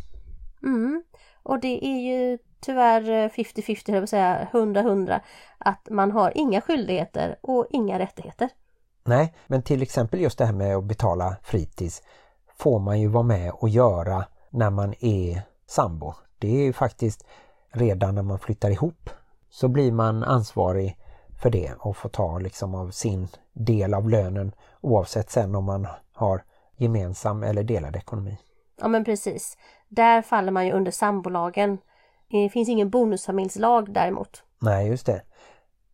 Mm. 0.62 1.02
Och 1.42 1.60
det 1.60 1.86
är 1.86 1.98
ju 1.98 2.38
tyvärr 2.60 3.28
50-50, 3.28 3.82
jag 3.86 4.00
vill 4.00 4.08
säga 4.08 4.48
100-100, 4.52 5.20
att 5.58 5.88
man 5.90 6.10
har 6.10 6.32
inga 6.34 6.60
skyldigheter 6.60 7.38
och 7.42 7.66
inga 7.70 7.98
rättigheter. 7.98 8.48
Nej, 9.04 9.34
men 9.46 9.62
till 9.62 9.82
exempel 9.82 10.20
just 10.20 10.38
det 10.38 10.46
här 10.46 10.52
med 10.52 10.76
att 10.76 10.84
betala 10.84 11.36
fritids 11.42 12.02
får 12.56 12.78
man 12.78 13.00
ju 13.00 13.08
vara 13.08 13.24
med 13.24 13.52
och 13.52 13.68
göra 13.68 14.24
när 14.50 14.70
man 14.70 14.94
är 15.00 15.42
sambo. 15.66 16.14
Det 16.38 16.48
är 16.48 16.64
ju 16.64 16.72
faktiskt 16.72 17.24
redan 17.72 18.14
när 18.14 18.22
man 18.22 18.38
flyttar 18.38 18.70
ihop 18.70 19.10
så 19.56 19.68
blir 19.68 19.92
man 19.92 20.22
ansvarig 20.22 20.98
för 21.38 21.50
det 21.50 21.72
och 21.78 21.96
får 21.96 22.08
ta 22.08 22.38
liksom 22.38 22.74
av 22.74 22.90
sin 22.90 23.28
del 23.52 23.94
av 23.94 24.08
lönen 24.08 24.52
oavsett 24.80 25.30
sen 25.30 25.54
om 25.54 25.64
man 25.64 25.86
har 26.12 26.44
gemensam 26.76 27.42
eller 27.42 27.62
delad 27.62 27.96
ekonomi. 27.96 28.38
Ja 28.80 28.88
men 28.88 29.04
precis. 29.04 29.58
Där 29.88 30.22
faller 30.22 30.52
man 30.52 30.66
ju 30.66 30.72
under 30.72 30.90
sambolagen. 30.90 31.78
Det 32.30 32.48
finns 32.48 32.68
ingen 32.68 32.90
bonusfamiljslag 32.90 33.92
däremot. 33.92 34.42
Nej 34.58 34.88
just 34.88 35.06
det. 35.06 35.22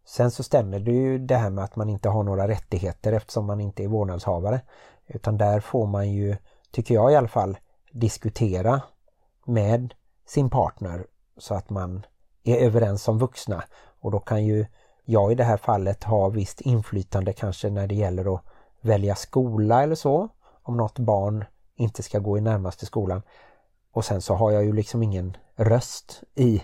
Sen 0.05 0.31
så 0.31 0.43
stämmer 0.43 0.79
det 0.79 0.93
ju 0.93 1.19
det 1.19 1.37
här 1.37 1.51
med 1.51 1.65
att 1.65 1.77
man 1.77 1.89
inte 1.89 2.09
har 2.09 2.23
några 2.23 2.49
rättigheter 2.49 3.13
eftersom 3.13 3.47
man 3.47 3.61
inte 3.61 3.85
är 3.85 3.89
vårdnadshavare. 3.89 4.61
Utan 5.07 5.39
där 5.39 5.61
får 5.61 5.87
man 5.87 6.11
ju, 6.11 6.37
tycker 6.71 6.95
jag 6.95 7.13
i 7.13 7.17
alla 7.17 7.29
fall, 7.29 7.59
diskutera 7.93 8.83
med 9.45 9.95
sin 10.27 10.51
partner 10.51 11.07
så 11.39 11.55
att 11.55 11.71
man 11.71 12.07
är 12.45 12.57
överens 12.57 13.03
som 13.03 13.19
vuxna. 13.19 13.65
Och 14.01 14.11
då 14.11 14.21
kan 14.21 14.45
ju 14.45 14.67
jag 15.05 15.33
i 15.33 15.35
det 15.35 15.45
här 15.45 15.57
fallet 15.57 16.05
ha 16.05 16.29
visst 16.29 16.61
inflytande 16.61 17.33
kanske 17.33 17.71
när 17.71 17.87
det 17.87 17.95
gäller 17.95 18.35
att 18.35 18.45
välja 18.81 19.15
skola 19.15 19.83
eller 19.83 19.95
så. 19.95 20.29
Om 20.63 20.77
något 20.77 20.99
barn 20.99 21.45
inte 21.77 22.03
ska 22.03 22.19
gå 22.19 22.39
i 22.39 22.41
närmaste 22.41 22.87
skolan. 22.87 23.23
Och 23.93 24.05
sen 24.05 24.21
så 24.23 24.35
har 24.35 24.51
jag 24.51 24.65
ju 24.65 24.73
liksom 24.73 25.03
ingen 25.03 25.37
röst 25.57 26.23
i 26.35 26.63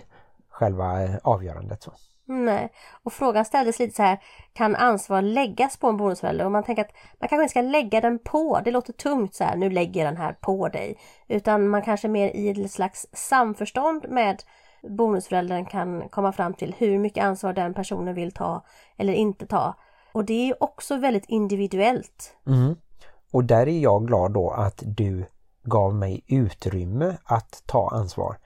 själva 0.49 1.03
eh, 1.03 1.15
avgörandet. 1.23 1.83
Så. 1.83 1.91
Nej, 2.25 2.71
och 3.03 3.13
frågan 3.13 3.45
ställdes 3.45 3.79
lite 3.79 3.95
så 3.95 4.03
här, 4.03 4.19
kan 4.53 4.75
ansvar 4.75 5.21
läggas 5.21 5.77
på 5.77 5.87
en 5.87 5.97
bonusförälder? 5.97 6.45
Och 6.45 6.51
man 6.51 6.63
tänker 6.63 6.83
att 6.83 6.93
man 7.19 7.29
kanske 7.29 7.43
inte 7.43 7.51
ska 7.51 7.61
lägga 7.61 8.01
den 8.01 8.19
på, 8.19 8.61
det 8.65 8.71
låter 8.71 8.93
tungt 8.93 9.35
så 9.35 9.43
här, 9.43 9.55
nu 9.55 9.69
lägger 9.69 10.05
den 10.05 10.17
här 10.17 10.33
på 10.33 10.67
dig. 10.67 10.97
Utan 11.27 11.67
man 11.67 11.81
kanske 11.81 12.07
mer 12.07 12.29
i 12.29 12.49
ett 12.49 12.71
slags 12.71 13.07
samförstånd 13.13 14.05
med 14.09 14.43
bonusföräldern 14.81 15.65
kan 15.65 16.09
komma 16.09 16.31
fram 16.31 16.53
till 16.53 16.75
hur 16.77 16.99
mycket 16.99 17.23
ansvar 17.23 17.53
den 17.53 17.73
personen 17.73 18.15
vill 18.15 18.31
ta 18.31 18.65
eller 18.97 19.13
inte 19.13 19.45
ta. 19.45 19.75
Och 20.11 20.25
det 20.25 20.49
är 20.49 20.63
också 20.63 20.97
väldigt 20.97 21.25
individuellt. 21.25 22.35
Mm. 22.47 22.75
Och 23.31 23.43
där 23.43 23.67
är 23.67 23.79
jag 23.79 24.07
glad 24.07 24.33
då 24.33 24.49
att 24.51 24.83
du 24.85 25.25
gav 25.63 25.95
mig 25.95 26.23
utrymme 26.27 27.17
att 27.23 27.63
ta 27.65 27.89
ansvar. 27.89 28.37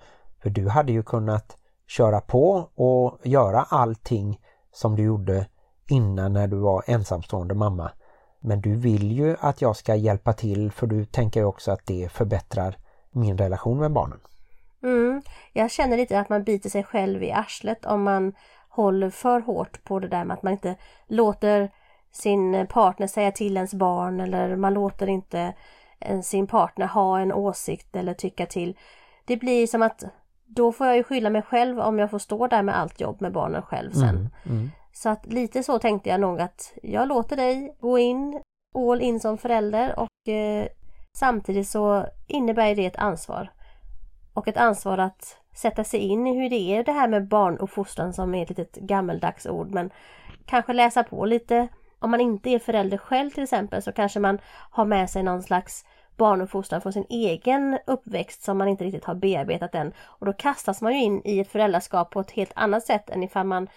För 0.42 0.50
du 0.50 0.70
hade 0.70 0.92
ju 0.92 1.04
kunnat 1.04 1.58
köra 1.88 2.22
på 2.22 2.70
och 2.76 3.20
göra 3.24 3.64
allting 3.64 4.40
som 4.72 4.96
du 4.96 5.04
gjorde 5.04 5.48
innan 5.90 6.34
när 6.34 6.48
du 6.48 6.58
var 6.58 6.84
ensamstående 6.88 7.54
mamma. 7.54 7.92
Men 8.40 8.62
du 8.62 8.76
vill 8.76 9.12
ju 9.12 9.36
att 9.40 9.62
jag 9.62 9.76
ska 9.76 9.96
hjälpa 9.96 10.34
till 10.34 10.72
för 10.72 10.88
du 10.88 11.06
tänker 11.06 11.44
också 11.44 11.72
att 11.72 11.86
det 11.86 12.12
förbättrar 12.12 12.78
min 13.12 13.38
relation 13.38 13.80
med 13.80 13.92
barnen. 13.92 14.20
Mm. 14.84 15.22
Jag 15.54 15.72
känner 15.72 15.98
lite 15.98 16.20
att 16.20 16.30
man 16.30 16.44
biter 16.44 16.70
sig 16.70 16.84
själv 16.84 17.24
i 17.24 17.32
arslet 17.32 17.86
om 17.86 18.04
man 18.04 18.34
håller 18.70 19.10
för 19.10 19.40
hårt 19.40 19.84
på 19.84 20.00
det 20.00 20.08
där 20.08 20.26
med 20.26 20.34
att 20.34 20.44
man 20.44 20.54
inte 20.54 20.76
låter 21.08 21.72
sin 22.12 22.68
partner 22.68 23.08
säga 23.08 23.32
till 23.32 23.56
ens 23.56 23.74
barn 23.74 24.20
eller 24.20 24.56
man 24.56 24.74
låter 24.74 25.10
inte 25.10 25.54
sin 26.24 26.48
partner 26.48 26.88
ha 26.88 27.20
en 27.20 27.34
åsikt 27.34 27.96
eller 27.96 28.14
tycka 28.14 28.46
till. 28.46 28.78
Det 29.26 29.38
blir 29.38 29.68
som 29.68 29.82
att 29.82 30.04
då 30.46 30.72
får 30.72 30.88
jag 30.88 30.96
ju 30.96 31.04
skylla 31.04 31.30
mig 31.30 31.42
själv 31.42 31.80
om 31.80 32.00
jag 32.00 32.12
får 32.12 32.20
stå 32.20 32.48
där 32.48 32.64
med 32.64 32.80
allt 32.80 33.02
jobb 33.02 33.22
med 33.22 33.32
barnen 33.32 33.62
själv 33.62 33.92
sen. 33.92 34.04
Mm, 34.04 34.30
mm. 34.46 34.72
Så 34.94 35.10
att 35.10 35.26
lite 35.26 35.64
så 35.64 35.80
tänkte 35.80 36.10
jag 36.10 36.20
nog 36.20 36.42
att 36.42 36.74
jag 36.84 37.08
låter 37.08 37.36
dig 37.36 37.76
gå 37.80 38.00
in 38.00 38.42
all 38.76 39.02
in 39.02 39.20
som 39.20 39.38
förälder 39.38 40.00
och 40.00 40.34
eh, 40.34 40.68
samtidigt 41.18 41.68
så 41.68 42.06
innebär 42.28 42.76
det 42.76 42.86
ett 42.86 42.98
ansvar. 42.98 43.52
Och 44.34 44.48
ett 44.48 44.58
ansvar 44.58 44.98
att 44.98 45.38
sätta 45.54 45.84
sig 45.84 46.00
in 46.00 46.28
i 46.28 46.34
hur 46.34 46.50
det 46.50 46.76
är 46.76 46.84
det 46.84 46.92
här 46.92 47.08
med 47.08 47.28
barnuppfostran 47.28 48.14
som 48.14 48.36
är 48.36 48.44
ett 48.44 48.50
litet 48.50 48.76
gammeldags 48.76 49.46
ord 49.46 49.72
men 49.72 49.90
kanske 50.46 50.74
läsa 50.74 51.04
på 51.04 51.26
lite. 51.26 51.68
Om 52.00 52.12
man 52.12 52.22
inte 52.22 52.50
är 52.50 52.60
förälder 52.60 52.98
själv 52.98 53.30
till 53.30 53.44
exempel 53.44 53.82
så 53.82 53.92
kanske 53.92 54.20
man 54.20 54.40
har 54.70 54.86
med 54.86 55.10
sig 55.10 55.24
någon 55.24 55.44
slags 55.44 55.86
barnuppfostran 56.18 56.82
från 56.82 56.94
sin 56.94 57.06
egen 57.10 57.80
uppväxt 57.88 58.44
som 58.44 58.58
man 58.58 58.68
inte 58.68 58.84
riktigt 58.84 59.06
har 59.06 59.16
bearbetat 59.16 59.76
än. 59.76 59.94
Och 60.00 60.26
då 60.26 60.34
kastas 60.34 60.82
man 60.82 60.94
ju 60.94 61.00
in 61.00 61.22
i 61.26 61.40
ett 61.40 61.52
föräldraskap 61.52 62.12
på 62.12 62.20
ett 62.20 62.32
helt 62.32 62.52
annat 62.56 62.84
sätt 62.84 63.10
än 63.10 63.24
ifall 63.24 63.48
man 63.48 63.68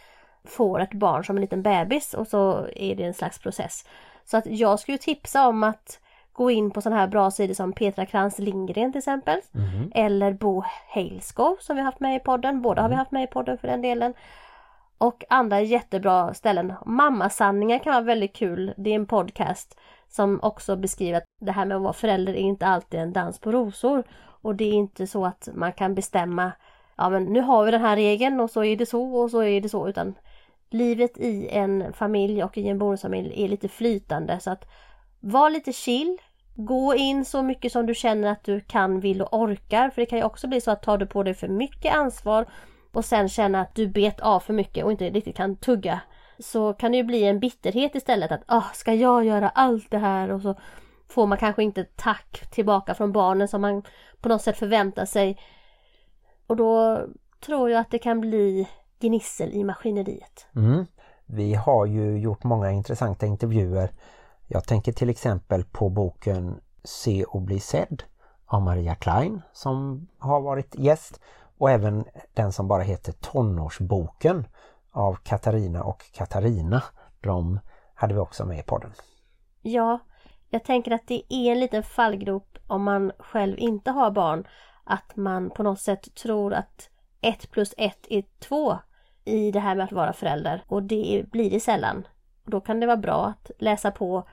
får 0.45 0.81
ett 0.81 0.95
barn 0.95 1.25
som 1.25 1.37
en 1.37 1.41
liten 1.41 1.63
bebis 1.63 2.15
och 2.15 2.27
så 2.27 2.69
är 2.77 2.95
det 2.95 3.05
en 3.05 3.15
slags 3.15 3.39
process. 3.39 3.85
Så 4.25 4.37
att 4.37 4.47
jag 4.47 4.81
skulle 4.81 4.99
tipsa 4.99 5.49
om 5.49 5.63
att 5.63 6.01
gå 6.37 6.51
in 6.51 6.71
på 6.71 6.81
sådana 6.81 7.01
här 7.01 7.09
bra 7.09 7.31
sidor 7.31 7.55
som 7.55 7.73
Petra 7.73 8.07
Krantz 8.07 8.39
Lindgren 8.39 8.93
till 8.93 8.99
exempel. 8.99 9.41
Mm. 9.55 9.93
Eller 9.95 10.33
Bo 10.33 10.63
Heilskov 10.89 11.57
som 11.61 11.77
vi 11.77 11.83
haft 11.83 12.01
med 12.01 12.17
i 12.17 12.19
podden. 12.19 12.63
Båda 12.63 12.81
mm. 12.81 12.83
har 12.83 12.89
vi 12.89 12.95
mm. 12.95 12.99
haft 12.99 13.13
med 13.13 13.25
i 13.25 13.27
podden 13.27 13.59
för 13.59 13.69
den 13.69 13.83
delen. 13.83 14.15
Och 14.99 15.25
andra 15.29 15.61
jättebra 15.61 16.35
ställen. 16.35 16.73
Mammasanningar 16.87 17.79
kan 17.79 17.93
vara 17.93 18.05
väldigt 18.05 18.37
kul. 18.37 18.75
Det 18.77 18.91
är 18.91 18.95
en 18.95 19.07
podcast 19.07 19.79
som 20.09 20.41
också 20.43 20.77
beskriver 20.77 21.19
att 21.19 21.25
det 21.41 21.53
här 21.53 21.65
med 21.65 21.77
att 21.77 21.83
vara 21.83 21.93
förälder 21.93 22.33
är 22.33 22.37
inte 22.37 22.67
alltid 22.67 23.01
en 23.01 23.13
dans 23.13 23.39
på 23.41 23.53
rosor. 23.53 24.05
Och 24.43 24.55
det 24.55 24.65
är 24.65 24.73
inte 24.73 25.07
så 25.07 25.27
att 25.27 25.49
man 25.55 25.73
kan 25.73 25.95
bestämma 25.95 26.53
ja 26.97 27.11
men 27.11 27.25
nu 27.25 27.41
har 27.41 27.65
vi 27.65 27.71
den 27.71 27.81
här 27.81 27.97
regeln 27.97 28.41
och 28.41 28.51
så 28.51 28.65
är 28.65 28.77
det 28.77 28.87
så 28.87 29.17
och 29.17 29.31
så 29.31 29.43
är 29.43 29.61
det 29.61 29.69
så 29.69 29.89
utan 29.89 30.15
livet 30.71 31.19
i 31.19 31.49
en 31.49 31.93
familj 31.93 32.45
och 32.45 32.59
i 32.59 32.69
en 32.69 32.79
bonusfamilj 32.79 33.45
är 33.45 33.49
lite 33.49 33.69
flytande 33.69 34.41
så 34.41 34.51
att 34.51 34.65
var 35.21 35.51
lite 35.51 35.73
chill. 35.73 36.19
Gå 36.57 36.95
in 36.95 37.25
så 37.25 37.43
mycket 37.43 37.73
som 37.73 37.87
du 37.87 37.95
känner 37.95 38.33
att 38.33 38.45
du 38.45 38.61
kan, 38.61 39.01
vill 39.01 39.23
och 39.23 39.41
orkar. 39.41 39.91
För 39.91 40.03
det 40.03 40.07
kan 40.07 40.19
ju 40.19 40.25
också 40.25 40.49
bli 40.49 40.61
så 40.61 40.71
att 40.71 40.83
tar 40.83 40.99
du 40.99 41.07
på 41.07 41.23
dig 41.23 41.35
för 41.35 41.49
mycket 41.49 41.95
ansvar 41.95 42.47
och 42.93 43.05
sen 43.05 43.29
känna 43.29 43.61
att 43.61 43.75
du 43.75 43.89
bet 43.89 44.21
av 44.21 44.41
för 44.41 44.53
mycket 44.53 44.85
och 44.85 44.91
inte 44.91 45.11
riktigt 45.11 45.37
kan 45.37 45.57
tugga. 45.57 46.01
Så 46.39 46.73
kan 46.73 46.93
det 46.93 46.99
ju 46.99 47.05
bli 47.05 47.25
en 47.25 47.41
bitterhet 47.41 47.95
istället 47.95 48.33
att 48.33 48.43
ah, 48.47 48.65
ska 48.75 48.95
jag 48.95 49.25
göra 49.25 49.49
allt 49.49 49.91
det 49.91 49.99
här 49.99 50.31
och 50.31 50.43
så 50.43 50.55
får 51.09 51.27
man 51.27 51.39
kanske 51.39 51.63
inte 51.63 51.85
tack 51.85 52.51
tillbaka 52.51 52.95
från 52.95 53.13
barnen 53.13 53.49
som 53.49 53.61
man 53.61 53.83
på 54.21 54.29
något 54.29 54.43
sätt 54.43 54.57
förväntar 54.57 55.05
sig. 55.05 55.39
Och 56.47 56.57
då 56.57 57.01
tror 57.41 57.71
jag 57.71 57.81
att 57.81 57.91
det 57.91 57.99
kan 57.99 58.21
bli 58.21 58.69
gnissel 59.01 59.53
i 59.53 59.65
maskineriet. 59.65 60.47
Mm. 60.57 60.87
Vi 61.27 61.55
har 61.55 61.87
ju 61.87 62.19
gjort 62.19 62.45
många 62.45 62.71
intressanta 62.71 63.27
intervjuer. 63.27 63.91
Jag 64.49 64.65
tänker 64.65 64.93
till 64.93 65.11
exempel 65.11 65.65
på 65.65 65.89
boken 65.89 66.61
Se 66.85 67.25
och 67.25 67.43
bli 67.43 67.61
sedd 67.61 68.03
av 68.47 68.63
Maria 68.63 68.95
Klein 68.95 69.43
som 69.53 70.09
har 70.19 70.41
varit 70.41 70.75
gäst 70.79 71.21
och 71.59 71.71
även 71.71 72.05
den 72.35 72.53
som 72.53 72.69
bara 72.69 72.83
heter 72.83 73.13
Tonårsboken 73.13 74.47
av 74.91 75.15
Katarina 75.15 75.85
och 75.85 76.13
Katarina. 76.13 76.83
De 77.21 77.61
hade 77.95 78.15
vi 78.15 78.21
också 78.21 78.45
med 78.45 78.59
i 78.59 78.63
podden. 78.63 78.93
Ja, 79.63 79.99
jag 80.51 80.65
tänker 80.65 80.91
att 80.91 81.07
det 81.09 81.23
är 81.29 81.53
en 81.53 81.61
liten 81.61 81.83
fallgrop 81.83 82.59
om 82.67 82.83
man 82.83 83.13
själv 83.19 83.59
inte 83.59 83.91
har 83.91 84.11
barn. 84.11 84.47
Att 84.85 85.17
man 85.17 85.51
på 85.51 85.63
något 85.63 85.81
sätt 85.81 86.15
tror 86.15 86.53
att 86.55 86.91
ett 87.21 87.51
plus 87.51 87.75
ett 87.77 88.07
är 88.11 88.25
två 88.39 88.79
i 89.25 89.51
det 89.51 89.61
här 89.61 89.75
med 89.75 89.85
att 89.85 89.93
vara 89.93 90.13
förälder 90.13 90.65
och 90.69 90.83
det 90.83 91.25
blir 91.33 91.51
det 91.51 91.61
sällan. 91.61 92.07
Då 92.47 92.61
kan 92.61 92.81
det 92.81 92.87
vara 92.87 92.97
bra 92.97 93.27
att 93.27 93.51
läsa 93.59 93.91
på 93.91 94.29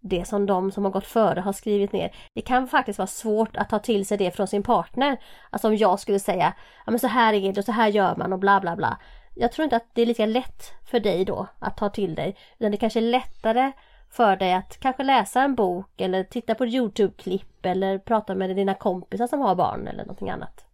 det 0.00 0.24
som 0.24 0.46
de 0.46 0.70
som 0.70 0.84
har 0.84 0.90
gått 0.90 1.06
före 1.06 1.40
har 1.40 1.52
skrivit 1.52 1.92
ner. 1.92 2.16
Det 2.34 2.40
kan 2.40 2.68
faktiskt 2.68 2.98
vara 2.98 3.06
svårt 3.06 3.56
att 3.56 3.68
ta 3.68 3.78
till 3.78 4.06
sig 4.06 4.18
det 4.18 4.30
från 4.30 4.46
sin 4.46 4.62
partner. 4.62 5.20
Alltså 5.50 5.68
om 5.68 5.76
jag 5.76 6.00
skulle 6.00 6.18
säga, 6.18 6.54
ja 6.86 6.90
men 6.90 6.98
så 6.98 7.06
här 7.06 7.32
är 7.34 7.52
det 7.52 7.58
och 7.58 7.64
så 7.64 7.72
här 7.72 7.88
gör 7.88 8.16
man 8.16 8.32
och 8.32 8.38
bla 8.38 8.60
bla 8.60 8.76
bla. 8.76 8.98
Jag 9.34 9.52
tror 9.52 9.64
inte 9.64 9.76
att 9.76 9.86
det 9.92 10.02
är 10.02 10.06
lika 10.06 10.26
lätt 10.26 10.62
för 10.90 11.00
dig 11.00 11.24
då 11.24 11.46
att 11.58 11.76
ta 11.76 11.88
till 11.88 12.14
dig. 12.14 12.36
Utan 12.58 12.70
det 12.70 12.76
kanske 12.76 13.00
är 13.00 13.10
lättare 13.10 13.72
för 14.10 14.36
dig 14.36 14.52
att 14.54 14.80
kanske 14.80 15.02
läsa 15.02 15.42
en 15.42 15.54
bok 15.54 16.00
eller 16.00 16.24
titta 16.24 16.54
på 16.54 16.66
Youtube-klipp 16.66 17.66
eller 17.66 17.98
prata 17.98 18.34
med 18.34 18.56
dina 18.56 18.74
kompisar 18.74 19.26
som 19.26 19.40
har 19.40 19.54
barn 19.54 19.88
eller 19.88 20.02
någonting 20.02 20.30
annat. 20.30 20.64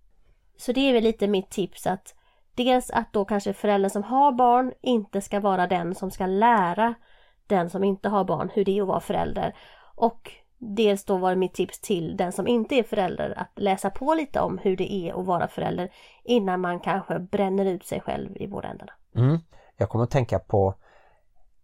Så 0.57 0.73
det 0.73 0.81
är 0.81 0.93
väl 0.93 1.03
lite 1.03 1.29
mitt 1.29 1.51
tips 1.51 1.87
att 1.87 2.15
dels 2.55 2.91
att 2.91 3.13
då 3.13 3.25
kanske 3.25 3.53
föräldern 3.53 3.91
som 3.91 4.03
har 4.03 4.33
barn 4.33 4.73
inte 4.81 5.21
ska 5.21 5.41
vara 5.41 5.67
den 5.67 5.95
som 5.95 6.11
ska 6.11 6.27
lära 6.27 6.95
den 7.47 7.71
som 7.71 7.85
inte 7.85 8.09
har 8.09 8.25
barn 8.25 8.51
hur 8.55 8.65
det 8.65 8.79
är 8.79 8.83
att 8.83 8.89
vara 8.89 9.01
förälder. 9.01 9.57
Och 9.95 10.31
dels 10.59 11.05
då 11.05 11.17
var 11.17 11.31
det 11.31 11.37
mitt 11.37 11.55
tips 11.55 11.81
till 11.81 12.17
den 12.17 12.33
som 12.33 12.47
inte 12.47 12.75
är 12.75 12.83
förälder 12.83 13.35
att 13.37 13.51
läsa 13.55 13.91
på 13.91 14.15
lite 14.15 14.41
om 14.41 14.59
hur 14.59 14.77
det 14.77 14.93
är 14.93 15.21
att 15.21 15.27
vara 15.27 15.49
förälder 15.49 15.91
innan 16.25 16.61
man 16.61 16.81
kanske 16.81 17.19
bränner 17.19 17.65
ut 17.65 17.87
sig 17.87 18.01
själv 18.01 18.37
i 18.37 18.47
båda 18.47 18.69
ändarna. 18.69 18.93
Mm. 19.17 19.39
Jag 19.77 19.89
kommer 19.89 20.05
att 20.05 20.11
tänka 20.11 20.39
på 20.39 20.75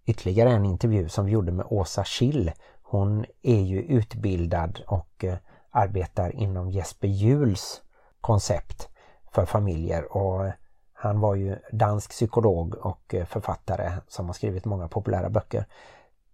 ytterligare 0.07 0.51
en 0.51 0.65
intervju 0.65 1.09
som 1.09 1.27
vi 1.27 1.33
gjorde 1.33 1.53
med 1.53 1.67
Åsa 1.71 2.05
Schill. 2.05 2.53
Hon 2.83 3.25
är 3.43 3.61
ju 3.61 3.83
utbildad 3.83 4.83
och 4.87 5.25
eh, 5.25 5.37
arbetar 5.71 6.37
inom 6.37 6.71
Jesper 6.71 7.09
Juls 7.09 7.83
koncept 8.21 8.89
för 9.33 9.47
familjer 9.47 10.17
och 10.17 10.47
eh, 10.47 10.53
han 11.03 11.21
var 11.21 11.35
ju 11.35 11.57
dansk 11.73 12.11
psykolog 12.11 12.75
och 12.75 13.15
eh, 13.15 13.25
författare 13.25 13.93
som 14.09 14.27
har 14.27 14.33
skrivit 14.33 14.65
många 14.65 14.89
populära 14.89 15.31
böcker. 15.31 15.67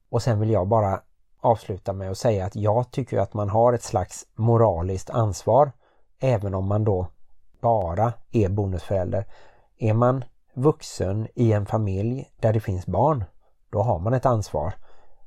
Och 0.09 0.23
sen 0.23 0.41
vill 0.41 0.51
jag 0.51 0.69
bara 0.69 1.01
avsluta 1.41 1.93
med 1.93 2.11
att 2.11 2.19
säga 2.19 2.47
att 2.47 2.57
jag 2.57 2.91
tycker 2.91 3.19
att 3.19 3.35
man 3.35 3.49
har 3.49 3.73
ett 3.73 3.83
slags 3.83 4.27
moraliskt 4.35 5.11
ansvar 5.11 5.73
även 6.19 6.55
om 6.55 6.67
man 6.67 6.85
då 6.85 7.07
bara 7.61 8.13
är 8.33 8.49
bonusförälder. 8.49 9.27
Är 9.79 9.95
man 9.95 10.25
vuxen 10.55 11.29
i 11.35 11.53
en 11.53 11.67
familj 11.67 12.31
där 12.41 12.53
det 12.53 12.61
finns 12.61 12.87
barn, 12.87 13.25
då 13.71 13.83
har 13.83 13.99
man 13.99 14.15
ett 14.15 14.27
ansvar. 14.27 14.75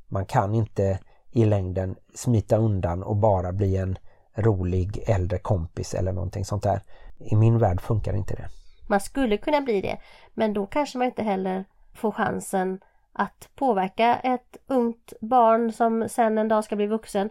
Man 0.07 0.25
kan 0.25 0.55
inte 0.55 0.99
i 1.31 1.45
längden 1.45 1.95
smita 2.15 2.57
undan 2.57 3.03
och 3.03 3.15
bara 3.15 3.51
bli 3.51 3.77
en 3.77 3.97
rolig 4.35 5.03
äldre 5.07 5.37
kompis 5.37 5.93
eller 5.93 6.11
någonting 6.11 6.45
sånt 6.45 6.63
där. 6.63 6.81
I 7.17 7.35
min 7.35 7.57
värld 7.57 7.81
funkar 7.81 8.13
inte 8.13 8.35
det. 8.35 8.49
Man 8.89 8.99
skulle 8.99 9.37
kunna 9.37 9.61
bli 9.61 9.81
det, 9.81 9.97
men 10.33 10.53
då 10.53 10.65
kanske 10.65 10.97
man 10.97 11.07
inte 11.07 11.23
heller 11.23 11.65
får 11.93 12.11
chansen 12.11 12.79
att 13.13 13.49
påverka 13.55 14.15
ett 14.15 14.57
ungt 14.67 15.13
barn 15.21 15.71
som 15.71 16.09
sen 16.09 16.37
en 16.37 16.47
dag 16.47 16.63
ska 16.63 16.75
bli 16.75 16.87
vuxen. 16.87 17.29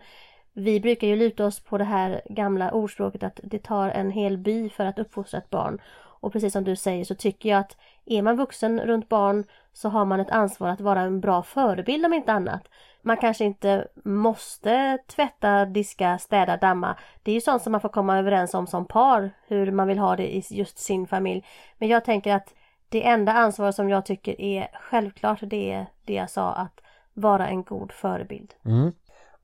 Vi 0.52 0.80
brukar 0.80 1.06
ju 1.06 1.16
luta 1.16 1.46
oss 1.46 1.60
på 1.60 1.78
det 1.78 1.84
här 1.84 2.22
gamla 2.30 2.70
ordspråket 2.72 3.22
att 3.22 3.40
det 3.42 3.58
tar 3.58 3.90
en 3.90 4.10
hel 4.10 4.38
by 4.38 4.68
för 4.68 4.84
att 4.84 4.98
uppfostra 4.98 5.38
ett 5.38 5.50
barn. 5.50 5.80
Och 6.20 6.32
precis 6.32 6.52
som 6.52 6.64
du 6.64 6.76
säger 6.76 7.04
så 7.04 7.14
tycker 7.14 7.48
jag 7.48 7.58
att 7.58 7.76
är 8.06 8.22
man 8.22 8.36
vuxen 8.36 8.80
runt 8.80 9.08
barn 9.08 9.44
så 9.72 9.88
har 9.88 10.04
man 10.04 10.20
ett 10.20 10.30
ansvar 10.30 10.68
att 10.68 10.80
vara 10.80 11.00
en 11.00 11.20
bra 11.20 11.42
förebild 11.42 12.06
om 12.06 12.14
inte 12.14 12.32
annat. 12.32 12.68
Man 13.08 13.16
kanske 13.16 13.44
inte 13.44 13.88
måste 14.04 14.98
tvätta, 15.06 15.64
diska, 15.64 16.18
städa, 16.18 16.56
damma. 16.56 16.96
Det 17.22 17.30
är 17.30 17.34
ju 17.34 17.40
sånt 17.40 17.62
som 17.62 17.72
man 17.72 17.80
får 17.80 17.88
komma 17.88 18.18
överens 18.18 18.54
om 18.54 18.66
som 18.66 18.86
par, 18.86 19.30
hur 19.46 19.72
man 19.72 19.88
vill 19.88 19.98
ha 19.98 20.16
det 20.16 20.36
i 20.36 20.44
just 20.50 20.78
sin 20.78 21.06
familj. 21.06 21.44
Men 21.78 21.88
jag 21.88 22.04
tänker 22.04 22.34
att 22.34 22.54
det 22.88 23.06
enda 23.06 23.32
ansvar 23.32 23.72
som 23.72 23.88
jag 23.88 24.06
tycker 24.06 24.40
är 24.40 24.68
självklart 24.90 25.38
det 25.42 25.72
är 25.72 25.86
det 26.04 26.14
jag 26.14 26.30
sa 26.30 26.52
att 26.52 26.80
vara 27.14 27.48
en 27.48 27.62
god 27.62 27.92
förebild. 27.92 28.54
Mm. 28.64 28.92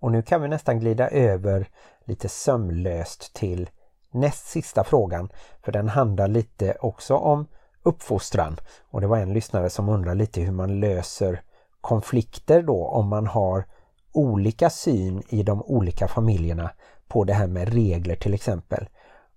Och 0.01 0.13
nu 0.13 0.23
kan 0.23 0.43
vi 0.43 0.49
nästan 0.49 0.81
glida 0.81 1.09
över 1.09 1.67
lite 2.05 2.29
sömlöst 2.29 3.35
till 3.35 3.71
näst 4.11 4.47
sista 4.47 4.85
frågan 4.85 5.29
för 5.63 5.73
den 5.73 5.89
handlar 5.89 6.29
lite 6.29 6.77
också 6.81 7.17
om 7.17 7.47
uppfostran 7.83 8.57
och 8.91 9.01
det 9.01 9.07
var 9.07 9.19
en 9.19 9.33
lyssnare 9.33 9.71
som 9.71 9.89
undrar 9.89 10.15
lite 10.15 10.41
hur 10.41 10.53
man 10.53 10.81
löser 10.81 11.43
konflikter 11.85 12.63
då 12.63 12.87
om 12.87 13.09
man 13.09 13.27
har 13.27 13.65
olika 14.13 14.71
syn 14.71 15.23
i 15.29 15.43
de 15.43 15.63
olika 15.63 16.09
familjerna 16.09 16.71
på 17.09 17.25
det 17.25 17.33
här 17.33 17.47
med 17.47 17.69
regler 17.69 18.17
till 18.17 18.35
exempel. 18.35 18.89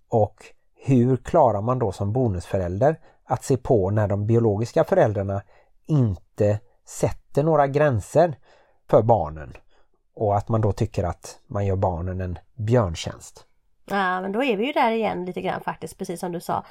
Och 0.10 0.36
hur 0.76 1.18
klarar 1.18 1.62
man 1.62 1.80
då 1.80 1.92
som 1.92 2.14
bonusförälder 2.14 3.00
att 3.26 3.44
se 3.44 3.58
på 3.58 3.90
när 3.90 4.08
de 4.08 4.28
biologiska 4.28 4.84
föräldrarna 4.84 5.42
inte 5.86 6.60
sätter 6.86 7.44
några 7.44 7.68
gränser 7.68 8.38
för 8.90 9.02
barnen 9.02 9.54
och 10.16 10.38
att 10.38 10.50
man 10.50 10.62
då 10.62 10.72
tycker 10.72 11.04
att 11.04 11.40
man 11.48 11.66
gör 11.66 11.76
barnen 11.76 12.22
en 12.22 12.40
björntjänst. 12.56 13.46
Ja 13.86 14.22
men 14.22 14.32
då 14.32 14.44
är 14.44 14.58
vi 14.58 14.66
ju 14.66 14.74
där 14.74 14.92
igen 14.92 15.26
lite 15.26 15.42
grann 15.42 15.62
faktiskt 15.62 15.98
precis 15.98 16.20
som 16.20 16.32
du 16.32 16.40
sa. 16.42 16.66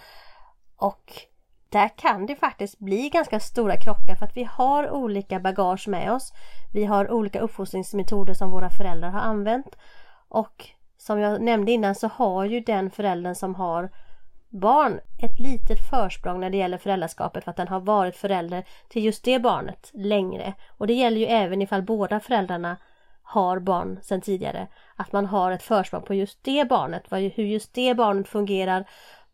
Och 0.77 1.13
där 1.69 1.89
kan 1.89 2.27
det 2.27 2.37
faktiskt 2.37 2.79
bli 2.79 3.09
ganska 3.09 3.41
stora 3.41 3.77
krockar 3.77 4.15
för 4.15 4.27
att 4.27 4.37
vi 4.37 4.45
har 4.45 4.91
olika 4.91 5.41
bagage 5.41 5.89
med 5.89 6.13
oss. 6.13 6.33
Vi 6.75 6.85
har 6.85 7.11
olika 7.11 7.41
uppfostringsmetoder 7.41 8.35
som 8.35 8.51
våra 8.51 8.71
föräldrar 8.71 9.11
har 9.11 9.21
använt. 9.21 9.77
Och 10.29 10.69
som 10.99 11.21
jag 11.21 11.43
nämnde 11.43 11.73
innan 11.73 11.95
så 11.95 12.09
har 12.09 12.45
ju 12.45 12.61
den 12.61 12.91
föräldern 12.91 13.35
som 13.35 13.55
har 13.55 13.91
barn 14.49 15.01
ett 15.19 15.41
litet 15.41 15.91
försprång 15.91 16.41
när 16.41 16.51
det 16.51 16.57
gäller 16.57 16.79
föräldraskapet 16.79 17.45
för 17.45 17.51
att 17.51 17.57
den 17.57 17.69
har 17.69 17.81
varit 17.81 18.17
förälder 18.17 18.65
till 18.89 19.05
just 19.05 19.25
det 19.25 19.39
barnet 19.39 19.91
längre. 19.95 20.55
Och 20.69 20.87
det 20.87 20.95
gäller 20.95 21.19
ju 21.19 21.27
även 21.27 21.63
ifall 21.63 21.83
båda 21.83 22.21
föräldrarna 22.21 22.77
har 23.23 23.59
barn 23.59 23.99
sedan 24.03 24.21
tidigare. 24.21 24.67
Att 24.97 25.13
man 25.13 25.27
har 25.27 25.53
ett 25.53 25.63
försprång 25.63 26.03
på 26.03 26.15
just 26.15 26.45
det 26.45 26.69
barnet, 26.69 27.05
hur 27.11 27.45
just 27.45 27.75
det 27.75 27.95
barnet 27.95 28.29
fungerar, 28.29 28.85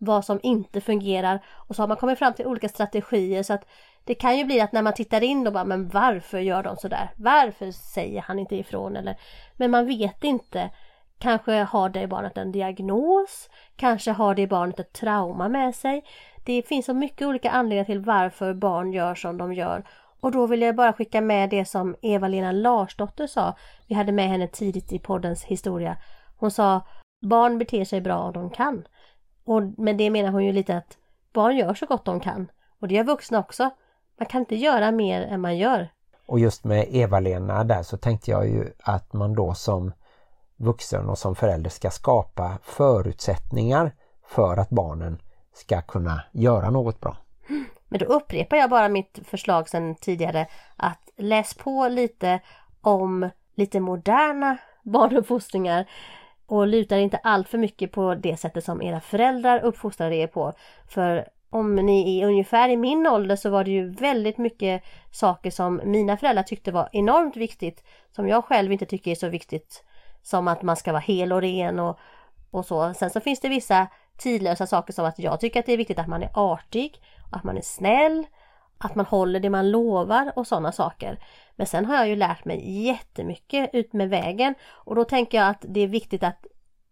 vad 0.05 0.25
som 0.25 0.41
inte 0.43 0.81
fungerar 0.81 1.45
och 1.49 1.77
så 1.77 1.83
har 1.83 1.89
man 1.89 1.97
kommit 1.97 2.19
fram 2.19 2.35
till 2.35 2.47
olika 2.47 2.69
strategier 2.69 3.43
så 3.43 3.53
att 3.53 3.69
det 4.05 4.15
kan 4.15 4.39
ju 4.39 4.45
bli 4.45 4.61
att 4.61 4.73
när 4.73 4.83
man 4.83 4.95
tittar 4.95 5.23
in 5.23 5.45
då 5.45 5.51
bara, 5.51 5.65
men 5.65 5.89
varför 5.89 6.39
gör 6.39 6.63
de 6.63 6.77
sådär? 6.77 7.11
Varför 7.17 7.71
säger 7.71 8.21
han 8.21 8.39
inte 8.39 8.57
ifrån? 8.57 8.97
Eller, 8.97 9.17
men 9.57 9.71
man 9.71 9.87
vet 9.87 10.25
inte. 10.25 10.71
Kanske 11.19 11.53
har 11.53 11.89
det 11.89 12.07
barnet 12.07 12.39
en 12.39 12.53
diagnos, 12.53 13.51
kanske 13.77 14.11
har 14.11 14.35
det 14.35 14.47
barnet 14.47 14.81
ett 14.81 14.93
trauma 14.93 15.49
med 15.49 15.75
sig. 15.75 16.05
Det 16.45 16.63
finns 16.63 16.87
så 16.87 16.95
mycket 16.95 17.27
olika 17.27 17.51
anledningar 17.51 17.85
till 17.85 18.01
varför 18.01 18.55
barn 18.55 18.93
gör 18.93 19.15
som 19.15 19.39
de 19.39 19.55
gör. 19.55 19.85
Och 20.21 20.33
då 20.33 20.47
vill 20.47 20.63
jag 20.63 20.77
bara 20.77 20.93
skicka 20.93 21.21
med 21.21 21.51
det 21.51 21.65
som 21.65 21.97
Eva-Lena 22.03 22.53
Larsdotter 22.53 23.27
sa. 23.27 23.55
Vi 23.87 23.95
hade 23.95 24.13
med 24.13 24.29
henne 24.29 24.47
tidigt 24.47 24.93
i 24.93 24.99
poddens 24.99 25.45
historia. 25.45 25.97
Hon 26.39 26.51
sa 26.51 26.81
Barn 27.23 27.59
beter 27.59 27.85
sig 27.85 28.01
bra 28.01 28.19
om 28.19 28.33
de 28.33 28.51
kan. 28.51 28.85
Och 29.45 29.63
med 29.79 29.97
det 29.97 30.11
menar 30.11 30.31
hon 30.31 30.45
ju 30.45 30.53
lite 30.53 30.77
att 30.77 30.99
barn 31.33 31.57
gör 31.57 31.75
så 31.75 31.87
gott 31.87 32.05
de 32.05 32.21
kan. 32.21 32.51
Och 32.81 32.89
det 32.89 32.95
gör 32.95 33.05
vuxna 33.05 33.39
också. 33.39 33.71
Man 34.19 34.27
kan 34.27 34.41
inte 34.41 34.57
göra 34.57 34.93
mer 34.93 35.23
än 35.23 35.41
man 35.41 35.59
gör. 35.59 35.89
Och 36.27 36.39
just 36.39 36.65
med 36.65 36.87
Eva-Lena 36.91 37.65
där 37.65 37.83
så 37.83 37.97
tänkte 37.97 38.31
jag 38.31 38.49
ju 38.49 38.73
att 38.79 39.13
man 39.13 39.35
då 39.35 39.55
som 39.55 39.93
vuxen 40.57 41.09
och 41.09 41.19
som 41.19 41.35
förälder 41.35 41.71
ska 41.71 41.91
skapa 41.91 42.59
förutsättningar 42.63 43.95
för 44.27 44.57
att 44.57 44.71
barnen 44.71 45.19
ska 45.55 45.83
kunna 45.83 46.23
göra 46.33 46.71
något 46.71 47.01
bra. 47.01 47.17
Men 47.89 47.99
då 47.99 48.07
upprepar 48.07 48.57
jag 48.57 48.71
bara 48.71 48.89
mitt 48.89 49.19
förslag 49.25 49.69
sedan 49.69 49.95
tidigare 49.95 50.47
att 50.77 51.09
läs 51.17 51.55
på 51.55 51.89
lite 51.89 52.41
om 52.81 53.31
lite 53.55 53.81
moderna 53.81 54.57
barnuppfostringar 54.83 55.87
och 56.53 56.67
lutar 56.67 56.97
inte 56.97 57.17
allt 57.17 57.49
för 57.49 57.59
mycket 57.59 57.93
på 57.93 58.15
det 58.15 58.37
sättet 58.37 58.65
som 58.65 58.83
era 58.83 59.01
föräldrar 59.01 59.61
uppfostrade 59.61 60.17
er 60.17 60.27
på. 60.27 60.53
För 60.89 61.29
om 61.51 61.77
ni 61.77 62.21
är 62.21 62.27
ungefär 62.27 62.69
i 62.69 62.77
min 62.77 63.07
ålder 63.07 63.37
så 63.37 63.51
var 63.51 63.65
det 63.65 63.71
ju 63.71 63.91
väldigt 63.91 64.39
mycket 64.39 64.83
saker 65.11 65.51
som 65.51 65.81
mina 65.85 66.17
föräldrar 66.17 66.43
tyckte 66.43 66.73
var 66.73 66.89
enormt 66.93 67.37
viktigt 67.37 67.85
som 68.11 68.29
jag 68.29 68.45
själv 68.45 68.73
inte 68.73 68.87
tycker 68.87 69.11
är 69.11 69.15
så 69.15 69.29
viktigt 69.29 69.85
som 70.23 70.49
att 70.49 70.63
man 70.63 70.77
ska 70.77 70.93
vara 70.93 71.01
hel 71.01 71.33
och 71.33 71.41
ren 71.41 71.79
och, 71.79 71.99
och 72.51 72.65
så. 72.65 72.95
Sen 72.95 73.11
så 73.11 73.21
finns 73.21 73.41
det 73.41 73.49
vissa 73.49 73.87
tidlösa 74.19 74.67
saker 74.67 74.93
som 74.93 75.05
att 75.05 75.19
jag 75.19 75.41
tycker 75.41 75.61
att 75.61 75.67
det 75.67 75.73
är 75.73 75.77
viktigt 75.77 75.99
att 75.99 76.09
man 76.09 76.23
är 76.23 76.31
artig, 76.35 77.01
att 77.31 77.45
man 77.45 77.57
är 77.57 77.63
snäll, 77.63 78.27
att 78.85 78.95
man 78.95 79.07
håller 79.07 79.41
det 79.41 79.51
man 79.51 79.71
lovar 79.71 80.33
och 80.37 80.47
sådana 80.47 80.73
saker. 80.73 81.19
Men 81.57 81.67
sen 81.67 81.85
har 81.85 81.95
jag 81.95 82.09
ju 82.09 82.17
lärt 82.17 82.45
mig 82.45 82.85
jättemycket 82.85 83.71
ut 83.73 83.93
med 83.93 84.09
vägen 84.11 84.55
och 84.71 84.95
då 84.95 85.05
tänker 85.05 85.39
jag 85.39 85.49
att 85.49 85.65
det 85.69 85.81
är 85.81 85.89
viktigt 85.89 86.23
att 86.23 86.47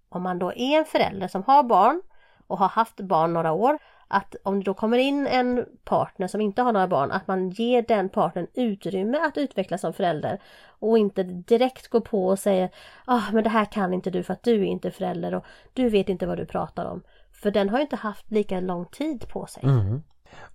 om 0.08 0.22
man 0.22 0.38
då 0.38 0.52
är 0.52 0.78
en 0.78 0.84
förälder 0.84 1.28
som 1.28 1.42
har 1.42 1.62
barn 1.62 2.02
och 2.46 2.58
har 2.58 2.68
haft 2.68 3.00
barn 3.00 3.32
några 3.32 3.52
år 3.52 3.78
att 4.08 4.36
om 4.42 4.58
det 4.58 4.64
då 4.64 4.74
kommer 4.74 4.98
in 4.98 5.26
en 5.26 5.66
partner 5.84 6.26
som 6.26 6.40
inte 6.40 6.62
har 6.62 6.72
några 6.72 6.88
barn 6.88 7.10
att 7.10 7.26
man 7.26 7.50
ger 7.50 7.82
den 7.82 8.08
partnern 8.08 8.46
utrymme 8.54 9.18
att 9.18 9.38
utvecklas 9.38 9.80
som 9.80 9.92
förälder 9.92 10.38
och 10.66 10.98
inte 10.98 11.22
direkt 11.22 11.88
gå 11.88 12.00
på 12.00 12.26
och 12.26 12.38
säga 12.38 12.68
ah, 13.04 13.22
men 13.32 13.44
det 13.44 13.50
här 13.50 13.64
kan 13.64 13.94
inte 13.94 14.10
du 14.10 14.22
för 14.22 14.32
att 14.32 14.42
du 14.42 14.54
är 14.60 14.64
inte 14.64 14.90
förälder 14.90 15.34
och 15.34 15.44
du 15.72 15.88
vet 15.88 16.08
inte 16.08 16.26
vad 16.26 16.38
du 16.38 16.46
pratar 16.46 16.84
om. 16.84 17.02
För 17.32 17.50
den 17.50 17.68
har 17.68 17.80
inte 17.80 17.96
haft 17.96 18.30
lika 18.30 18.60
lång 18.60 18.86
tid 18.86 19.28
på 19.28 19.46
sig. 19.46 19.62
Mm. 19.64 20.02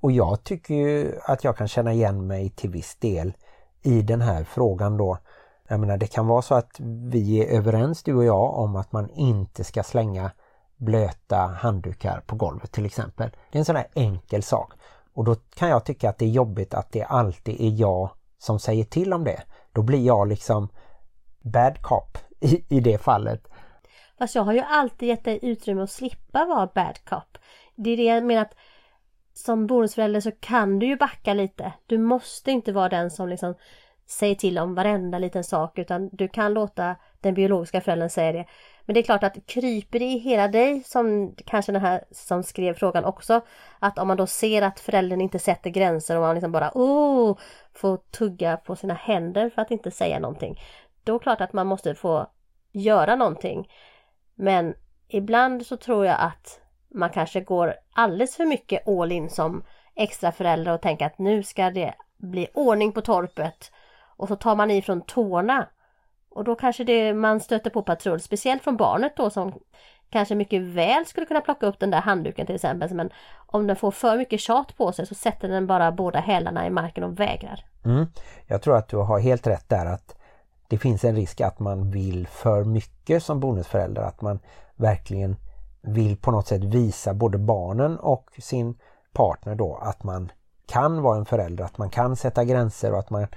Och 0.01 0.11
jag 0.11 0.43
tycker 0.43 0.73
ju 0.73 1.19
att 1.23 1.43
jag 1.43 1.57
kan 1.57 1.67
känna 1.67 1.93
igen 1.93 2.28
mig 2.28 2.49
till 2.49 2.69
viss 2.69 2.95
del 2.95 3.34
i 3.82 4.01
den 4.01 4.21
här 4.21 4.43
frågan 4.43 4.97
då. 4.97 5.17
Jag 5.67 5.80
menar 5.80 5.97
det 5.97 6.07
kan 6.07 6.28
vara 6.28 6.41
så 6.41 6.55
att 6.55 6.80
vi 7.09 7.39
är 7.39 7.57
överens 7.57 8.03
du 8.03 8.15
och 8.15 8.26
jag 8.26 8.53
om 8.53 8.76
att 8.76 8.91
man 8.91 9.09
inte 9.09 9.63
ska 9.63 9.84
slänga 9.84 10.32
blöta 10.78 11.38
handdukar 11.38 12.23
på 12.26 12.36
golvet 12.36 12.71
till 12.71 12.86
exempel. 12.86 13.30
Det 13.51 13.57
är 13.57 13.59
en 13.59 13.65
sån 13.65 13.76
här 13.76 13.88
enkel 13.93 14.43
sak. 14.43 14.73
Och 15.13 15.23
då 15.23 15.36
kan 15.36 15.69
jag 15.69 15.86
tycka 15.86 16.09
att 16.09 16.17
det 16.17 16.26
är 16.26 16.30
jobbigt 16.30 16.73
att 16.73 16.91
det 16.91 17.03
alltid 17.03 17.61
är 17.61 17.82
jag 17.82 18.09
som 18.38 18.59
säger 18.59 18.84
till 18.84 19.13
om 19.13 19.23
det. 19.23 19.43
Då 19.71 19.82
blir 19.82 20.05
jag 20.05 20.28
liksom 20.28 20.69
bad 21.41 21.82
cop 21.82 22.17
i, 22.39 22.65
i 22.69 22.80
det 22.80 22.97
fallet. 22.97 23.47
Fast 24.17 24.36
jag 24.36 24.43
har 24.43 24.53
ju 24.53 24.59
alltid 24.61 25.09
gett 25.09 25.26
dig 25.26 25.39
utrymme 25.41 25.82
att 25.82 25.91
slippa 25.91 26.45
vara 26.45 26.69
bad 26.76 26.99
cop. 27.05 27.38
Det 27.76 27.89
är 27.89 27.97
det 27.97 28.03
jag 28.03 28.23
menar 28.23 28.41
att 28.41 28.55
som 29.36 29.67
bonusförälder 29.67 30.19
så 30.19 30.31
kan 30.31 30.79
du 30.79 30.86
ju 30.86 30.95
backa 30.95 31.33
lite. 31.33 31.73
Du 31.86 31.97
måste 31.97 32.51
inte 32.51 32.71
vara 32.71 32.89
den 32.89 33.11
som 33.11 33.29
liksom 33.29 33.55
säger 34.05 34.36
till 34.36 34.59
om 34.59 34.75
varenda 34.75 35.19
liten 35.19 35.43
sak 35.43 35.79
utan 35.79 36.09
du 36.11 36.27
kan 36.27 36.53
låta 36.53 36.95
den 37.21 37.33
biologiska 37.33 37.81
föräldern 37.81 38.09
säga 38.09 38.31
det. 38.31 38.45
Men 38.86 38.93
det 38.93 38.99
är 38.99 39.03
klart 39.03 39.23
att 39.23 39.45
kryper 39.45 39.99
det 39.99 40.05
i 40.05 40.17
hela 40.17 40.47
dig 40.47 40.83
som 40.83 41.36
kanske 41.45 41.71
den 41.71 41.81
här 41.81 42.03
som 42.11 42.43
skrev 42.43 42.73
frågan 42.73 43.05
också 43.05 43.41
att 43.79 43.99
om 43.99 44.07
man 44.07 44.17
då 44.17 44.27
ser 44.27 44.61
att 44.61 44.79
föräldern 44.79 45.21
inte 45.21 45.39
sätter 45.39 45.69
gränser 45.69 46.15
och 46.15 46.21
man 46.21 46.36
liksom 46.36 46.51
bara 46.51 46.71
oh, 46.73 47.38
får 47.73 47.97
tugga 47.97 48.57
på 48.57 48.75
sina 48.75 48.93
händer 48.93 49.49
för 49.49 49.61
att 49.61 49.71
inte 49.71 49.91
säga 49.91 50.19
någonting. 50.19 50.59
Då 51.03 51.15
är 51.15 51.19
det 51.19 51.23
klart 51.23 51.41
att 51.41 51.53
man 51.53 51.67
måste 51.67 51.95
få 51.95 52.27
göra 52.71 53.15
någonting. 53.15 53.71
Men 54.36 54.75
ibland 55.07 55.65
så 55.65 55.77
tror 55.77 56.05
jag 56.05 56.17
att 56.19 56.59
man 56.95 57.09
kanske 57.09 57.41
går 57.41 57.75
alldeles 57.93 58.35
för 58.35 58.45
mycket 58.45 58.87
all 58.87 59.11
in 59.11 59.29
som 59.29 59.63
extra 59.95 60.31
förälder 60.31 60.73
och 60.73 60.81
tänker 60.81 61.05
att 61.05 61.19
nu 61.19 61.43
ska 61.43 61.69
det 61.69 61.93
bli 62.17 62.47
ordning 62.53 62.91
på 62.91 63.01
torpet 63.01 63.71
och 64.17 64.27
så 64.27 64.35
tar 64.35 64.55
man 64.55 64.71
i 64.71 64.81
från 64.81 65.01
tårna 65.01 65.67
och 66.29 66.43
då 66.43 66.55
kanske 66.55 66.83
det, 66.83 67.13
man 67.13 67.39
stöter 67.39 67.69
på 67.69 67.81
patrull, 67.81 68.19
speciellt 68.19 68.63
från 68.63 68.77
barnet 68.77 69.13
då 69.15 69.29
som 69.29 69.53
kanske 70.09 70.35
mycket 70.35 70.61
väl 70.61 71.05
skulle 71.05 71.25
kunna 71.25 71.41
plocka 71.41 71.65
upp 71.65 71.79
den 71.79 71.91
där 71.91 72.01
handduken 72.01 72.45
till 72.45 72.55
exempel. 72.55 72.93
Men 72.93 73.09
om 73.35 73.67
den 73.67 73.75
får 73.75 73.91
för 73.91 74.17
mycket 74.17 74.39
tjat 74.39 74.77
på 74.77 74.91
sig 74.91 75.05
så 75.05 75.15
sätter 75.15 75.47
den 75.47 75.67
bara 75.67 75.91
båda 75.91 76.19
hälarna 76.19 76.67
i 76.67 76.69
marken 76.69 77.03
och 77.03 77.19
vägrar. 77.19 77.65
Mm. 77.85 78.05
Jag 78.47 78.61
tror 78.61 78.77
att 78.77 78.87
du 78.87 78.97
har 78.97 79.19
helt 79.19 79.47
rätt 79.47 79.69
där 79.69 79.85
att 79.85 80.15
det 80.67 80.77
finns 80.77 81.03
en 81.03 81.15
risk 81.15 81.41
att 81.41 81.59
man 81.59 81.91
vill 81.91 82.27
för 82.27 82.63
mycket 82.63 83.23
som 83.23 83.39
bonusförälder. 83.39 84.01
Att 84.01 84.21
man 84.21 84.39
verkligen 84.75 85.35
vill 85.88 86.17
på 86.17 86.31
något 86.31 86.47
sätt 86.47 86.63
visa 86.63 87.13
både 87.13 87.38
barnen 87.38 87.99
och 87.99 88.29
sin 88.39 88.77
partner 89.13 89.55
då 89.55 89.79
att 89.81 90.03
man 90.03 90.31
kan 90.67 91.01
vara 91.01 91.17
en 91.17 91.25
förälder, 91.25 91.63
att 91.63 91.77
man 91.77 91.89
kan 91.89 92.15
sätta 92.15 92.43
gränser 92.43 92.93
och 92.93 92.99
att 92.99 93.09
man 93.09 93.27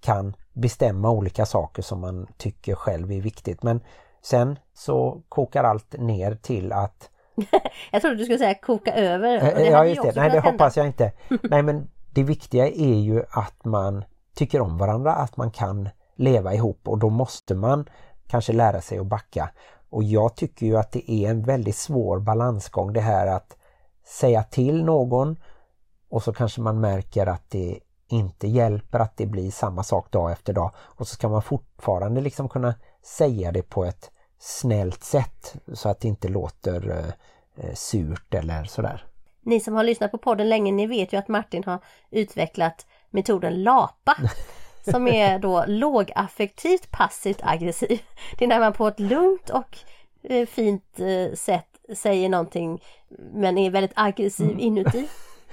kan 0.00 0.36
bestämma 0.52 1.10
olika 1.10 1.46
saker 1.46 1.82
som 1.82 2.00
man 2.00 2.26
tycker 2.36 2.74
själv 2.74 3.12
är 3.12 3.20
viktigt. 3.20 3.62
Men 3.62 3.80
sen 4.22 4.58
så 4.74 5.22
kokar 5.28 5.64
allt 5.64 5.98
ner 5.98 6.34
till 6.34 6.72
att 6.72 7.10
Jag 7.92 8.02
trodde 8.02 8.16
du 8.16 8.24
skulle 8.24 8.38
säga 8.38 8.54
koka 8.54 8.94
över. 8.94 9.40
Det 9.40 9.64
ja 9.64 9.86
just 9.86 10.02
det, 10.02 10.12
nej 10.16 10.30
det 10.30 10.40
hoppas 10.40 10.76
jag 10.76 10.86
inte. 10.86 11.12
nej 11.42 11.62
men 11.62 11.88
det 12.10 12.22
viktiga 12.22 12.68
är 12.68 12.98
ju 12.98 13.22
att 13.30 13.64
man 13.64 14.04
tycker 14.34 14.60
om 14.60 14.78
varandra, 14.78 15.12
att 15.12 15.36
man 15.36 15.50
kan 15.50 15.88
leva 16.16 16.54
ihop 16.54 16.88
och 16.88 16.98
då 16.98 17.10
måste 17.10 17.54
man 17.54 17.88
kanske 18.26 18.52
lära 18.52 18.80
sig 18.80 18.98
att 18.98 19.06
backa. 19.06 19.50
Och 19.90 20.04
jag 20.04 20.36
tycker 20.36 20.66
ju 20.66 20.76
att 20.76 20.92
det 20.92 21.10
är 21.10 21.30
en 21.30 21.42
väldigt 21.42 21.76
svår 21.76 22.18
balansgång 22.20 22.92
det 22.92 23.00
här 23.00 23.26
att 23.26 23.56
säga 24.04 24.42
till 24.42 24.84
någon 24.84 25.36
och 26.10 26.22
så 26.22 26.32
kanske 26.32 26.60
man 26.60 26.80
märker 26.80 27.26
att 27.26 27.50
det 27.50 27.80
inte 28.08 28.48
hjälper 28.48 28.98
att 28.98 29.16
det 29.16 29.26
blir 29.26 29.50
samma 29.50 29.82
sak 29.82 30.10
dag 30.10 30.32
efter 30.32 30.52
dag 30.52 30.70
och 30.76 31.08
så 31.08 31.14
ska 31.14 31.28
man 31.28 31.42
fortfarande 31.42 32.20
liksom 32.20 32.48
kunna 32.48 32.74
säga 33.02 33.52
det 33.52 33.62
på 33.62 33.84
ett 33.84 34.10
snällt 34.38 35.04
sätt 35.04 35.56
så 35.72 35.88
att 35.88 36.00
det 36.00 36.08
inte 36.08 36.28
låter 36.28 36.90
eh, 36.90 37.64
eh, 37.64 37.74
surt 37.74 38.34
eller 38.34 38.64
sådär. 38.64 39.04
Ni 39.42 39.60
som 39.60 39.74
har 39.74 39.84
lyssnat 39.84 40.10
på 40.10 40.18
podden 40.18 40.48
länge, 40.48 40.72
ni 40.72 40.86
vet 40.86 41.12
ju 41.12 41.16
att 41.16 41.28
Martin 41.28 41.64
har 41.64 41.78
utvecklat 42.10 42.86
metoden 43.10 43.62
LAPA. 43.62 44.16
Som 44.90 45.08
är 45.08 45.38
då 45.38 45.64
lågaffektivt 45.66 46.90
passivt 46.90 47.40
aggressiv. 47.42 48.00
Det 48.38 48.44
är 48.44 48.48
när 48.48 48.60
man 48.60 48.72
på 48.72 48.88
ett 48.88 49.00
lugnt 49.00 49.50
och 49.50 49.78
eh, 50.22 50.46
fint 50.46 51.00
eh, 51.00 51.34
sätt 51.34 51.66
säger 51.94 52.28
någonting 52.28 52.82
men 53.32 53.58
är 53.58 53.70
väldigt 53.70 53.92
aggressiv 53.94 54.46
Mm. 54.46 54.60
inuti. 54.60 55.08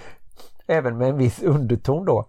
Även 0.68 0.98
med 0.98 1.10
en 1.10 1.18
viss 1.18 1.44
underton 1.44 2.06
då. 2.06 2.26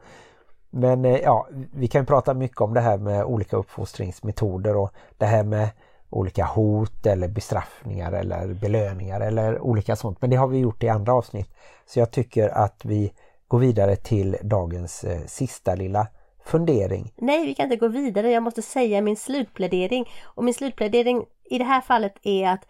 Men 0.71 1.05
eh, 1.05 1.17
ja, 1.17 1.49
vi 1.75 1.89
kan 1.89 2.03
ju 2.03 2.07
prata 2.07 2.35
mycket 2.35 2.61
om 2.61 2.75
det 2.75 2.81
här 2.81 2.99
med 2.99 3.25
olika 3.25 3.57
uppfostringsmetoder 3.57 4.77
och 4.77 4.91
det 5.19 5.27
här 5.27 5.45
med 5.45 5.69
olika 6.11 6.45
hot 6.45 7.07
eller 7.07 7.29
bestraffningar 7.29 8.13
eller 8.13 8.55
belöningar 8.55 9.21
eller 9.21 9.61
olika 9.61 9.97
sånt. 9.97 10.21
Men 10.21 10.31
det 10.31 10.37
har 10.37 10.47
vi 10.49 10.59
gjort 10.59 10.83
i 10.83 10.89
andra 10.89 11.15
avsnitt. 11.15 11.49
Så 11.87 11.99
jag 11.99 12.11
tycker 12.11 12.49
att 12.49 12.85
vi 12.85 13.13
går 13.49 13.59
vidare 13.59 13.97
till 13.97 14.37
dagens 14.43 15.05
sista 15.27 15.75
lilla 15.75 16.07
fundering. 16.45 17.13
Nej, 17.17 17.47
vi 17.47 17.55
kan 17.55 17.65
inte 17.65 17.77
gå 17.77 17.89
vidare. 17.89 18.31
Jag 18.31 18.43
måste 18.43 18.63
säga 18.63 19.01
min 19.01 19.17
slutplädering. 19.17 20.11
Och 20.25 20.45
min 20.45 20.55
slutplädering 20.55 21.25
i 21.45 21.59
det 21.59 21.65
här 21.65 21.81
fallet 21.81 22.15
är 22.23 22.49
att 22.49 22.67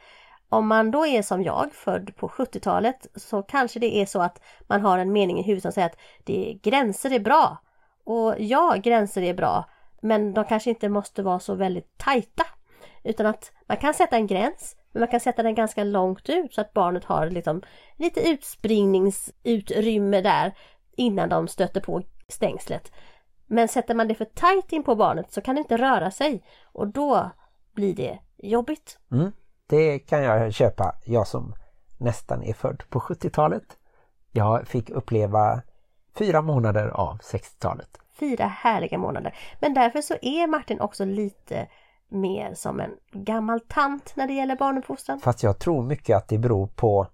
om 0.48 0.68
man 0.68 0.90
då 0.90 1.06
är 1.06 1.22
som 1.22 1.42
jag, 1.42 1.72
född 1.72 2.16
på 2.16 2.28
70-talet, 2.28 3.06
så 3.14 3.42
kanske 3.42 3.78
det 3.78 3.96
är 3.96 4.06
så 4.06 4.22
att 4.22 4.40
man 4.66 4.80
har 4.80 4.98
en 4.98 5.12
mening 5.12 5.38
i 5.38 5.42
huvudet 5.42 5.62
som 5.62 5.72
säger 5.72 5.86
att 5.86 5.98
det, 6.24 6.58
gränser 6.62 7.12
är 7.12 7.20
bra. 7.20 7.58
Och 8.04 8.34
ja, 8.38 8.76
gränser 8.82 9.22
är 9.22 9.34
bra, 9.34 9.64
men 10.02 10.34
de 10.34 10.44
kanske 10.44 10.70
inte 10.70 10.88
måste 10.88 11.22
vara 11.22 11.38
så 11.38 11.54
väldigt 11.54 11.98
tajta. 11.98 12.44
Utan 13.04 13.26
att 13.26 13.52
man 13.66 13.76
kan 13.76 13.94
sätta 13.94 14.16
en 14.16 14.26
gräns, 14.26 14.76
men 14.92 15.00
man 15.00 15.08
kan 15.08 15.20
sätta 15.20 15.42
den 15.42 15.54
ganska 15.54 15.84
långt 15.84 16.28
ut 16.28 16.54
så 16.54 16.60
att 16.60 16.72
barnet 16.72 17.04
har 17.04 17.30
liksom 17.30 17.62
lite 17.96 18.28
utspringningsutrymme 18.28 20.20
där 20.20 20.54
innan 20.96 21.28
de 21.28 21.48
stöter 21.48 21.80
på 21.80 22.02
stängslet. 22.28 22.92
Men 23.46 23.68
sätter 23.68 23.94
man 23.94 24.08
det 24.08 24.14
för 24.14 24.24
tajt 24.24 24.72
in 24.72 24.84
på 24.84 24.94
barnet 24.94 25.32
så 25.32 25.40
kan 25.40 25.54
det 25.54 25.58
inte 25.58 25.76
röra 25.76 26.10
sig 26.10 26.44
och 26.72 26.88
då 26.88 27.30
blir 27.74 27.94
det 27.94 28.18
jobbigt. 28.36 28.98
Mm, 29.12 29.32
det 29.66 29.98
kan 29.98 30.22
jag 30.22 30.54
köpa, 30.54 30.94
jag 31.04 31.26
som 31.26 31.54
nästan 31.98 32.42
är 32.42 32.54
född 32.54 32.82
på 32.88 33.00
70-talet. 33.00 33.64
Jag 34.32 34.68
fick 34.68 34.90
uppleva 34.90 35.62
fyra 36.18 36.42
månader 36.42 36.88
av 36.88 37.18
60-talet. 37.18 37.88
Fyra 38.20 38.46
härliga 38.46 38.98
månader. 38.98 39.34
Men 39.60 39.74
därför 39.74 40.00
så 40.00 40.14
är 40.22 40.46
Martin 40.46 40.80
också 40.80 41.04
lite 41.04 41.66
mer 42.08 42.54
som 42.54 42.80
en 42.80 42.90
gammal 43.12 43.60
tant 43.60 44.12
när 44.16 44.26
det 44.26 44.32
gäller 44.32 44.56
barnuppfostran. 44.56 45.20
Fast 45.20 45.42
jag 45.42 45.58
tror 45.58 45.82
mycket 45.82 46.16
att 46.16 46.28
det 46.28 46.38
beror 46.38 46.66
på 46.66 47.06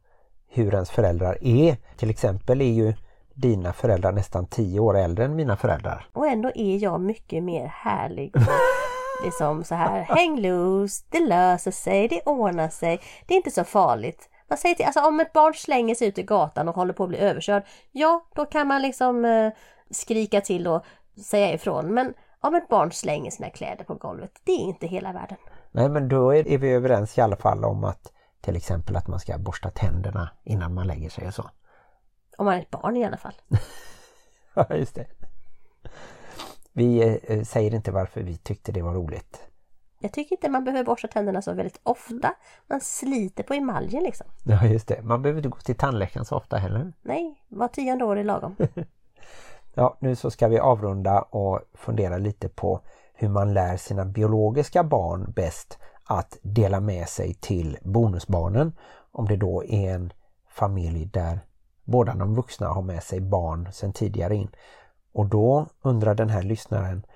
hur 0.48 0.74
ens 0.74 0.90
föräldrar 0.90 1.38
är. 1.44 1.76
Till 1.96 2.10
exempel 2.10 2.60
är 2.60 2.72
ju 2.72 2.94
dina 3.40 3.72
föräldrar 3.72 4.12
nästan 4.12 4.46
tio 4.46 4.80
år 4.80 4.98
äldre 4.98 5.24
än 5.24 5.36
mina 5.36 5.56
föräldrar. 5.56 6.06
Och 6.12 6.26
ändå 6.26 6.50
är 6.54 6.82
jag 6.82 7.00
mycket 7.00 7.42
mer 7.42 7.66
härlig. 7.66 8.32
Det 9.22 9.26
är 9.26 9.38
som 9.38 9.64
så 9.64 9.74
här, 9.74 10.02
häng 10.02 10.40
loose, 10.40 11.04
det 11.10 11.20
löser 11.20 11.70
sig, 11.70 12.08
det 12.08 12.20
ordnar 12.26 12.68
sig, 12.68 13.00
det 13.26 13.34
är 13.34 13.36
inte 13.36 13.50
så 13.50 13.64
farligt. 13.64 14.28
Man 14.48 14.58
säger 14.58 14.74
till, 14.74 14.86
alltså 14.86 15.00
om 15.00 15.20
ett 15.20 15.32
barn 15.32 15.54
slänger 15.54 15.94
sig 15.94 16.08
ut 16.08 16.18
i 16.18 16.22
gatan 16.22 16.68
och 16.68 16.74
håller 16.74 16.92
på 16.92 17.02
att 17.02 17.08
bli 17.08 17.18
överkörd, 17.18 17.62
ja 17.92 18.26
då 18.34 18.44
kan 18.44 18.66
man 18.66 18.82
liksom 18.82 19.24
eh, 19.24 19.52
skrika 19.90 20.40
till 20.40 20.66
och 20.66 20.84
säga 21.24 21.52
ifrån. 21.52 21.94
Men 21.94 22.14
om 22.40 22.54
ett 22.54 22.68
barn 22.68 22.92
slänger 22.92 23.30
sina 23.30 23.50
kläder 23.50 23.84
på 23.84 23.94
golvet, 23.94 24.30
det 24.44 24.52
är 24.52 24.60
inte 24.60 24.86
hela 24.86 25.12
världen. 25.12 25.36
Nej 25.70 25.88
men 25.88 26.08
då 26.08 26.30
är, 26.30 26.48
är 26.48 26.58
vi 26.58 26.70
överens 26.70 27.18
i 27.18 27.20
alla 27.20 27.36
fall 27.36 27.64
om 27.64 27.84
att 27.84 28.12
till 28.40 28.56
exempel 28.56 28.96
att 28.96 29.08
man 29.08 29.20
ska 29.20 29.38
borsta 29.38 29.70
tänderna 29.70 30.30
innan 30.44 30.74
man 30.74 30.86
lägger 30.86 31.10
sig 31.10 31.26
och 31.26 31.34
så. 31.34 31.50
Om 32.40 32.46
man 32.46 32.54
är 32.54 32.60
ett 32.60 32.70
barn 32.70 32.96
i 32.96 33.04
alla 33.04 33.16
fall. 33.16 33.34
Ja 34.54 34.76
just 34.76 34.94
det. 34.94 35.06
Vi 36.72 37.18
eh, 37.28 37.42
säger 37.42 37.74
inte 37.74 37.90
varför 37.92 38.22
vi 38.22 38.36
tyckte 38.36 38.72
det 38.72 38.82
var 38.82 38.94
roligt. 38.94 39.40
Jag 39.98 40.12
tycker 40.12 40.36
inte 40.36 40.48
man 40.48 40.64
behöver 40.64 40.84
borsta 40.84 41.08
tänderna 41.08 41.42
så 41.42 41.52
väldigt 41.52 41.80
ofta. 41.82 42.34
Man 42.66 42.80
sliter 42.80 43.42
på 43.42 43.54
emaljen 43.54 44.02
liksom. 44.02 44.26
Ja 44.44 44.66
just 44.66 44.88
det, 44.88 45.02
man 45.02 45.22
behöver 45.22 45.38
inte 45.38 45.48
gå 45.48 45.58
till 45.58 45.74
tandläkaren 45.74 46.24
så 46.24 46.36
ofta 46.36 46.56
heller. 46.56 46.92
Nej, 47.02 47.44
var 47.48 47.68
tionde 47.68 48.04
år 48.04 48.18
är 48.18 48.24
lagom. 48.24 48.56
Ja, 49.74 49.96
nu 50.00 50.16
så 50.16 50.30
ska 50.30 50.48
vi 50.48 50.58
avrunda 50.58 51.22
och 51.22 51.60
fundera 51.74 52.18
lite 52.18 52.48
på 52.48 52.80
hur 53.14 53.28
man 53.28 53.54
lär 53.54 53.76
sina 53.76 54.04
biologiska 54.04 54.84
barn 54.84 55.32
bäst 55.36 55.78
att 56.04 56.38
dela 56.42 56.80
med 56.80 57.08
sig 57.08 57.34
till 57.34 57.78
bonusbarnen. 57.82 58.72
Om 59.12 59.28
det 59.28 59.36
då 59.36 59.64
är 59.64 59.94
en 59.94 60.12
familj 60.48 61.04
där 61.04 61.40
båda 61.90 62.14
de 62.14 62.34
vuxna 62.34 62.68
har 62.68 62.82
med 62.82 63.02
sig 63.02 63.20
barn 63.20 63.72
sedan 63.72 63.92
tidigare 63.92 64.34
in. 64.34 64.50
Och 65.12 65.26
då 65.26 65.66
undrar 65.82 66.14
den 66.14 66.30
här 66.30 66.42
lyssnaren 66.42 67.06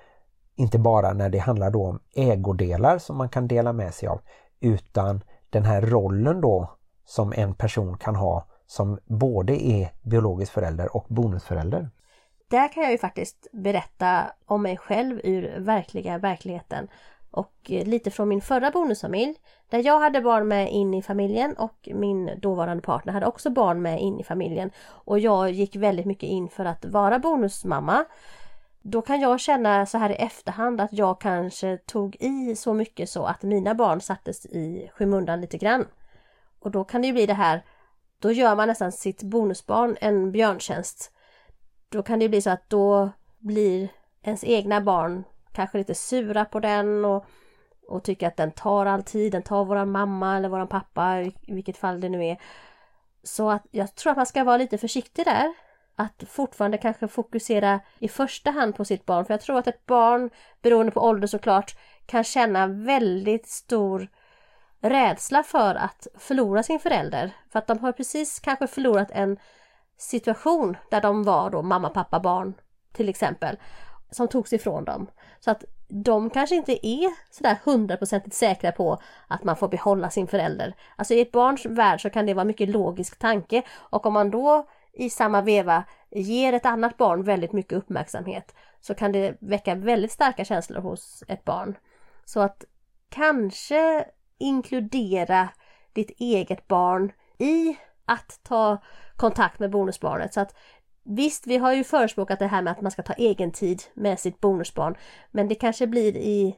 inte 0.55 0.79
bara 0.79 1.13
när 1.13 1.29
det 1.29 1.37
handlar 1.37 1.71
då 1.71 1.85
om 1.85 1.99
ägodelar 2.15 2.97
som 2.97 3.17
man 3.17 3.29
kan 3.29 3.47
dela 3.47 3.73
med 3.73 3.93
sig 3.93 4.09
av 4.09 4.21
utan 4.59 5.23
den 5.49 5.65
här 5.65 5.81
rollen 5.81 6.41
då 6.41 6.77
som 7.05 7.33
en 7.33 7.53
person 7.53 7.97
kan 7.97 8.15
ha 8.15 8.47
som 8.67 8.99
både 9.05 9.65
är 9.65 9.91
biologisk 10.03 10.51
förälder 10.51 10.95
och 10.95 11.05
bonusförälder. 11.09 11.89
Där 12.49 12.73
kan 12.73 12.83
jag 12.83 12.91
ju 12.91 12.97
faktiskt 12.97 13.47
berätta 13.51 14.23
om 14.45 14.61
mig 14.61 14.77
själv 14.77 15.19
ur 15.23 15.59
verkliga 15.59 16.17
verkligheten. 16.17 16.87
Och 17.35 17.71
eh, 17.71 17.85
lite 17.85 18.11
från 18.11 18.29
min 18.29 18.41
förra 18.41 18.71
bonusfamilj. 18.71 19.35
Där 19.69 19.85
jag 19.85 19.99
hade 19.99 20.21
barn 20.21 20.47
med 20.47 20.71
in 20.71 20.93
i 20.93 21.01
familjen 21.01 21.53
och 21.57 21.89
min 21.93 22.39
dåvarande 22.39 22.83
partner 22.83 23.13
hade 23.13 23.25
också 23.25 23.49
barn 23.49 23.81
med 23.81 24.01
in 24.01 24.19
i 24.19 24.23
familjen. 24.23 24.71
Och 24.87 25.19
jag 25.19 25.51
gick 25.51 25.75
väldigt 25.75 26.05
mycket 26.05 26.29
in 26.29 26.49
för 26.49 26.65
att 26.65 26.85
vara 26.85 27.19
bonusmamma. 27.19 28.05
Då 28.81 29.01
kan 29.01 29.19
jag 29.19 29.39
känna 29.39 29.85
så 29.85 29.97
här 29.97 30.09
i 30.09 30.13
efterhand 30.15 30.81
att 30.81 30.93
jag 30.93 31.21
kanske 31.21 31.77
tog 31.77 32.15
i 32.19 32.55
så 32.55 32.73
mycket 32.73 33.09
så 33.09 33.25
att 33.25 33.43
mina 33.43 33.75
barn 33.75 34.01
sattes 34.01 34.45
i 34.45 34.91
skymundan 34.93 35.41
lite 35.41 35.57
grann. 35.57 35.85
Och 36.59 36.71
då 36.71 36.83
kan 36.83 37.01
det 37.01 37.07
ju 37.07 37.13
bli 37.13 37.25
det 37.25 37.33
här, 37.33 37.65
då 38.19 38.31
gör 38.31 38.55
man 38.55 38.67
nästan 38.67 38.91
sitt 38.91 39.23
bonusbarn 39.23 39.97
en 40.01 40.31
björntjänst. 40.31 41.11
Då 41.89 42.03
kan 42.03 42.19
det 42.19 42.29
bli 42.29 42.41
så 42.41 42.49
att 42.49 42.69
då 42.69 43.09
blir 43.37 43.89
ens 44.21 44.43
egna 44.43 44.81
barn 44.81 45.23
kanske 45.55 45.77
lite 45.77 45.95
sura 45.95 46.45
på 46.45 46.59
den 46.59 47.05
och, 47.05 47.25
och 47.87 48.03
tycker 48.03 48.27
att 48.27 48.37
den 48.37 48.51
tar 48.51 48.85
all 48.85 49.03
tid, 49.03 49.31
den 49.31 49.43
tar 49.43 49.65
våran 49.65 49.91
mamma 49.91 50.37
eller 50.37 50.49
våran 50.49 50.67
pappa, 50.67 51.21
i 51.21 51.33
vilket 51.47 51.77
fall 51.77 52.01
det 52.01 52.09
nu 52.09 52.25
är. 52.25 52.37
Så 53.23 53.49
att 53.49 53.63
jag 53.71 53.95
tror 53.95 54.11
att 54.11 54.17
man 54.17 54.25
ska 54.25 54.43
vara 54.43 54.57
lite 54.57 54.77
försiktig 54.77 55.25
där. 55.25 55.53
Att 55.95 56.23
fortfarande 56.27 56.77
kanske 56.77 57.07
fokusera 57.07 57.79
i 57.99 58.07
första 58.07 58.51
hand 58.51 58.75
på 58.75 58.85
sitt 58.85 59.05
barn. 59.05 59.25
För 59.25 59.33
jag 59.33 59.41
tror 59.41 59.57
att 59.57 59.67
ett 59.67 59.85
barn, 59.85 60.29
beroende 60.61 60.91
på 60.91 61.01
ålder 61.01 61.27
såklart, 61.27 61.77
kan 62.05 62.23
känna 62.23 62.67
väldigt 62.67 63.47
stor 63.47 64.07
rädsla 64.81 65.43
för 65.43 65.75
att 65.75 66.07
förlora 66.17 66.63
sin 66.63 66.79
förälder. 66.79 67.31
För 67.51 67.59
att 67.59 67.67
de 67.67 67.79
har 67.79 67.91
precis 67.91 68.39
kanske 68.39 68.67
förlorat 68.67 69.11
en 69.11 69.37
situation 69.97 70.77
där 70.91 71.01
de 71.01 71.23
var 71.23 71.49
då 71.49 71.61
mamma, 71.61 71.89
pappa, 71.89 72.19
barn 72.19 72.53
till 72.93 73.09
exempel. 73.09 73.57
Som 74.15 74.27
togs 74.27 74.53
ifrån 74.53 74.85
dem. 74.85 75.07
Så 75.39 75.51
att 75.51 75.63
de 75.87 76.29
kanske 76.29 76.55
inte 76.55 76.87
är 76.87 77.33
sådär 77.33 77.57
hundraprocentigt 77.63 78.35
säkra 78.35 78.71
på 78.71 79.01
att 79.27 79.43
man 79.43 79.55
får 79.55 79.67
behålla 79.67 80.09
sin 80.09 80.27
förälder. 80.27 80.75
Alltså 80.95 81.13
i 81.13 81.21
ett 81.21 81.31
barns 81.31 81.65
värld 81.65 82.01
så 82.01 82.09
kan 82.09 82.25
det 82.25 82.33
vara 82.33 82.45
mycket 82.45 82.69
logisk 82.69 83.19
tanke 83.19 83.63
och 83.71 84.05
om 84.05 84.13
man 84.13 84.31
då 84.31 84.67
i 84.93 85.09
samma 85.09 85.41
veva 85.41 85.83
ger 86.11 86.53
ett 86.53 86.65
annat 86.65 86.97
barn 86.97 87.23
väldigt 87.23 87.51
mycket 87.51 87.77
uppmärksamhet 87.77 88.55
så 88.81 88.93
kan 88.93 89.11
det 89.11 89.37
väcka 89.39 89.75
väldigt 89.75 90.11
starka 90.11 90.45
känslor 90.45 90.81
hos 90.81 91.23
ett 91.27 91.45
barn. 91.45 91.77
Så 92.25 92.39
att 92.39 92.65
kanske 93.09 94.05
inkludera 94.37 95.49
ditt 95.93 96.09
eget 96.19 96.67
barn 96.67 97.11
i 97.37 97.77
att 98.05 98.39
ta 98.43 98.77
kontakt 99.15 99.59
med 99.59 99.71
bonusbarnet. 99.71 100.33
Så 100.33 100.41
att 100.41 100.55
Visst, 101.07 101.47
vi 101.47 101.57
har 101.57 101.73
ju 101.73 101.83
förespråkat 101.83 102.39
det 102.39 102.47
här 102.47 102.61
med 102.61 102.71
att 102.71 102.81
man 102.81 102.91
ska 102.91 103.03
ta 103.03 103.13
egen 103.13 103.51
tid 103.51 103.83
med 103.93 104.19
sitt 104.19 104.41
bonusbarn. 104.41 104.95
Men 105.31 105.47
det 105.47 105.55
kanske 105.55 105.87
blir 105.87 106.17
i 106.17 106.55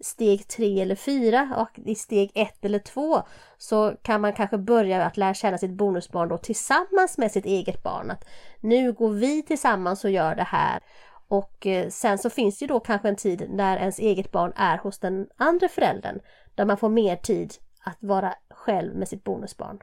steg 0.00 0.48
tre 0.48 0.80
eller 0.80 0.94
fyra 0.94 1.54
och 1.56 1.78
i 1.88 1.94
steg 1.94 2.30
ett 2.34 2.64
eller 2.64 2.78
två 2.78 3.22
så 3.58 3.94
kan 4.02 4.20
man 4.20 4.32
kanske 4.32 4.58
börja 4.58 5.04
att 5.04 5.16
lära 5.16 5.34
känna 5.34 5.58
sitt 5.58 5.70
bonusbarn 5.70 6.28
då 6.28 6.38
tillsammans 6.38 7.18
med 7.18 7.32
sitt 7.32 7.46
eget 7.46 7.82
barn. 7.82 8.10
Att 8.10 8.24
nu 8.60 8.92
går 8.92 9.10
vi 9.10 9.42
tillsammans 9.42 10.04
och 10.04 10.10
gör 10.10 10.34
det 10.34 10.42
här. 10.42 10.80
Och 11.28 11.66
eh, 11.66 11.88
sen 11.88 12.18
så 12.18 12.30
finns 12.30 12.58
det 12.58 12.62
ju 12.62 12.66
då 12.66 12.80
kanske 12.80 13.08
en 13.08 13.16
tid 13.16 13.46
när 13.50 13.76
ens 13.76 13.98
eget 13.98 14.32
barn 14.32 14.52
är 14.56 14.78
hos 14.78 14.98
den 14.98 15.26
andra 15.36 15.68
föräldern. 15.68 16.20
Där 16.54 16.64
man 16.64 16.76
får 16.76 16.88
mer 16.88 17.16
tid 17.16 17.54
att 17.84 17.98
vara 18.00 18.34
själv 18.50 18.94
med 18.96 19.08
sitt 19.08 19.24
bonusbarn. 19.24 19.78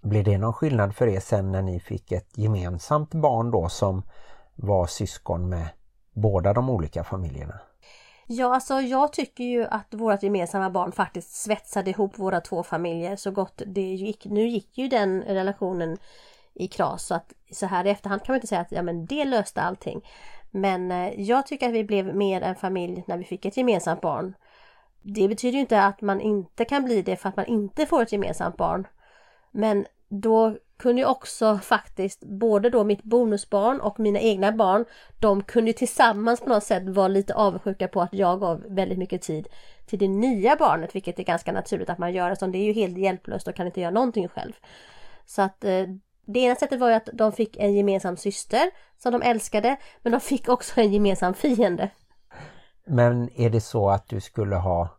Blir 0.00 0.24
det 0.24 0.38
någon 0.38 0.52
skillnad 0.52 0.96
för 0.96 1.06
er 1.06 1.20
sen 1.20 1.52
när 1.52 1.62
ni 1.62 1.80
fick 1.80 2.12
ett 2.12 2.38
gemensamt 2.38 3.14
barn 3.14 3.50
då 3.50 3.68
som 3.68 4.02
var 4.54 4.86
syskon 4.86 5.48
med 5.48 5.68
båda 6.12 6.52
de 6.52 6.70
olika 6.70 7.04
familjerna? 7.04 7.60
Ja, 8.26 8.54
alltså 8.54 8.80
jag 8.80 9.12
tycker 9.12 9.44
ju 9.44 9.64
att 9.64 9.94
vårt 9.94 10.22
gemensamma 10.22 10.70
barn 10.70 10.92
faktiskt 10.92 11.34
svetsade 11.34 11.90
ihop 11.90 12.18
våra 12.18 12.40
två 12.40 12.62
familjer 12.62 13.16
så 13.16 13.30
gott 13.30 13.62
det 13.66 13.80
gick. 13.80 14.24
Nu 14.24 14.48
gick 14.48 14.78
ju 14.78 14.88
den 14.88 15.22
relationen 15.22 15.98
i 16.54 16.68
kras 16.68 17.06
så 17.06 17.14
att 17.14 17.32
så 17.52 17.66
här 17.66 17.86
i 17.86 17.90
efterhand 17.90 18.22
kan 18.22 18.32
man 18.32 18.36
inte 18.36 18.46
säga 18.46 18.60
att 18.60 18.72
ja, 18.72 18.82
men 18.82 19.06
det 19.06 19.24
löste 19.24 19.62
allting. 19.62 20.00
Men 20.50 20.92
eh, 20.92 21.20
jag 21.20 21.46
tycker 21.46 21.68
att 21.68 21.74
vi 21.74 21.84
blev 21.84 22.16
mer 22.16 22.42
en 22.42 22.54
familj 22.54 23.04
när 23.06 23.18
vi 23.18 23.24
fick 23.24 23.44
ett 23.44 23.56
gemensamt 23.56 24.00
barn. 24.00 24.34
Det 25.02 25.28
betyder 25.28 25.54
ju 25.54 25.60
inte 25.60 25.82
att 25.82 26.00
man 26.00 26.20
inte 26.20 26.64
kan 26.64 26.84
bli 26.84 27.02
det 27.02 27.16
för 27.16 27.28
att 27.28 27.36
man 27.36 27.46
inte 27.46 27.86
får 27.86 28.02
ett 28.02 28.12
gemensamt 28.12 28.56
barn. 28.56 28.86
Men 29.50 29.86
då 30.08 30.56
kunde 30.78 31.02
ju 31.02 31.08
också 31.08 31.58
faktiskt 31.58 32.24
både 32.24 32.70
då 32.70 32.84
mitt 32.84 33.02
bonusbarn 33.02 33.80
och 33.80 34.00
mina 34.00 34.20
egna 34.20 34.52
barn, 34.52 34.84
de 35.18 35.42
kunde 35.42 35.72
tillsammans 35.72 36.40
på 36.40 36.48
något 36.48 36.64
sätt 36.64 36.88
vara 36.88 37.08
lite 37.08 37.34
avundsjuka 37.34 37.88
på 37.88 38.00
att 38.00 38.14
jag 38.14 38.40
gav 38.40 38.64
väldigt 38.68 38.98
mycket 38.98 39.22
tid 39.22 39.48
till 39.86 39.98
det 39.98 40.08
nya 40.08 40.56
barnet, 40.56 40.94
vilket 40.94 41.18
är 41.18 41.24
ganska 41.24 41.52
naturligt 41.52 41.90
att 41.90 41.98
man 41.98 42.12
gör 42.12 42.30
eftersom 42.30 42.52
det 42.52 42.58
är 42.58 42.64
ju 42.64 42.72
helt 42.72 42.98
hjälplöst 42.98 43.48
och 43.48 43.54
kan 43.54 43.66
inte 43.66 43.80
göra 43.80 43.90
någonting 43.90 44.28
själv. 44.28 44.52
Så 45.26 45.42
att 45.42 45.64
eh, 45.64 45.84
det 46.26 46.40
ena 46.40 46.54
sättet 46.54 46.80
var 46.80 46.88
ju 46.88 46.94
att 46.94 47.08
de 47.12 47.32
fick 47.32 47.56
en 47.56 47.74
gemensam 47.74 48.16
syster 48.16 48.70
som 48.98 49.12
de 49.12 49.22
älskade, 49.22 49.76
men 50.02 50.12
de 50.12 50.20
fick 50.20 50.48
också 50.48 50.80
en 50.80 50.92
gemensam 50.92 51.34
fiende. 51.34 51.90
Men 52.86 53.40
är 53.40 53.50
det 53.50 53.60
så 53.60 53.90
att 53.90 54.08
du 54.08 54.20
skulle 54.20 54.56
ha 54.56 54.97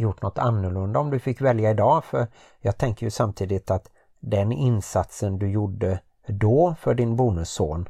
gjort 0.00 0.22
något 0.22 0.38
annorlunda 0.38 1.00
om 1.00 1.10
du 1.10 1.18
fick 1.18 1.40
välja 1.40 1.70
idag? 1.70 2.04
För 2.04 2.26
jag 2.60 2.78
tänker 2.78 3.06
ju 3.06 3.10
samtidigt 3.10 3.70
att 3.70 3.90
den 4.20 4.52
insatsen 4.52 5.38
du 5.38 5.50
gjorde 5.50 6.00
då 6.26 6.74
för 6.80 6.94
din 6.94 7.16
bonusson 7.16 7.88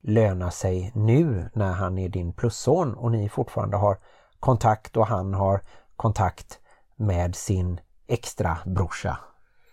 lönar 0.00 0.50
sig 0.50 0.92
nu 0.94 1.50
när 1.54 1.72
han 1.72 1.98
är 1.98 2.08
din 2.08 2.32
plusson 2.32 2.94
och 2.94 3.12
ni 3.12 3.28
fortfarande 3.28 3.76
har 3.76 3.98
kontakt 4.40 4.96
och 4.96 5.06
han 5.06 5.34
har 5.34 5.60
kontakt 5.96 6.60
med 6.96 7.36
sin 7.36 7.80
extra 8.06 8.58
brorsa. 8.66 9.18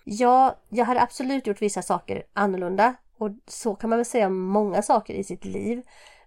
Ja, 0.04 0.56
jag 0.70 0.86
hade 0.86 1.02
absolut 1.02 1.48
gjort 1.48 1.62
vissa 1.62 1.82
saker 1.82 2.24
annorlunda 2.34 2.96
och 3.18 3.30
så 3.48 3.76
kan 3.76 3.90
man 3.90 4.00
väl 4.00 4.06
säga 4.06 4.28
om 4.28 4.42
många 4.42 4.82
saker 4.82 5.14
i 5.14 5.24
sitt 5.24 5.46
liv. 5.46 5.82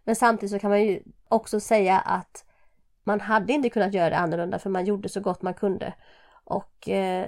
Men 0.04 0.16
samtidigt 0.16 0.50
så 0.50 0.58
kan 0.58 0.70
man 0.70 0.82
ju 0.82 1.02
också 1.28 1.60
säga 1.60 1.98
att 1.98 2.44
man 3.08 3.20
hade 3.20 3.52
inte 3.52 3.70
kunnat 3.70 3.94
göra 3.94 4.10
det 4.10 4.16
annorlunda 4.16 4.58
för 4.58 4.70
man 4.70 4.84
gjorde 4.84 5.08
så 5.08 5.20
gott 5.20 5.42
man 5.42 5.54
kunde. 5.54 5.94
Och 6.44 6.88
eh, 6.88 7.26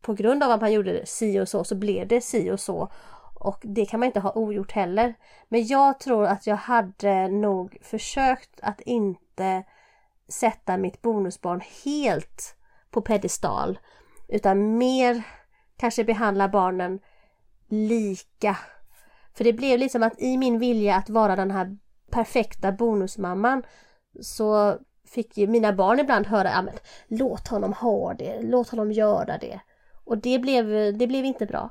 på 0.00 0.14
grund 0.14 0.42
av 0.42 0.50
att 0.50 0.60
man 0.60 0.72
gjorde 0.72 1.06
si 1.06 1.40
och 1.40 1.48
så 1.48 1.64
så 1.64 1.74
blev 1.74 2.08
det 2.08 2.20
si 2.20 2.50
och 2.50 2.60
så. 2.60 2.92
Och 3.34 3.58
det 3.62 3.86
kan 3.86 4.00
man 4.00 4.06
inte 4.06 4.20
ha 4.20 4.32
ogjort 4.32 4.72
heller. 4.72 5.14
Men 5.48 5.66
jag 5.66 6.00
tror 6.00 6.24
att 6.24 6.46
jag 6.46 6.56
hade 6.56 7.28
nog 7.28 7.78
försökt 7.82 8.60
att 8.62 8.80
inte 8.80 9.64
sätta 10.28 10.76
mitt 10.76 11.02
bonusbarn 11.02 11.62
helt 11.84 12.56
på 12.90 13.00
pedestal. 13.00 13.78
Utan 14.28 14.78
mer 14.78 15.22
kanske 15.76 16.04
behandla 16.04 16.48
barnen 16.48 17.00
lika. 17.68 18.56
För 19.34 19.44
det 19.44 19.52
blev 19.52 19.78
liksom 19.78 20.02
att 20.02 20.20
i 20.20 20.36
min 20.36 20.58
vilja 20.58 20.96
att 20.96 21.10
vara 21.10 21.36
den 21.36 21.50
här 21.50 21.78
perfekta 22.10 22.72
bonusmamman 22.72 23.62
så 24.20 24.78
fick 25.08 25.36
ju 25.36 25.46
mina 25.46 25.72
barn 25.72 26.00
ibland 26.00 26.26
höra, 26.26 26.50
ja 26.50 26.62
men 26.62 26.74
låt 27.08 27.48
honom 27.48 27.72
ha 27.72 28.14
det, 28.14 28.42
låt 28.42 28.68
honom 28.68 28.92
göra 28.92 29.38
det. 29.38 29.60
Och 30.04 30.18
det 30.18 30.38
blev, 30.38 30.66
det 30.98 31.06
blev 31.06 31.24
inte 31.24 31.46
bra. 31.46 31.70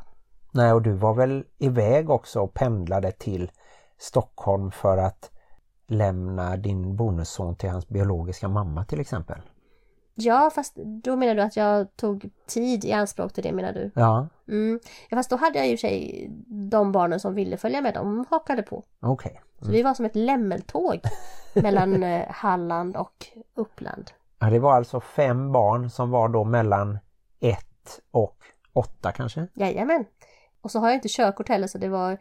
Nej, 0.51 0.73
och 0.73 0.81
du 0.81 0.91
var 0.91 1.13
väl 1.13 1.43
iväg 1.57 2.09
också 2.09 2.41
och 2.41 2.53
pendlade 2.53 3.11
till 3.11 3.51
Stockholm 3.97 4.71
för 4.71 4.97
att 4.97 5.31
lämna 5.87 6.57
din 6.57 6.95
bonusson 6.95 7.55
till 7.55 7.69
hans 7.69 7.87
biologiska 7.87 8.47
mamma 8.47 8.85
till 8.85 8.99
exempel. 8.99 9.41
Ja, 10.19 10.49
fast 10.55 10.75
då 10.75 11.15
menar 11.15 11.35
du 11.35 11.41
att 11.41 11.55
jag 11.55 11.95
tog 11.95 12.29
tid 12.47 12.85
i 12.85 12.91
anspråk 12.91 13.33
till 13.33 13.43
det 13.43 13.51
menar 13.51 13.73
du? 13.73 13.91
Ja. 13.95 14.27
Mm. 14.47 14.79
Ja, 15.09 15.17
fast 15.17 15.29
då 15.29 15.35
hade 15.35 15.57
jag 15.57 15.67
ju 15.67 15.77
sig 15.77 16.27
de 16.69 16.91
barnen 16.91 17.19
som 17.19 17.33
ville 17.33 17.57
följa 17.57 17.81
med, 17.81 17.93
de 17.93 18.25
hakade 18.29 18.63
på. 18.63 18.83
Okej. 18.99 19.31
Okay. 19.31 19.65
Så 19.65 19.71
vi 19.71 19.81
var 19.81 19.93
som 19.93 20.05
ett 20.05 20.15
lämmeltåg 20.15 20.99
mellan 21.53 22.03
eh, 22.03 22.25
Halland 22.29 22.95
och 22.95 23.27
Uppland. 23.55 24.11
Ja, 24.39 24.49
det 24.49 24.59
var 24.59 24.75
alltså 24.75 24.99
fem 24.99 25.51
barn 25.51 25.89
som 25.89 26.11
var 26.11 26.29
då 26.29 26.43
mellan 26.43 26.99
ett 27.39 28.01
och 28.11 28.37
åtta 28.73 29.11
kanske? 29.11 29.47
Jajamän. 29.53 30.05
Och 30.61 30.71
så 30.71 30.79
har 30.79 30.87
jag 30.87 30.95
inte 30.95 31.09
körkort 31.09 31.49
heller 31.49 31.67
så 31.67 31.77
det 31.77 31.89
var 31.89 32.17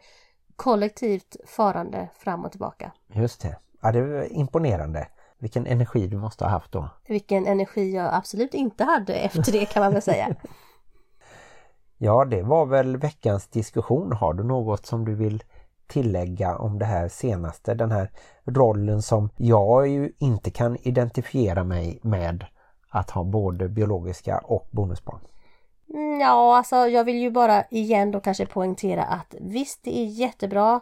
kollektivt 0.55 1.35
farande 1.45 2.09
fram 2.13 2.45
och 2.45 2.51
tillbaka. 2.51 2.91
Just 3.07 3.41
det. 3.41 3.57
Ja, 3.81 3.91
det 3.91 4.01
var 4.01 4.33
imponerande. 4.33 5.07
Vilken 5.39 5.67
energi 5.67 6.07
du 6.07 6.17
måste 6.17 6.43
ha 6.43 6.51
haft 6.51 6.71
då. 6.71 6.89
Vilken 7.07 7.47
energi 7.47 7.95
jag 7.95 8.13
absolut 8.13 8.53
inte 8.53 8.83
hade 8.83 9.13
efter 9.13 9.51
det 9.51 9.65
kan 9.65 9.83
man 9.83 9.93
väl 9.93 10.01
säga. 10.01 10.35
ja, 11.97 12.25
det 12.25 12.43
var 12.43 12.65
väl 12.65 12.97
veckans 12.97 13.47
diskussion. 13.47 14.11
Har 14.11 14.33
du 14.33 14.43
något 14.43 14.85
som 14.85 15.05
du 15.05 15.15
vill 15.15 15.43
tillägga 15.87 16.57
om 16.57 16.79
det 16.79 16.85
här 16.85 17.07
senaste? 17.07 17.73
Den 17.73 17.91
här 17.91 18.11
rollen 18.45 19.01
som 19.01 19.29
jag 19.37 19.87
ju 19.87 20.11
inte 20.17 20.51
kan 20.51 20.77
identifiera 20.81 21.63
mig 21.63 21.99
med 22.03 22.45
att 22.89 23.09
ha 23.09 23.23
både 23.23 23.69
biologiska 23.69 24.37
och 24.37 24.67
bonusbarn. 24.71 25.19
Mm, 25.93 26.19
ja, 26.19 26.57
alltså 26.57 26.75
jag 26.75 27.03
vill 27.03 27.17
ju 27.17 27.31
bara 27.31 27.63
igen 27.69 28.11
då 28.11 28.19
kanske 28.19 28.45
poängtera 28.45 29.03
att 29.03 29.35
visst 29.39 29.83
det 29.83 29.99
är 29.99 30.05
jättebra 30.05 30.81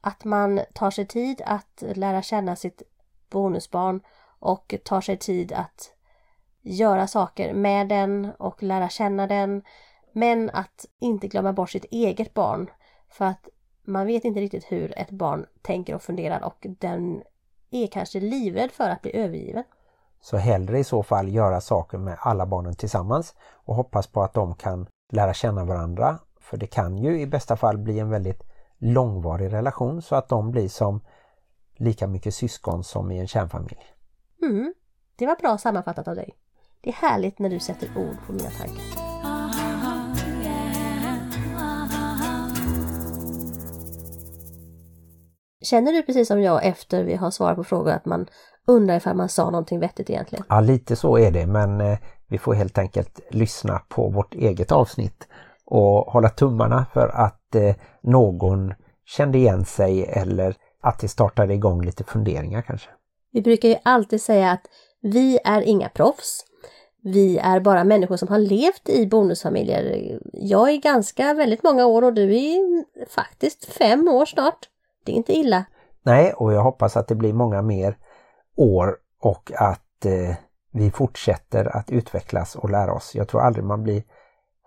att 0.00 0.24
man 0.24 0.60
tar 0.74 0.90
sig 0.90 1.06
tid 1.06 1.42
att 1.46 1.82
lära 1.94 2.22
känna 2.22 2.56
sitt 2.56 2.82
bonusbarn 3.30 4.00
och 4.38 4.74
tar 4.84 5.00
sig 5.00 5.16
tid 5.16 5.52
att 5.52 5.92
göra 6.62 7.06
saker 7.06 7.54
med 7.54 7.88
den 7.88 8.32
och 8.38 8.62
lära 8.62 8.88
känna 8.88 9.26
den. 9.26 9.62
Men 10.12 10.50
att 10.50 10.86
inte 10.98 11.28
glömma 11.28 11.52
bort 11.52 11.70
sitt 11.70 11.84
eget 11.84 12.34
barn. 12.34 12.70
För 13.08 13.24
att 13.24 13.48
man 13.84 14.06
vet 14.06 14.24
inte 14.24 14.40
riktigt 14.40 14.72
hur 14.72 14.98
ett 14.98 15.10
barn 15.10 15.46
tänker 15.62 15.94
och 15.94 16.02
funderar 16.02 16.44
och 16.44 16.66
den 16.78 17.22
är 17.70 17.86
kanske 17.86 18.20
livrädd 18.20 18.72
för 18.72 18.90
att 18.90 19.02
bli 19.02 19.16
övergiven. 19.16 19.64
Så 20.20 20.36
hellre 20.36 20.78
i 20.78 20.84
så 20.84 21.02
fall 21.02 21.28
göra 21.28 21.60
saker 21.60 21.98
med 21.98 22.16
alla 22.20 22.46
barnen 22.46 22.74
tillsammans 22.74 23.34
och 23.52 23.74
hoppas 23.74 24.06
på 24.06 24.22
att 24.22 24.34
de 24.34 24.54
kan 24.54 24.86
lära 25.12 25.34
känna 25.34 25.64
varandra. 25.64 26.18
För 26.40 26.56
det 26.56 26.66
kan 26.66 26.98
ju 26.98 27.20
i 27.20 27.26
bästa 27.26 27.56
fall 27.56 27.78
bli 27.78 27.98
en 27.98 28.10
väldigt 28.10 28.42
långvarig 28.78 29.52
relation 29.52 30.02
så 30.02 30.16
att 30.16 30.28
de 30.28 30.50
blir 30.50 30.68
som 30.68 31.00
lika 31.76 32.06
mycket 32.06 32.34
syskon 32.34 32.84
som 32.84 33.12
i 33.12 33.18
en 33.18 33.28
kärnfamilj. 33.28 33.78
Mm, 34.42 34.74
det 35.16 35.26
var 35.26 35.36
bra 35.36 35.58
sammanfattat 35.58 36.08
av 36.08 36.14
dig. 36.14 36.34
Det 36.80 36.90
är 36.90 36.94
härligt 36.94 37.38
när 37.38 37.50
du 37.50 37.60
sätter 37.60 37.88
ord 37.96 38.16
på 38.26 38.32
mina 38.32 38.50
tankar. 38.50 39.06
Känner 45.62 45.92
du 45.92 46.02
precis 46.02 46.28
som 46.28 46.42
jag 46.42 46.66
efter 46.66 47.04
vi 47.04 47.14
har 47.14 47.30
svarat 47.30 47.56
på 47.56 47.64
frågor 47.64 47.92
att 47.92 48.04
man 48.04 48.26
undrar 48.66 48.96
ifall 48.96 49.16
man 49.16 49.28
sa 49.28 49.50
någonting 49.50 49.80
vettigt 49.80 50.10
egentligen? 50.10 50.44
Ja, 50.48 50.60
lite 50.60 50.96
så 50.96 51.18
är 51.18 51.30
det 51.30 51.46
men 51.46 51.80
eh, 51.80 51.98
vi 52.26 52.38
får 52.38 52.54
helt 52.54 52.78
enkelt 52.78 53.20
lyssna 53.30 53.82
på 53.88 54.10
vårt 54.10 54.34
eget 54.34 54.72
avsnitt 54.72 55.28
och 55.64 56.12
hålla 56.12 56.28
tummarna 56.28 56.86
för 56.92 57.08
att 57.08 57.54
eh, 57.54 57.74
någon 58.02 58.74
kände 59.04 59.38
igen 59.38 59.64
sig 59.64 60.04
eller 60.04 60.56
att 60.86 60.98
det 60.98 61.08
startade 61.08 61.54
igång 61.54 61.84
lite 61.84 62.04
funderingar 62.04 62.62
kanske. 62.62 62.88
Vi 63.32 63.42
brukar 63.42 63.68
ju 63.68 63.76
alltid 63.82 64.22
säga 64.22 64.50
att 64.50 64.66
vi 65.02 65.38
är 65.44 65.62
inga 65.62 65.88
proffs. 65.88 66.44
Vi 67.02 67.38
är 67.38 67.60
bara 67.60 67.84
människor 67.84 68.16
som 68.16 68.28
har 68.28 68.38
levt 68.38 68.88
i 68.88 69.06
bonusfamiljer. 69.06 70.18
Jag 70.32 70.70
är 70.70 70.76
ganska 70.76 71.34
väldigt 71.34 71.62
många 71.62 71.86
år 71.86 72.04
och 72.04 72.14
du 72.14 72.36
är 72.36 72.84
faktiskt 73.08 73.64
fem 73.64 74.08
år 74.08 74.26
snart. 74.26 74.68
Det 75.04 75.12
är 75.12 75.16
inte 75.16 75.32
illa. 75.32 75.64
Nej, 76.02 76.32
och 76.32 76.52
jag 76.52 76.62
hoppas 76.62 76.96
att 76.96 77.08
det 77.08 77.14
blir 77.14 77.32
många 77.32 77.62
mer 77.62 77.98
år 78.56 78.96
och 79.20 79.52
att 79.54 80.04
eh, 80.04 80.36
vi 80.72 80.90
fortsätter 80.90 81.76
att 81.76 81.90
utvecklas 81.90 82.56
och 82.56 82.70
lära 82.70 82.92
oss. 82.92 83.14
Jag 83.14 83.28
tror 83.28 83.40
aldrig 83.40 83.64
man 83.64 83.82
blir 83.82 84.02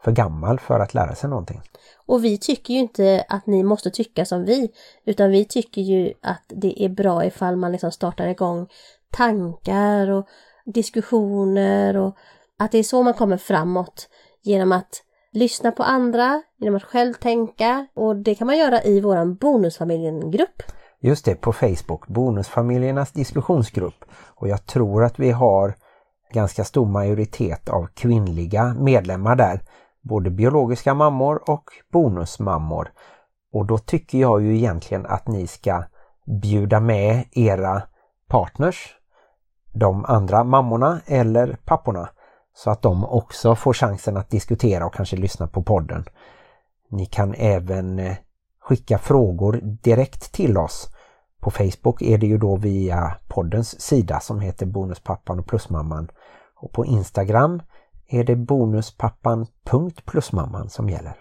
för 0.03 0.11
gammal 0.11 0.59
för 0.59 0.79
att 0.79 0.93
lära 0.93 1.15
sig 1.15 1.29
någonting. 1.29 1.61
Och 2.05 2.23
vi 2.23 2.37
tycker 2.37 2.73
ju 2.73 2.79
inte 2.79 3.25
att 3.29 3.47
ni 3.47 3.63
måste 3.63 3.89
tycka 3.89 4.25
som 4.25 4.45
vi, 4.45 4.71
utan 5.05 5.31
vi 5.31 5.45
tycker 5.45 5.81
ju 5.81 6.13
att 6.21 6.43
det 6.47 6.83
är 6.83 6.89
bra 6.89 7.25
ifall 7.25 7.55
man 7.55 7.71
liksom 7.71 7.91
startar 7.91 8.27
igång 8.27 8.67
tankar 9.11 10.09
och 10.09 10.27
diskussioner 10.65 11.97
och 11.97 12.15
att 12.59 12.71
det 12.71 12.77
är 12.77 12.83
så 12.83 13.03
man 13.03 13.13
kommer 13.13 13.37
framåt 13.37 14.09
genom 14.41 14.71
att 14.71 15.03
lyssna 15.31 15.71
på 15.71 15.83
andra, 15.83 16.41
genom 16.57 16.75
att 16.75 16.83
själv 16.83 17.13
tänka 17.13 17.87
och 17.93 18.15
det 18.15 18.35
kan 18.35 18.47
man 18.47 18.57
göra 18.57 18.83
i 18.83 19.01
våran 19.01 19.35
Bonusfamiljen-grupp. 19.35 20.63
Just 21.01 21.25
det, 21.25 21.35
på 21.35 21.53
Facebook, 21.53 22.07
Bonusfamiljernas 22.07 23.11
diskussionsgrupp. 23.11 24.05
Och 24.11 24.47
jag 24.47 24.65
tror 24.65 25.03
att 25.03 25.19
vi 25.19 25.31
har 25.31 25.75
ganska 26.33 26.63
stor 26.63 26.85
majoritet 26.85 27.69
av 27.69 27.87
kvinnliga 27.93 28.73
medlemmar 28.73 29.35
där 29.35 29.61
både 30.01 30.29
biologiska 30.29 30.93
mammor 30.93 31.49
och 31.49 31.63
bonusmammor. 31.91 32.91
Och 33.53 33.65
då 33.65 33.77
tycker 33.77 34.17
jag 34.17 34.41
ju 34.41 34.57
egentligen 34.57 35.05
att 35.05 35.27
ni 35.27 35.47
ska 35.47 35.83
bjuda 36.41 36.79
med 36.79 37.23
era 37.31 37.81
partners 38.27 38.95
de 39.71 40.05
andra 40.05 40.43
mammorna 40.43 41.01
eller 41.05 41.57
papporna 41.65 42.09
så 42.53 42.69
att 42.71 42.81
de 42.81 43.05
också 43.05 43.55
får 43.55 43.73
chansen 43.73 44.17
att 44.17 44.29
diskutera 44.29 44.85
och 44.85 44.93
kanske 44.93 45.17
lyssna 45.17 45.47
på 45.47 45.63
podden. 45.63 46.05
Ni 46.89 47.05
kan 47.05 47.33
även 47.37 47.99
eh, 47.99 48.17
skicka 48.59 48.97
frågor 48.97 49.59
direkt 49.63 50.31
till 50.31 50.57
oss. 50.57 50.89
På 51.39 51.51
Facebook 51.51 52.01
är 52.01 52.17
det 52.17 52.27
ju 52.27 52.37
då 52.37 52.55
via 52.55 53.15
poddens 53.27 53.81
sida 53.81 54.19
som 54.19 54.39
heter 54.39 54.65
Bonuspappan 54.65 55.39
och 55.39 55.47
Plusmamman. 55.47 56.11
Och 56.55 56.71
på 56.71 56.85
Instagram 56.85 57.61
är 58.09 58.23
det 58.23 58.35
bonuspappan.plusmamman 58.35 60.69
som 60.69 60.89
gäller. 60.89 61.15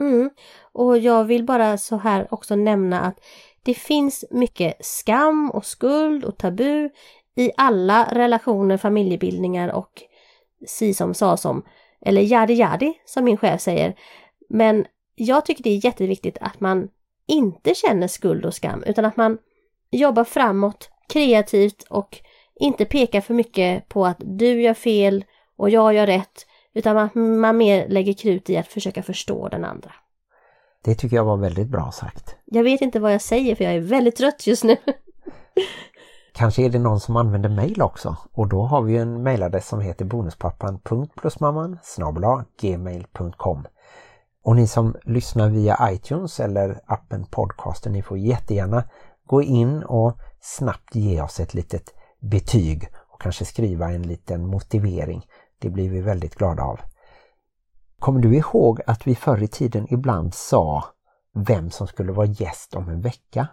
Mm. 0.00 0.30
Och 0.72 0.98
jag 0.98 1.24
vill 1.24 1.44
bara 1.44 1.78
så 1.78 1.96
här 1.96 2.28
också 2.30 2.56
nämna 2.56 3.00
att 3.00 3.20
det 3.62 3.74
finns 3.74 4.24
mycket 4.30 4.84
skam 4.84 5.50
och 5.50 5.66
skuld 5.66 6.24
och 6.24 6.38
tabu 6.38 6.90
i 7.36 7.50
alla 7.56 8.08
relationer, 8.12 8.76
familjebildningar 8.76 9.68
och 9.68 10.02
si 10.66 10.94
som 10.94 11.14
sa 11.14 11.36
som, 11.36 11.62
eller 12.00 12.22
jadi 12.22 12.54
jadi 12.54 12.94
som 13.04 13.24
min 13.24 13.36
chef 13.36 13.60
säger. 13.60 13.94
Men 14.48 14.86
jag 15.14 15.46
tycker 15.46 15.62
det 15.62 15.70
är 15.70 15.84
jätteviktigt 15.84 16.38
att 16.40 16.60
man 16.60 16.88
inte 17.26 17.74
känner 17.74 18.08
skuld 18.08 18.46
och 18.46 18.54
skam 18.54 18.84
utan 18.86 19.04
att 19.04 19.16
man 19.16 19.38
jobbar 19.90 20.24
framåt 20.24 20.90
kreativt 21.08 21.86
och 21.90 22.18
inte 22.54 22.84
pekar 22.84 23.20
för 23.20 23.34
mycket 23.34 23.88
på 23.88 24.06
att 24.06 24.22
du 24.24 24.62
gör 24.62 24.74
fel 24.74 25.24
och 25.56 25.70
jag 25.70 25.94
gör 25.94 26.06
rätt 26.06 26.46
utan 26.74 26.98
att 26.98 27.14
man 27.14 27.56
mer 27.56 27.88
lägger 27.88 28.12
krut 28.12 28.50
i 28.50 28.56
att 28.56 28.66
försöka 28.66 29.02
förstå 29.02 29.48
den 29.48 29.64
andra. 29.64 29.92
Det 30.84 30.94
tycker 30.94 31.16
jag 31.16 31.24
var 31.24 31.36
väldigt 31.36 31.68
bra 31.68 31.92
sagt. 31.92 32.36
Jag 32.44 32.64
vet 32.64 32.80
inte 32.80 33.00
vad 33.00 33.12
jag 33.12 33.22
säger 33.22 33.54
för 33.54 33.64
jag 33.64 33.74
är 33.74 33.80
väldigt 33.80 34.16
trött 34.16 34.46
just 34.46 34.64
nu. 34.64 34.76
Kanske 36.34 36.62
är 36.62 36.68
det 36.70 36.78
någon 36.78 37.00
som 37.00 37.16
använder 37.16 37.48
mail 37.48 37.82
också 37.82 38.16
och 38.32 38.48
då 38.48 38.62
har 38.62 38.82
vi 38.82 38.96
en 38.96 39.22
mailadress 39.22 39.68
som 39.68 39.80
heter 39.80 40.04
bonuspappan.plusmamman 40.04 41.78
gmail.com 42.60 43.66
Och 44.44 44.56
ni 44.56 44.66
som 44.66 44.96
lyssnar 45.04 45.48
via 45.48 45.78
iTunes 45.90 46.40
eller 46.40 46.80
appen 46.86 47.26
Podcaster, 47.30 47.90
ni 47.90 48.02
får 48.02 48.18
jättegärna 48.18 48.84
gå 49.26 49.42
in 49.42 49.82
och 49.82 50.18
snabbt 50.40 50.94
ge 50.94 51.22
oss 51.22 51.40
ett 51.40 51.54
litet 51.54 51.94
betyg 52.20 52.88
och 53.08 53.20
kanske 53.20 53.44
skriva 53.44 53.90
en 53.90 54.02
liten 54.02 54.46
motivering. 54.46 55.26
Det 55.64 55.70
blir 55.70 55.90
vi 55.90 56.00
väldigt 56.00 56.34
glada 56.34 56.62
av. 56.62 56.80
Kommer 57.98 58.20
du 58.20 58.36
ihåg 58.36 58.80
att 58.86 59.06
vi 59.06 59.14
förr 59.14 59.42
i 59.42 59.48
tiden 59.48 59.86
ibland 59.90 60.34
sa 60.34 60.84
vem 61.34 61.70
som 61.70 61.86
skulle 61.86 62.12
vara 62.12 62.26
gäst 62.26 62.74
om 62.74 62.88
en 62.88 63.00
vecka? 63.00 63.48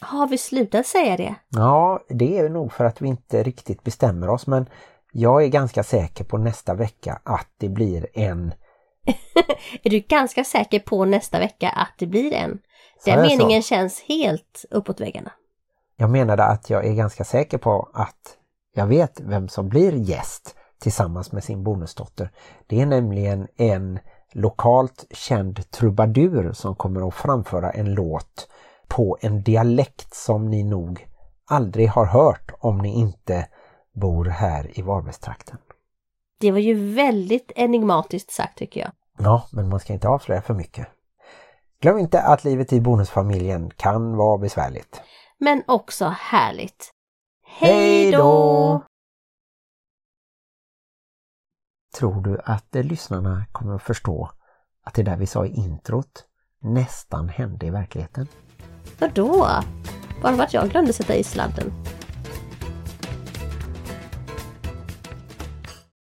Har 0.00 0.26
vi 0.26 0.38
slutat 0.38 0.86
säga 0.86 1.16
det? 1.16 1.34
Ja, 1.48 2.00
det 2.08 2.38
är 2.38 2.48
nog 2.48 2.72
för 2.72 2.84
att 2.84 3.02
vi 3.02 3.08
inte 3.08 3.42
riktigt 3.42 3.84
bestämmer 3.84 4.28
oss 4.28 4.46
men 4.46 4.66
jag 5.12 5.44
är 5.44 5.48
ganska 5.48 5.82
säker 5.82 6.24
på 6.24 6.38
nästa 6.38 6.74
vecka 6.74 7.20
att 7.24 7.48
det 7.56 7.68
blir 7.68 8.06
en... 8.14 8.54
är 9.82 9.90
du 9.90 10.00
ganska 10.00 10.44
säker 10.44 10.80
på 10.80 11.04
nästa 11.04 11.38
vecka 11.38 11.68
att 11.68 11.92
det 11.98 12.06
blir 12.06 12.32
en? 12.34 12.58
Den 13.04 13.22
meningen 13.22 13.62
så? 13.62 13.68
känns 13.68 14.00
helt 14.00 14.64
uppåt 14.70 15.00
väggarna. 15.00 15.32
Jag 15.96 16.10
menade 16.10 16.44
att 16.44 16.70
jag 16.70 16.86
är 16.86 16.92
ganska 16.92 17.24
säker 17.24 17.58
på 17.58 17.90
att 17.94 18.36
jag 18.74 18.86
vet 18.86 19.20
vem 19.20 19.48
som 19.48 19.68
blir 19.68 19.92
gäst 19.92 20.54
tillsammans 20.78 21.32
med 21.32 21.44
sin 21.44 21.64
bonusdotter. 21.64 22.30
Det 22.66 22.80
är 22.80 22.86
nämligen 22.86 23.48
en 23.56 23.98
lokalt 24.32 25.04
känd 25.10 25.70
trubadur 25.70 26.52
som 26.52 26.74
kommer 26.74 27.08
att 27.08 27.14
framföra 27.14 27.70
en 27.70 27.94
låt 27.94 28.48
på 28.88 29.18
en 29.20 29.42
dialekt 29.42 30.14
som 30.14 30.50
ni 30.50 30.64
nog 30.64 31.08
aldrig 31.46 31.88
har 31.88 32.06
hört 32.06 32.52
om 32.60 32.78
ni 32.78 32.94
inte 32.94 33.48
bor 33.92 34.24
här 34.24 34.78
i 34.78 34.82
Varbergstrakten. 34.82 35.58
Det 36.40 36.50
var 36.50 36.58
ju 36.58 36.94
väldigt 36.94 37.52
enigmatiskt 37.56 38.30
sagt 38.30 38.58
tycker 38.58 38.80
jag. 38.80 38.90
Ja, 39.18 39.48
men 39.52 39.68
man 39.68 39.80
ska 39.80 39.92
inte 39.92 40.08
avslöja 40.08 40.42
för 40.42 40.54
mycket. 40.54 40.86
Glöm 41.80 41.98
inte 41.98 42.20
att 42.20 42.44
livet 42.44 42.72
i 42.72 42.80
bonusfamiljen 42.80 43.70
kan 43.76 44.16
vara 44.16 44.38
besvärligt. 44.38 45.02
Men 45.38 45.62
också 45.66 46.04
härligt. 46.18 46.90
Hej 47.46 48.12
då! 48.12 48.82
Tror 51.94 52.22
du 52.22 52.38
att 52.44 52.76
eh, 52.76 52.82
lyssnarna 52.82 53.44
kommer 53.52 53.74
att 53.74 53.82
förstå 53.82 54.30
att 54.84 54.94
det 54.94 55.02
där 55.02 55.16
vi 55.16 55.26
sa 55.26 55.46
i 55.46 55.54
introt 55.54 56.24
nästan 56.62 57.28
hände 57.28 57.66
i 57.66 57.70
verkligheten? 57.70 58.26
Vadå? 58.98 59.48
Bara 60.22 60.36
för 60.36 60.42
att 60.42 60.54
jag 60.54 60.70
glömde 60.70 60.92
sätta 60.92 61.14
i 61.14 61.24
sladden. 61.24 61.72